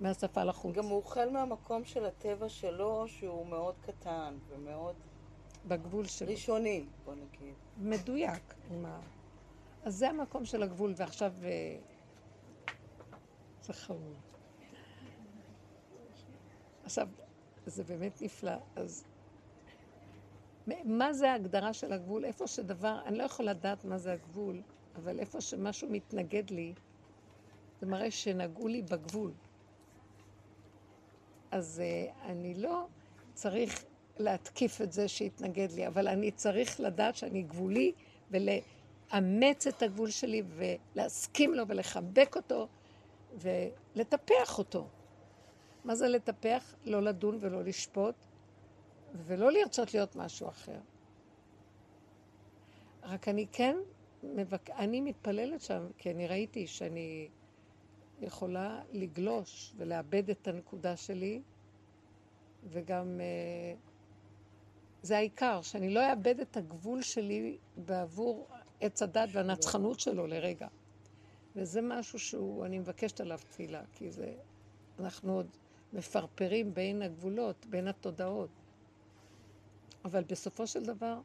[0.00, 0.76] מהשפה לחוץ.
[0.76, 4.94] גם הוא אוכל מהמקום של הטבע שלו, שהוא מאוד קטן ומאוד
[5.68, 6.28] בגבול שלו.
[6.28, 7.54] ראשוני, בוא נגיד.
[7.78, 8.54] מדויק.
[8.70, 9.00] עם ה...
[9.84, 11.32] אז זה המקום של הגבול, ועכשיו...
[11.42, 11.76] אה,
[13.62, 14.31] זה חמוד.
[16.84, 17.08] עכשיו,
[17.66, 18.52] זה באמת נפלא.
[18.76, 19.04] אז
[20.84, 22.24] מה זה ההגדרה של הגבול?
[22.24, 24.62] איפה שדבר, אני לא יכולה לדעת מה זה הגבול,
[24.96, 26.74] אבל איפה שמשהו מתנגד לי,
[27.80, 29.32] זה מראה שנגעו לי בגבול.
[31.50, 32.86] אז uh, אני לא
[33.34, 33.84] צריך
[34.18, 37.92] להתקיף את זה שהתנגד לי, אבל אני צריך לדעת שאני גבולי
[38.30, 42.68] ולאמץ את הגבול שלי ולהסכים לו ולחבק אותו
[43.34, 44.86] ולטפח אותו.
[45.84, 46.74] מה זה לטפח?
[46.84, 48.14] לא לדון ולא לשפוט
[49.14, 50.78] ולא לרצות להיות משהו אחר.
[53.02, 53.76] רק אני כן,
[54.22, 54.70] מבק...
[54.70, 57.28] אני מתפללת שם, כי אני ראיתי שאני
[58.20, 61.42] יכולה לגלוש ולאבד את הנקודה שלי,
[62.64, 63.74] וגם אה,
[65.02, 68.48] זה העיקר, שאני לא אאבד את הגבול שלי בעבור
[68.80, 70.68] עץ הדת והנצחנות שלו לרגע.
[71.56, 74.34] וזה משהו שהוא, אני מבקשת עליו תפילה, כי זה,
[74.98, 75.46] אנחנו עוד
[75.92, 78.50] מפרפרים בין הגבולות, בין התודעות.
[80.04, 81.18] אבל בסופו של דבר,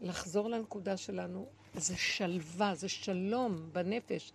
[0.00, 4.32] לחזור לנקודה שלנו, זה שלווה, זה שלום בנפש.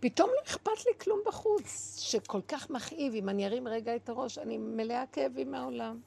[0.00, 3.14] פתאום לא אכפת לי כלום בחוץ, שכל כך מכאיב.
[3.14, 6.00] אם אני ארים רגע את הראש, אני מלאה כאבים מהעולם.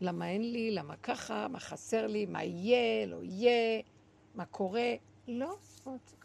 [0.00, 3.82] למה אין לי, למה ככה, מה חסר לי, מה יהיה, לא יהיה,
[4.34, 4.94] מה קורה.
[5.28, 5.56] לא,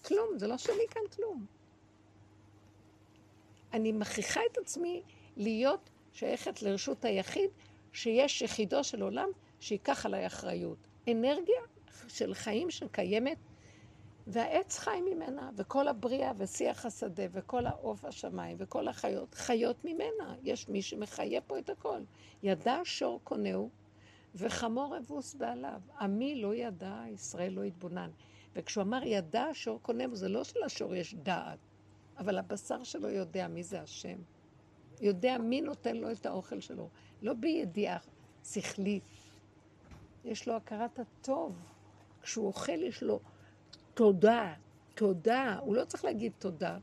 [0.05, 1.45] כלום, זה לא שלי כאן כלום.
[3.73, 5.01] אני מכריחה את עצמי
[5.37, 7.49] להיות שייכת לרשות היחיד,
[7.93, 9.29] שיש יחידו של עולם
[9.59, 10.77] שייקח עליי אחריות.
[11.11, 11.61] אנרגיה
[12.07, 13.37] של חיים שקיימת,
[14.27, 20.35] והעץ חי ממנה, וכל הבריאה ושיח השדה, וכל העוף השמיים, וכל החיות, חיות ממנה.
[20.43, 21.99] יש מי שמחיה פה את הכל.
[22.43, 23.69] ידע שור קונהו,
[24.35, 25.81] וחמור אבוס בעליו.
[25.99, 28.09] עמי לא ידע, ישראל לא התבונן.
[28.55, 31.59] וכשהוא אמר ידע שור קונהו, זה לא שלשור יש דעת,
[32.17, 34.17] אבל הבשר שלו יודע מי זה השם.
[35.01, 36.89] יודע מי נותן לו את האוכל שלו.
[37.21, 37.97] לא בידיעה
[38.43, 39.03] שכלית.
[40.25, 41.55] יש לו הכרת הטוב.
[42.21, 43.19] כשהוא אוכל יש לו
[43.93, 44.53] תודה,
[44.95, 45.59] תודה.
[45.61, 46.77] הוא לא צריך להגיד תודה.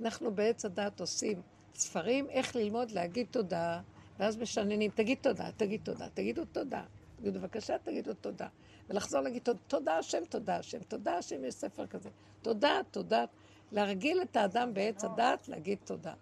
[0.00, 1.42] אנחנו בעץ הדת עושים
[1.74, 3.80] ספרים איך ללמוד להגיד תודה,
[4.18, 6.84] ואז משננים, תגיד תודה, תגיד תודה, תגידו תודה.
[7.16, 8.48] תגידו בבקשה, תגידו תודה.
[8.88, 12.08] ולחזור להגיד תודה השם, תודה השם, תודה השם, יש ספר כזה.
[12.42, 13.24] תודה, תודה.
[13.72, 16.14] להרגיל את האדם בעץ הדת, להגיד תודה.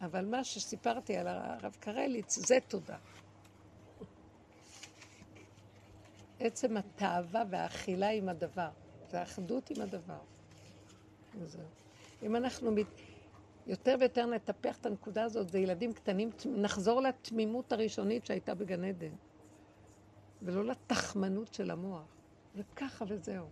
[0.00, 2.96] אבל מה שסיפרתי על הרב קרליץ, זה תודה.
[6.40, 8.68] עצם התאווה והאכילה עם הדבר,
[9.10, 10.20] זה האחדות עם הדבר.
[12.22, 12.86] אם אנחנו מת...
[13.66, 19.12] יותר ויותר נטפח את הנקודה הזאת, זה ילדים קטנים, נחזור לתמימות הראשונית שהייתה בגן עדן,
[20.42, 22.16] ולא לתחמנות של המוח.
[22.54, 23.46] וככה וזהו.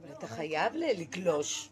[0.00, 1.68] אבל אתה חייב לגלוש.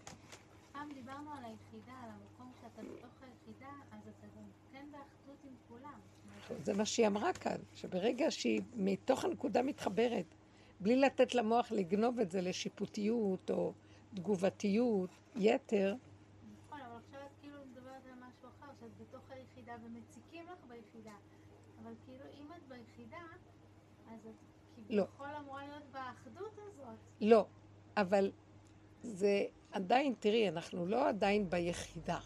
[0.73, 4.43] פעם דיברנו על היחידה, על המקום שאתה בתוך היחידה, אז אתה גם
[4.73, 6.01] כן באחדות עם כולם.
[6.65, 10.27] זה מה שהיא אמרה כאן, שברגע שהיא מתוך הנקודה מתחברת,
[10.81, 13.73] בלי לתת למוח לגנוב את זה לשיפוטיות או
[14.15, 15.95] תגובתיות, יתר.
[16.67, 17.59] נכון, אבל עכשיו את כאילו
[18.85, 21.17] שאת בתוך היחידה ומציקים לך ביחידה.
[21.83, 23.23] אבל כאילו, אם את ביחידה,
[24.13, 25.05] אז את לא.
[25.05, 26.99] כביכול אמורה להיות באחדות הזאת.
[27.21, 27.47] לא,
[27.97, 28.31] אבל
[29.03, 32.19] זה עדיין, תראי, אנחנו לא עדיין ביחידה.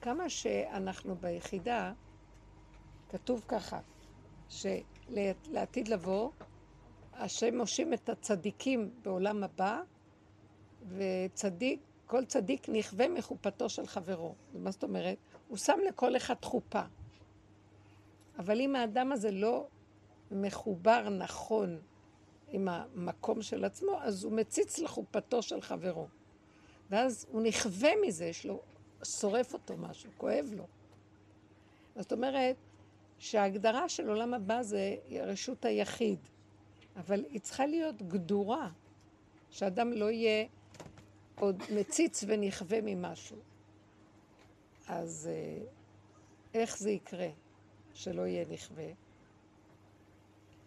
[0.00, 1.92] כמה שאנחנו ביחידה,
[3.08, 3.80] כתוב ככה,
[4.48, 6.30] שלעתיד לבוא,
[7.12, 9.82] השם מושים את הצדיקים בעולם הבא,
[10.88, 14.34] וצדיק, כל צדיק נכווה מחופתו של חברו.
[14.54, 15.18] מה זאת אומרת?
[15.48, 16.82] הוא שם לכל אחד חופה.
[18.38, 19.66] אבל אם האדם הזה לא
[20.30, 21.80] מחובר נכון
[22.50, 26.08] עם המקום של עצמו, אז הוא מציץ לחופתו של חברו.
[26.90, 28.60] ואז הוא נכווה מזה, יש לו,
[29.04, 30.66] שורף אותו משהו, כואב לו.
[31.96, 32.56] זאת אומרת
[33.18, 36.18] שההגדרה של עולם הבא זה רשות היחיד,
[36.96, 38.70] אבל היא צריכה להיות גדורה,
[39.50, 40.46] שאדם לא יהיה
[41.38, 43.36] עוד מציץ ונכווה ממשהו.
[44.88, 45.64] אז אה,
[46.54, 47.28] איך זה יקרה
[47.94, 48.88] שלא יהיה נכווה?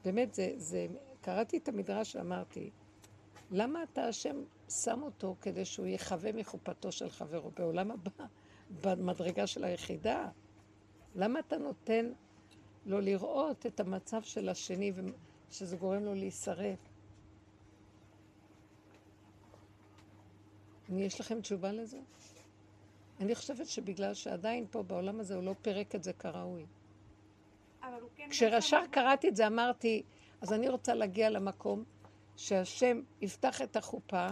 [0.05, 0.87] באמת, זה, זה,
[1.23, 2.69] קראתי את המדרש ואמרתי,
[3.51, 8.25] למה אתה השם שם אותו כדי שהוא יחווה מחופתו של חברו בעולם הבא,
[8.81, 10.29] במדרגה של היחידה?
[11.15, 12.11] למה אתה נותן
[12.85, 14.91] לו לראות את המצב של השני
[15.51, 16.79] שזה גורם לו להישרף?
[20.89, 21.99] יש לכם תשובה לזה?
[23.19, 26.65] אני חושבת שבגלל שעדיין פה בעולם הזה הוא לא פירק את זה כראוי.
[28.15, 30.03] כן כשרש"ר קראתי את זה אמרתי,
[30.43, 31.83] אז אני רוצה להגיע למקום
[32.35, 34.27] שהשם יפתח את החופה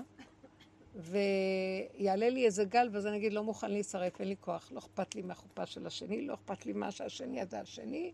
[0.95, 5.15] ויעלה לי איזה גל, ואז אני אגיד, לא מוכן להישרף, אין לי כוח, לא אכפת
[5.15, 8.11] לי מהחופה של השני, לא אכפת לי מה שהשני זה השני,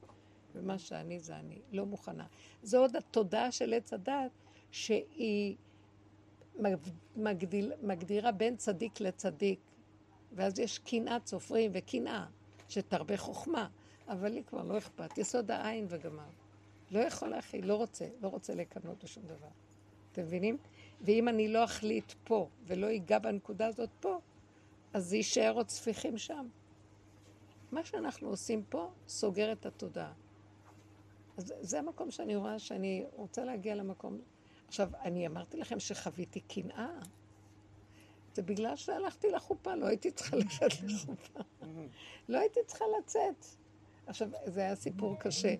[0.56, 2.26] ומה שאני זה אני, לא מוכנה.
[2.64, 4.32] זו עוד התודעה של עץ הדת,
[4.72, 5.56] שהיא
[7.15, 9.60] מגדיל, מגדירה בין צדיק לצדיק,
[10.34, 12.26] ואז יש קנאת סופרים וקנאה,
[12.69, 13.68] שתרבה חוכמה,
[14.07, 16.30] אבל לי כבר לא אכפת, יסוד העין וגמר.
[16.92, 19.48] לא יכול להכיל, לא רוצה, לא רוצה לקנות בשום דבר.
[20.12, 20.58] אתם מבינים?
[21.02, 24.20] ואם אני לא אחליט פה ולא אגע בנקודה הזאת פה,
[24.94, 26.48] אז זה יישאר עוד ספיחים שם.
[27.72, 30.14] מה שאנחנו עושים פה סוגר את התודעה.
[31.38, 34.22] אז זה המקום שאני רואה שאני רוצה להגיע למקום.
[34.68, 37.00] עכשיו, אני אמרתי לכם שחוויתי קנאה.
[38.34, 41.40] זה בגלל שהלכתי לחופה, לא הייתי צריכה לצאת לחופה.
[42.30, 43.46] לא הייתי צריכה לצאת.
[44.08, 45.56] עכשיו, זה היה סיפור קשה.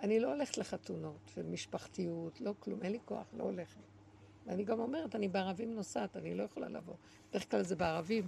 [0.00, 3.80] אני לא הולכת לחתונות של משפחתיות, לא כלום, אין לי כוח, לא הולכת.
[4.46, 6.94] ואני גם אומרת, אני בערבים נוסעת, אני לא יכולה לבוא.
[7.30, 8.26] בדרך כלל זה בערבים.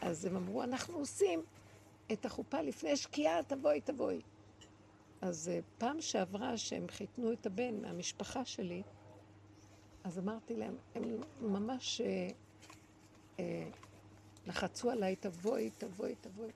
[0.00, 1.42] אז הם אמרו, אנחנו עושים
[2.12, 4.20] את החופה לפני שקיעה, תבואי, תבואי.
[5.20, 8.82] אז אה, פעם שעברה שהם חיתנו את הבן מהמשפחה שלי,
[10.04, 11.02] אז אמרתי להם, הם
[11.40, 12.28] ממש אה,
[13.40, 13.68] אה,
[14.46, 16.50] לחצו עליי, תבואי, תבואי, תבואי.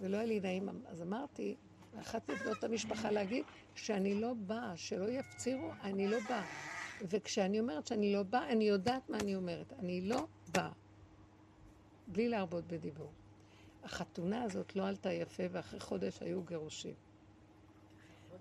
[0.00, 0.68] ולא היה לי נעים.
[0.86, 1.54] אז אמרתי,
[1.96, 3.44] לאחת מבנות המשפחה להגיד
[3.74, 6.44] שאני לא באה, שלא יפצירו, אני לא באה.
[7.02, 9.72] וכשאני אומרת שאני לא באה, אני יודעת מה אני אומרת.
[9.78, 10.72] אני לא באה.
[12.06, 13.10] בלי להרבות בדיבור.
[13.82, 16.94] החתונה הזאת לא עלתה יפה, ואחרי חודש היו גירושים.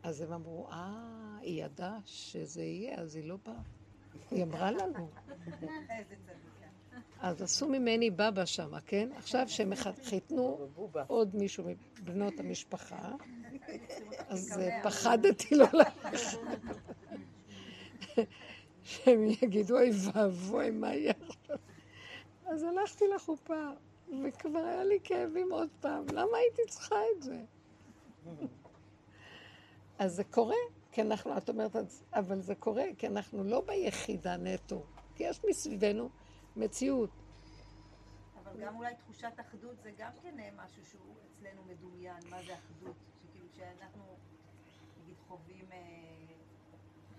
[0.03, 3.61] אז הם אמרו, אה, היא ידעה שזה יהיה, אז היא לא באה.
[4.31, 5.09] היא אמרה לנו.
[7.19, 9.09] אז עשו ממני בבא שמה, כן?
[9.17, 9.73] עכשיו שהם
[10.03, 10.67] חיתנו
[11.07, 11.63] עוד מישהו
[11.99, 13.11] מבנות המשפחה,
[14.27, 16.39] אז פחדתי לא ללכת.
[18.83, 21.57] שהם יגידו, אוי ואבוי, מה יהיה עכשיו?
[22.45, 23.69] אז הלכתי לחופה,
[24.23, 26.05] וכבר היה לי כאבים עוד פעם.
[26.13, 27.41] למה הייתי צריכה את זה?
[29.99, 30.55] אז זה קורה,
[30.91, 31.75] כי אנחנו, את אומרת,
[32.13, 34.83] אבל זה קורה, כי אנחנו לא ביחידה נטו,
[35.15, 36.09] כי יש מסביבנו
[36.55, 37.09] מציאות.
[38.43, 42.37] אבל אבל גם אולי תחושת אחדות זה גם כן אה, משהו שהוא אצלנו מדומיין, מה
[42.47, 42.95] זה אחדות?
[43.57, 44.03] שאנחנו,
[45.03, 45.65] נגיד, חווים...
[45.71, 45.77] אה,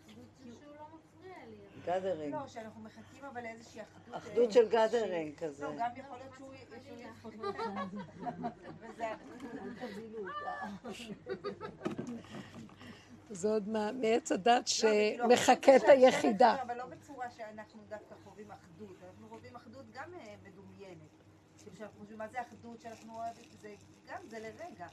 [0.06, 0.26] אחדות
[0.60, 1.56] שהוא לא מפריע לי.
[1.74, 2.34] אבל- gathering.
[2.34, 4.16] לא, שאנחנו מחכים אבל לאיזושהי אחדות.
[4.16, 5.64] אחדות אה, של שהיא- gathering כזה.
[5.64, 6.54] לא, גם יכול להיות שהוא.
[8.80, 9.04] וזה
[13.30, 16.62] זה עוד מה- מעץ הדת לא, כאילו שמחקה אחדות את היחידה.
[16.62, 18.96] אבל לא בצורה שאנחנו דווקא חווים אחדות.
[19.06, 20.98] אנחנו חווים אחדות גם אה, מדומיינת.
[21.62, 23.74] כאילו שאנחנו חושבים מה זה אחדות שאנחנו אוהבים, זה
[24.06, 24.86] גם, זה לרגע.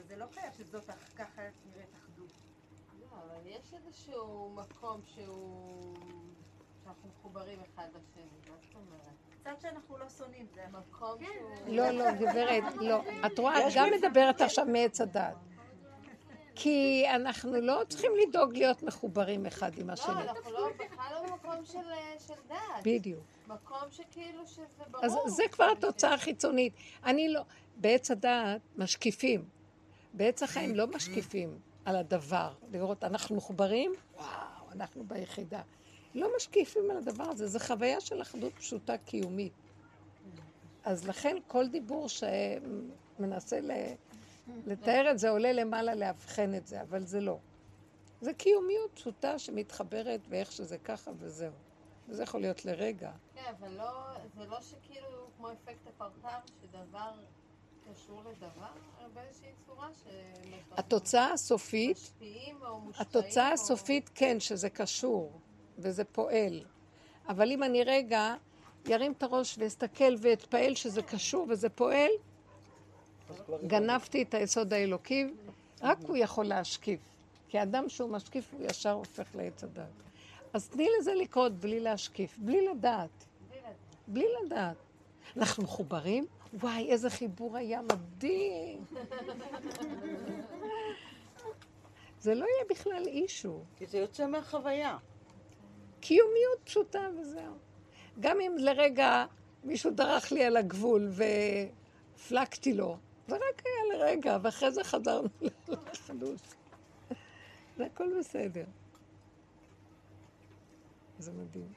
[0.00, 0.84] אבל זה לא חייב שזאת
[1.16, 2.32] ככה נראית אחדות.
[3.00, 5.94] לא, אבל יש איזשהו מקום שהוא...
[6.84, 9.40] שאנחנו מחוברים אחד לשני, מה זאת אומרת?
[9.40, 11.76] קצת שאנחנו לא שונאים, זה מקום שהוא...
[11.76, 13.02] לא, לא, גברת, לא.
[13.26, 15.34] את רואה, את גם מדברת עכשיו מעץ הדת.
[16.54, 20.22] כי אנחנו לא צריכים לדאוג להיות מחוברים אחד עם לא, השני.
[20.22, 21.78] אנחנו לא, בכלל לא במקום של,
[22.26, 22.56] של דת.
[22.84, 23.24] בדיוק.
[23.46, 25.04] מקום שכאילו שזה ברור.
[25.04, 26.72] אז זה כבר התוצאה החיצונית.
[27.04, 27.42] אני לא,
[27.76, 29.59] בעץ הדעת משקיפים.
[30.12, 32.52] בעץ החיים לא משקיפים על הדבר.
[32.72, 33.92] לראות, אנחנו מחוברים?
[34.16, 34.26] וואו,
[34.72, 35.62] אנחנו ביחידה.
[36.14, 39.52] לא משקיפים על הדבר הזה, זו חוויה של אחדות פשוטה קיומית.
[40.84, 43.60] אז לכן כל דיבור שמנסה.
[44.66, 47.38] לתאר את זה עולה למעלה לאבחן את זה, אבל זה לא.
[48.20, 51.52] זה קיומיות פשוטה שמתחברת ואיך שזה ככה וזהו.
[52.08, 53.10] וזה יכול להיות לרגע.
[53.34, 53.90] כן, אבל לא,
[54.36, 57.12] זה לא שכאילו כמו אפקט הפרטר, שדבר
[57.94, 58.66] קשור לדבר,
[59.00, 60.06] אלא באיזושהי צורה ש...
[60.72, 62.12] התוצאה הסופית.
[62.98, 65.32] התוצאה או- הסופית כן, שזה קשור
[65.78, 66.64] וזה פועל.
[67.28, 68.34] אבל אם אני רגע
[68.86, 72.10] ירים את הראש ואסתכל ואתפעל שזה קשור וזה פועל,
[73.66, 75.26] גנבתי את היסוד האלוקי,
[75.82, 77.00] רק הוא יכול להשקיף.
[77.48, 79.84] כי אדם שהוא משקיף הוא ישר הופך לעץ הדת.
[80.52, 82.38] אז תני לזה לקרות בלי להשקיף.
[82.38, 83.24] בלי לדעת.
[84.08, 84.76] בלי לדעת.
[85.36, 86.26] אנחנו מחוברים?
[86.54, 88.84] וואי, איזה חיבור היה מדהים.
[92.20, 93.60] זה לא יהיה בכלל אישו.
[93.76, 94.98] כי זה יוצא מהחוויה.
[96.00, 97.54] קיומיות פשוטה וזהו.
[98.20, 99.24] גם אם לרגע
[99.64, 102.96] מישהו דרך לי על הגבול והפלקתי לו,
[103.28, 105.28] זה רק היה לרגע, ואחרי זה חזרנו
[105.92, 106.40] לחדוש.
[107.76, 108.64] זה הכל בסדר.
[111.18, 111.72] זה מדהים.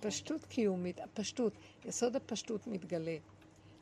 [0.00, 1.52] פשטות קיומית, הפשטות,
[1.84, 3.16] יסוד הפשטות מתגלה,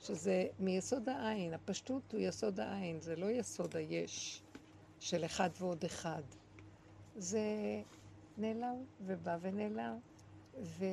[0.00, 4.42] שזה מיסוד העין, הפשטות הוא יסוד העין, זה לא יסוד היש
[5.00, 6.22] של אחד ועוד אחד.
[7.16, 7.40] זה
[8.38, 9.98] נעלם ובא ונעלם,
[10.62, 10.84] ו...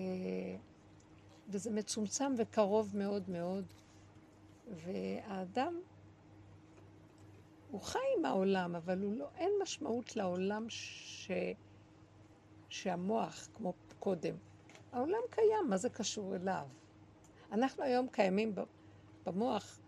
[1.50, 3.66] וזה מצומצם וקרוב מאוד מאוד,
[4.72, 5.82] והאדם,
[7.72, 11.32] הוא חי עם העולם, אבל לא, אין משמעות לעולם ש...
[12.70, 14.36] שהמוח, כמו קודם.
[14.92, 16.68] העולם קיים, מה זה קשור אליו?
[17.52, 18.56] אנחנו היום קיימים
[19.28, 19.80] במוח,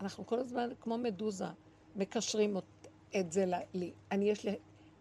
[0.00, 1.44] אנחנו כל הזמן, כמו מדוזה,
[1.96, 2.56] מקשרים
[3.20, 3.44] את זה
[3.74, 3.92] לי.
[4.12, 4.56] אני, יש לי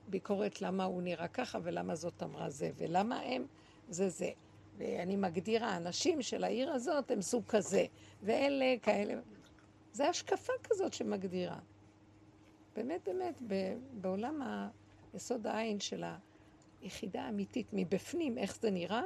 [0.07, 3.45] ביקורת למה הוא נראה ככה ולמה זאת אמרה זה, ולמה הם
[3.89, 4.31] זה זה.
[4.77, 7.85] ואני מגדירה, האנשים של העיר הזאת הם סוג כזה,
[8.23, 9.13] ואלה כאלה.
[9.91, 11.59] זה השקפה כזאת שמגדירה.
[12.75, 13.35] באמת, באמת,
[14.01, 14.41] בעולם
[15.13, 16.03] היסוד העין של
[16.81, 19.03] היחידה האמיתית מבפנים, איך זה נראה,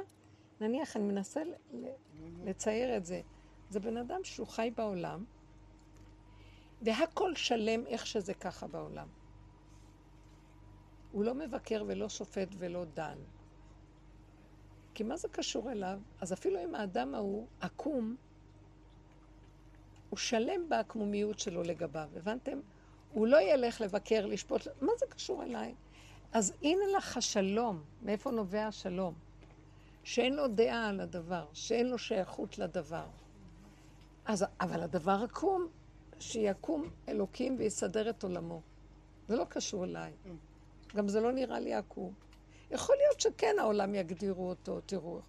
[0.60, 1.42] נניח, אני מנסה
[2.44, 3.20] לצייר את זה.
[3.72, 5.24] זה בן אדם שהוא חי בעולם,
[6.82, 9.08] והכל שלם איך שזה ככה בעולם.
[11.12, 13.18] הוא לא מבקר ולא שופט ולא דן.
[14.94, 16.00] כי מה זה קשור אליו?
[16.20, 18.16] אז אפילו אם האדם ההוא עקום,
[20.10, 22.60] הוא שלם בעקמומיות שלו לגביו, הבנתם?
[23.12, 25.74] הוא לא ילך לבקר, לשפוט, מה זה קשור אליי?
[26.32, 29.14] אז הנה לך השלום, מאיפה נובע השלום?
[30.04, 33.06] שאין לו דעה על הדבר, שאין לו שייכות לדבר.
[34.26, 35.68] אז, אבל הדבר עקום,
[36.18, 38.60] שיקום אלוקים ויסדר את עולמו.
[39.28, 40.12] זה לא קשור אליי.
[40.96, 42.12] גם זה לא נראה לי עקום.
[42.70, 45.20] יכול להיות שכן העולם יגדירו אותו, תראו.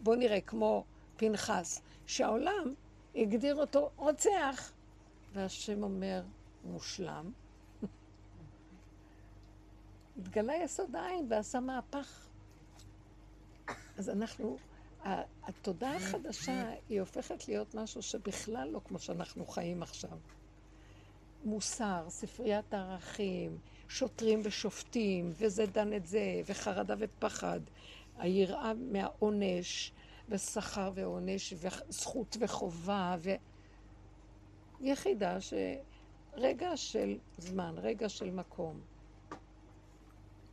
[0.00, 0.84] בואו נראה, כמו
[1.16, 2.74] פנחס, שהעולם
[3.14, 4.72] הגדיר אותו רוצח,
[5.32, 6.22] והשם אומר,
[6.64, 7.32] מושלם.
[10.18, 12.26] התגלה יסוד העין ועשה מהפך.
[13.98, 14.56] אז אנחנו,
[15.04, 20.18] התודעה החדשה היא הופכת להיות משהו שבכלל לא כמו שאנחנו חיים עכשיו.
[21.44, 23.58] מוסר, ספריית ערכים,
[23.88, 27.60] שוטרים ושופטים, וזה דן את זה, וחרדה ופחד,
[28.18, 29.92] היראה מהעונש,
[30.28, 33.16] ושכר ועונש, וזכות וחובה,
[34.80, 38.80] ויחידה שרגע של זמן, רגע של מקום.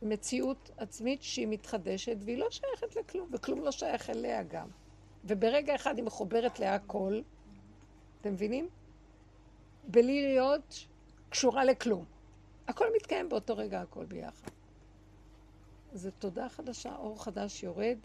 [0.02, 4.68] מציאות עצמית שהיא מתחדשת והיא לא שייכת לכלום, וכלום לא שייך אליה גם.
[5.24, 7.20] וברגע אחד היא מחוברת להכל,
[8.20, 8.68] אתם מבינים?
[9.84, 10.86] בלי להיות
[11.28, 12.04] קשורה לכלום.
[12.68, 14.50] הכל מתקיים באותו רגע, הכל ביחד.
[15.92, 17.98] זו תודה חדשה, אור חדש יורד.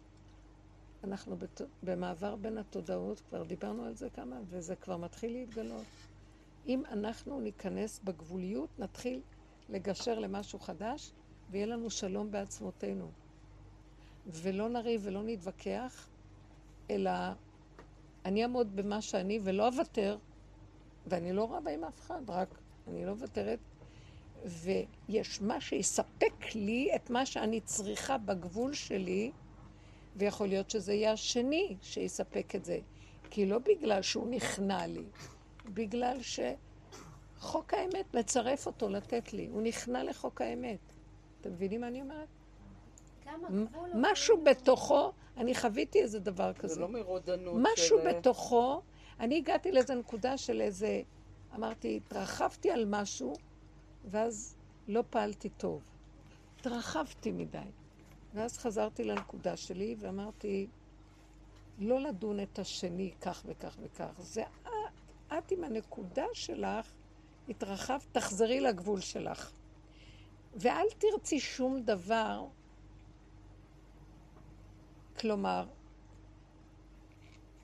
[1.03, 1.61] אנחנו בת...
[1.84, 5.86] במעבר בין התודעות, כבר דיברנו על זה כמה, וזה כבר מתחיל להתגלות.
[6.68, 9.22] אם אנחנו ניכנס בגבוליות, נתחיל
[9.70, 11.11] לגשר למשהו חדש,
[11.52, 13.11] ויהיה לנו שלום בעצמותינו.
[14.28, 16.10] ולא נריב ולא נתווכח,
[16.90, 17.11] אלא
[18.26, 20.18] אני אעמוד במה שאני ולא אוותר,
[21.07, 23.60] ואני לא רבה עם אף אחד, רק אני לא מוותרת,
[24.45, 29.32] ויש מה שיספק לי את מה שאני צריכה בגבול שלי,
[30.15, 32.80] ויכול להיות שזה יהיה השני שיספק את זה.
[33.30, 35.03] כי לא בגלל שהוא נכנע לי,
[35.65, 39.48] בגלל שחוק האמת מצרף אותו לתת לי.
[39.48, 40.93] הוא נכנע לחוק האמת.
[41.44, 42.28] אתם מבינים מה אני אומרת?
[43.95, 44.44] משהו.
[44.44, 46.74] בתוכו, אני חוויתי איזה דבר כזה.
[46.74, 48.10] זה לא מרודנות משהו של...
[48.10, 48.82] בתוכו,
[49.20, 51.02] אני הגעתי לאיזו נקודה של איזה,
[51.56, 53.34] אמרתי, התרחבתי על משהו,
[54.06, 54.56] ואז
[54.88, 55.82] לא פעלתי טוב.
[56.60, 57.60] התרחבתי מדי.
[58.34, 60.68] ואז חזרתי לנקודה שלי ואמרתי,
[61.80, 64.11] לא לדון את השני כך וכך וכך.
[64.20, 64.68] זה את,
[65.38, 66.91] את עם הנקודה שלך,
[67.49, 69.52] התרחבת, תחזרי לגבול שלך.
[70.55, 72.45] ואל תרצי שום דבר,
[75.19, 75.65] כלומר,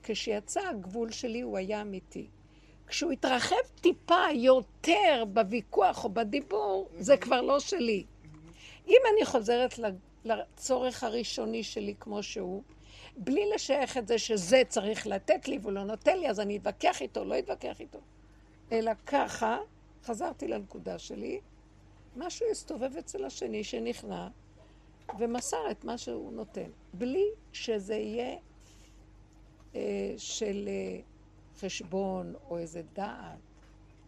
[0.02, 2.28] כשיצא הגבול שלי הוא היה אמיתי.
[2.86, 8.04] כשהוא התרחב טיפה יותר בוויכוח או בדיבור, זה כבר לא שלי.
[8.88, 9.74] אם אני חוזרת
[10.24, 12.62] לצורך הראשוני שלי כמו שהוא,
[13.16, 17.02] בלי לשייך את זה שזה צריך לתת לי והוא לא נותן לי, אז אני אתווכח
[17.02, 17.98] איתו, לא אתווכח איתו.
[18.72, 19.58] אלא ככה,
[20.04, 21.40] חזרתי לנקודה שלי,
[22.16, 24.28] משהו הסתובב אצל השני שנכנע
[25.18, 28.36] ומסר את מה שהוא נותן, בלי שזה יהיה
[29.74, 31.00] אה, של אה,
[31.58, 33.38] חשבון או איזה דעת.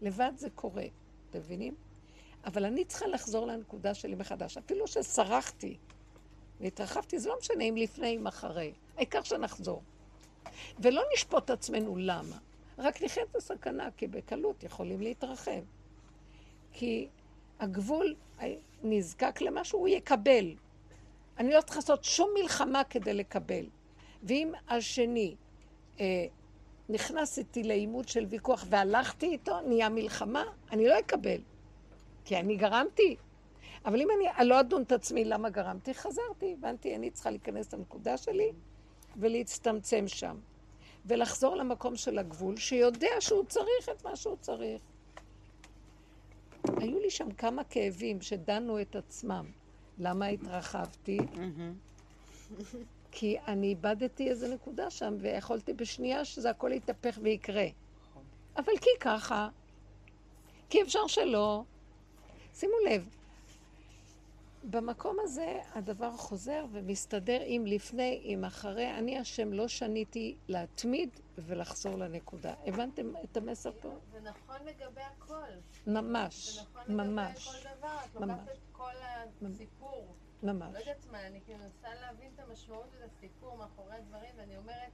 [0.02, 0.84] לבד זה קורה,
[1.30, 1.74] אתם מבינים?
[2.44, 4.56] אבל אני צריכה לחזור לנקודה שלי מחדש.
[4.56, 5.76] אפילו שסרחתי
[6.60, 8.72] והתרחבתי, זה לא משנה אם לפני, אם אחרי.
[8.96, 9.82] העיקר שנחזור.
[10.78, 12.38] ולא נשפוט עצמנו למה.
[12.78, 15.62] רק נחיה את הסכנה, כי בקלות יכולים להתרחב.
[16.72, 17.08] כי
[17.62, 18.14] הגבול
[18.82, 20.54] נזקק למשהו, הוא יקבל.
[21.38, 23.64] אני לא צריכה לעשות שום מלחמה כדי לקבל.
[24.22, 25.34] ואם השני
[26.00, 26.26] אה,
[26.88, 31.40] נכנס איתי לעימות של ויכוח והלכתי איתו, נהיה מלחמה, אני לא אקבל.
[32.24, 33.16] כי אני גרמתי.
[33.84, 38.16] אבל אם אני לא אדון את עצמי למה גרמתי, חזרתי, הבנתי, אני צריכה להיכנס לנקודה
[38.16, 38.52] שלי
[39.16, 40.36] ולהצטמצם שם.
[41.06, 44.82] ולחזור למקום של הגבול, שיודע שהוא צריך את מה שהוא צריך.
[46.64, 49.44] היו לי שם כמה כאבים שדנו את עצמם.
[49.98, 51.18] למה התרחבתי?
[53.10, 57.66] כי אני איבדתי איזה נקודה שם, ויכולתי בשנייה שזה הכל יתהפך ויקרה.
[58.56, 59.48] אבל כי ככה,
[60.70, 61.62] כי אפשר שלא.
[62.54, 63.08] שימו לב,
[64.64, 68.90] במקום הזה הדבר חוזר ומסתדר עם לפני, עם אחרי.
[68.98, 72.54] אני השם לא שניתי להתמיד ולחזור לנקודה.
[72.66, 73.94] הבנתם את המסר פה?
[74.12, 75.34] זה נכון לגבי הכל.
[75.86, 77.98] ממש, זה נכון לגבי ממש, כל דבר.
[78.04, 78.20] את.
[78.20, 78.92] לוקחת את כל
[79.42, 80.14] הסיפור.
[80.42, 80.74] ממש.
[80.74, 84.90] לא יודעת מה, אני כאילו מנסה להבין את המשמעות של הסיפור מאחורי הדברים, ואני אומרת,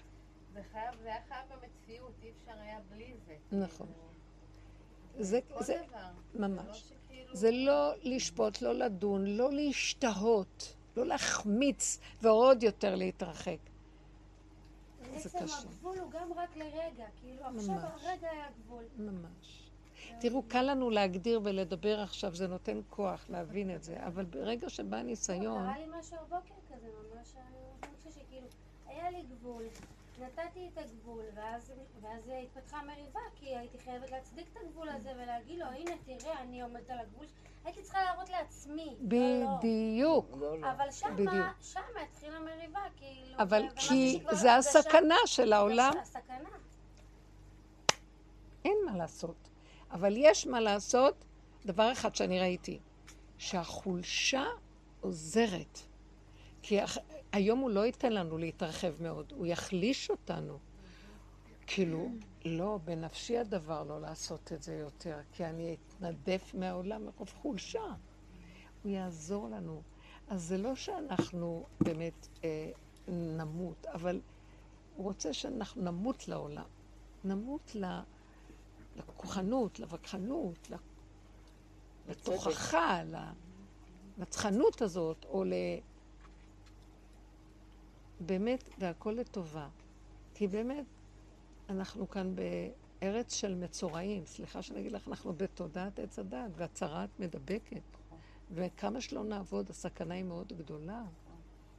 [0.53, 3.37] זה חייב, זה היה חייב במציאות, אי אפשר היה בלי זה.
[3.53, 3.87] נכון.
[3.87, 6.09] כאילו, זה, כל זה, דבר.
[6.35, 6.93] ממש.
[7.33, 13.59] זה לא לא לשפוט, לא לדון, לא להשתהות, לא להחמיץ ועוד יותר להתרחק.
[15.17, 15.59] זה בעצם קשה.
[15.59, 17.85] הגבול הוא גם רק לרגע, כאילו עכשיו ממש.
[18.03, 18.85] הרגע היה גבול.
[18.99, 19.71] ממש.
[20.21, 25.03] תראו, קל לנו להגדיר ולדבר עכשיו, זה נותן כוח להבין את זה, אבל ברגע שבא
[25.03, 27.33] ניסיון, קרה לי משהו הבוקר כזה, ממש,
[27.83, 28.47] אני חושבת שכאילו,
[28.87, 29.65] היה לי גבול,
[30.21, 35.59] נתתי את הגבול, ואז, ואז התפתחה מריבה, כי הייתי חייבת להצדיק את הגבול הזה ולהגיד
[35.59, 37.27] לו, הנה, תראה, אני עומדת על הגבול,
[37.65, 39.09] הייתי צריכה להראות לעצמי, לא.
[39.59, 40.37] בדיוק.
[40.41, 40.71] לא, לא.
[40.71, 41.47] אבל שמה, בדיוק.
[41.61, 46.49] שמה התחילה מריבה, כאילו, אבל כי זה הסכנה של העולם, הסכנה.
[48.65, 49.49] אין מה לעשות.
[49.91, 51.25] אבל יש מה לעשות,
[51.67, 52.81] דבר אחד שאני ראיתי,
[53.39, 54.45] שהחולשה
[55.01, 55.79] עוזרת.
[56.63, 56.81] כי
[57.33, 60.59] היום הוא לא ייתן לנו להתרחב מאוד, הוא יחליש אותנו.
[61.67, 62.09] כאילו,
[62.45, 67.85] לא, בנפשי הדבר לא לעשות את זה יותר, כי אני אתנדף מהעולם מרוב חולשה.
[68.83, 69.83] הוא יעזור לנו.
[70.29, 72.71] אז זה לא שאנחנו באמת אה,
[73.09, 74.21] נמות, אבל
[74.97, 76.67] הוא רוצה שאנחנו נמות לעולם.
[77.25, 77.77] נמות.
[78.97, 80.71] לכוחנות, לווכחנות,
[82.09, 83.01] לתוכחה,
[84.19, 85.53] לנצחנות הזאת, או ל...
[88.21, 89.69] באמת, והכל לטובה.
[90.35, 90.85] כי באמת,
[91.69, 94.27] אנחנו כאן בארץ של מצורעים.
[94.27, 97.83] סליחה שאני אגיד לך, אנחנו בתודעת עץ הדת, והצהרת מדבקת.
[98.51, 101.03] וכמה שלא נעבוד, הסכנה היא מאוד גדולה.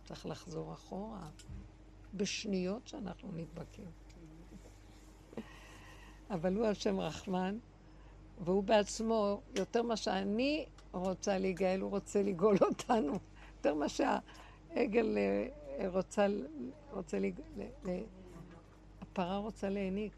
[0.06, 1.30] צריך לחזור אחורה.
[2.14, 3.92] בשניות שאנחנו נדבקים.
[6.30, 7.58] אבל הוא השם רחמן,
[8.44, 13.20] והוא בעצמו, יותר מה שאני רוצה להיגאל, הוא רוצה לגאול אותנו.
[13.58, 15.18] יותר מה שהעגל
[15.88, 16.28] רוצה,
[16.92, 17.40] רוצה לג...
[19.02, 20.14] הפרה רוצה להעניק.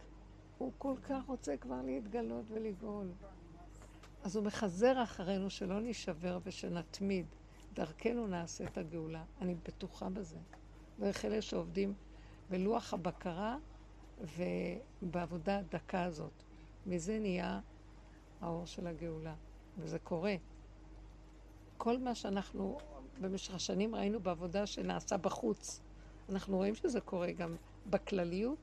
[0.57, 3.07] הוא כל כך רוצה כבר להתגלות ולגאול.
[4.23, 7.25] אז הוא מחזר אחרינו שלא נישבר ושנתמיד.
[7.73, 9.23] דרכנו נעשה את הגאולה.
[9.41, 10.37] אני בטוחה בזה.
[10.99, 11.93] דרך אלה שעובדים
[12.49, 13.57] בלוח הבקרה
[14.21, 16.43] ובעבודה הדקה הזאת.
[16.85, 17.59] מזה נהיה
[18.41, 19.35] האור של הגאולה,
[19.77, 20.35] וזה קורה.
[21.77, 22.77] כל מה שאנחנו
[23.19, 25.81] במשך השנים ראינו בעבודה שנעשה בחוץ,
[26.29, 27.55] אנחנו רואים שזה קורה גם
[27.85, 28.57] בכלליות,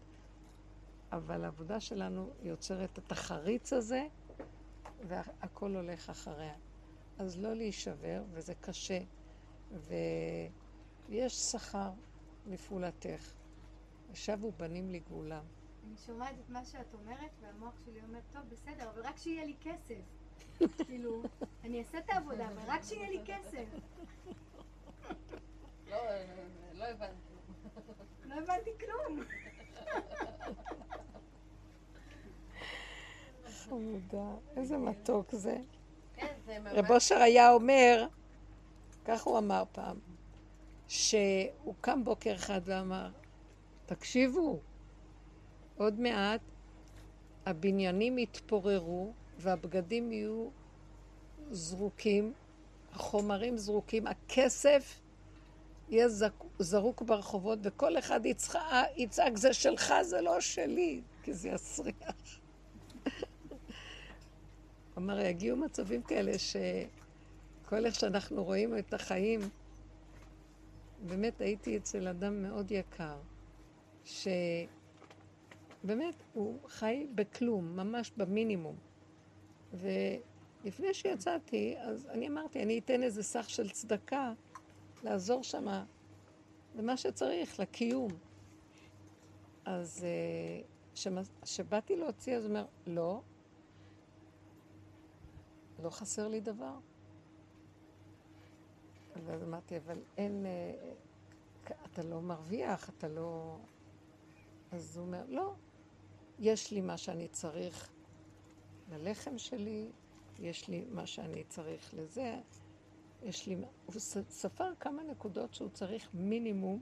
[1.12, 4.06] אבל העבודה שלנו יוצרת את החריץ הזה,
[5.08, 6.54] והכל הולך אחריה.
[7.18, 9.00] אז לא להישבר, וזה קשה,
[11.08, 11.90] ויש שכר
[12.46, 13.34] לפעולתך.
[14.10, 15.44] ושבו בנים לגאולם.
[15.84, 19.56] אני שומעת את מה שאת אומרת, והמוח שלי אומר, טוב, בסדר, אבל רק שיהיה לי
[19.60, 20.17] כסף.
[20.86, 21.22] כאילו,
[21.64, 23.64] אני אעשה את העבודה, אבל רק שיהיה לי כסף.
[26.74, 27.34] לא הבנתי.
[28.24, 29.20] לא הבנתי כלום.
[33.48, 35.56] חמודה, איזה מתוק זה.
[36.14, 36.34] כן.
[36.64, 38.06] רב אושר היה אומר,
[39.04, 39.96] כך הוא אמר פעם,
[40.88, 43.10] שהוא קם בוקר אחד ואמר,
[43.86, 44.60] תקשיבו,
[45.76, 46.40] עוד מעט
[47.46, 50.48] הבניינים יתפוררו והבגדים יהיו
[51.50, 52.32] זרוקים,
[52.92, 55.00] החומרים זרוקים, הכסף
[55.88, 56.08] יהיה
[56.58, 58.60] זרוק ברחובות וכל אחד יצחק,
[58.96, 62.40] יצעק זה שלך, זה לא שלי, כי זה יסריח.
[64.94, 69.40] כלומר, יגיעו מצבים כאלה שכל איך שאנחנו רואים את החיים,
[71.06, 73.16] באמת הייתי אצל אדם מאוד יקר,
[74.04, 74.66] שבאמת
[76.32, 78.87] הוא חי בכלום, ממש במינימום.
[79.72, 84.32] ולפני שיצאתי, אז אני אמרתי, אני אתן איזה סך של צדקה
[85.02, 85.84] לעזור שמה
[86.74, 88.10] למה שצריך, לקיום.
[89.64, 90.06] אז
[91.42, 93.20] כשבאתי להוציא, אז הוא אומר, לא,
[95.82, 96.74] לא חסר לי דבר.
[99.26, 100.92] ואז אמרתי, אבל אין, אה,
[101.92, 103.56] אתה לא מרוויח, אתה לא...
[104.72, 105.54] אז הוא אומר, לא,
[106.38, 107.90] יש לי מה שאני צריך
[108.90, 109.90] ללחם שלי,
[110.38, 112.40] יש לי מה שאני צריך לזה,
[113.22, 113.56] יש לי...
[113.86, 113.94] הוא
[114.28, 116.80] ספר כמה נקודות שהוא צריך מינימום.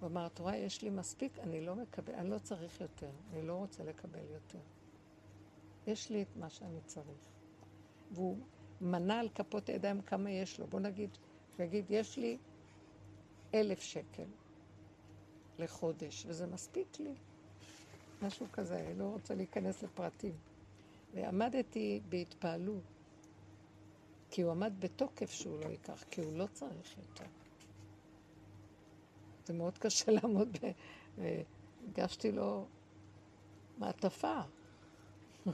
[0.00, 3.46] הוא אמר, את רואה, יש לי מספיק, אני לא מקבל, אני לא צריך יותר, אני
[3.46, 4.58] לא רוצה לקבל יותר.
[5.86, 7.28] יש לי את מה שאני צריך.
[8.10, 8.38] והוא
[8.80, 10.66] מנה על כפות הידיים כמה יש לו.
[10.66, 11.10] בוא נגיד,
[11.58, 12.38] יגיד, יש לי
[13.54, 14.26] אלף שקל
[15.58, 17.14] לחודש, וזה מספיק לי.
[18.22, 20.34] משהו כזה, אני לא רוצה להיכנס לפרטים.
[21.14, 22.82] ועמדתי בהתפעלות,
[24.30, 27.24] כי הוא עמד בתוקף שהוא לא ייקח, כי הוא לא צריך יותר.
[29.46, 30.56] זה מאוד קשה לעמוד,
[31.18, 32.66] והגשתי לו
[33.78, 34.40] מעטפה.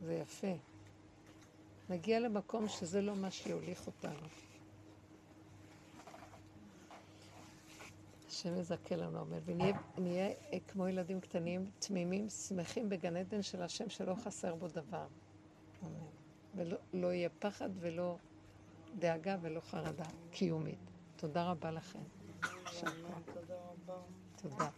[0.00, 0.56] זה יפה.
[1.88, 4.28] נגיע למקום שזה לא מה שיוליך אותנו.
[8.34, 9.38] השם יזכה לנו, אמן.
[9.96, 10.30] ונהיה
[10.68, 15.06] כמו ילדים קטנים, תמימים, שמחים בגן עדן של השם שלא חסר בו דבר.
[15.82, 15.90] אמן.
[16.54, 18.16] ולא לא יהיה פחד ולא
[18.98, 20.78] דאגה ולא חרדה קיומית.
[21.16, 21.98] תודה רבה לכם.
[23.24, 24.00] תודה רבה.
[24.36, 24.70] תודה.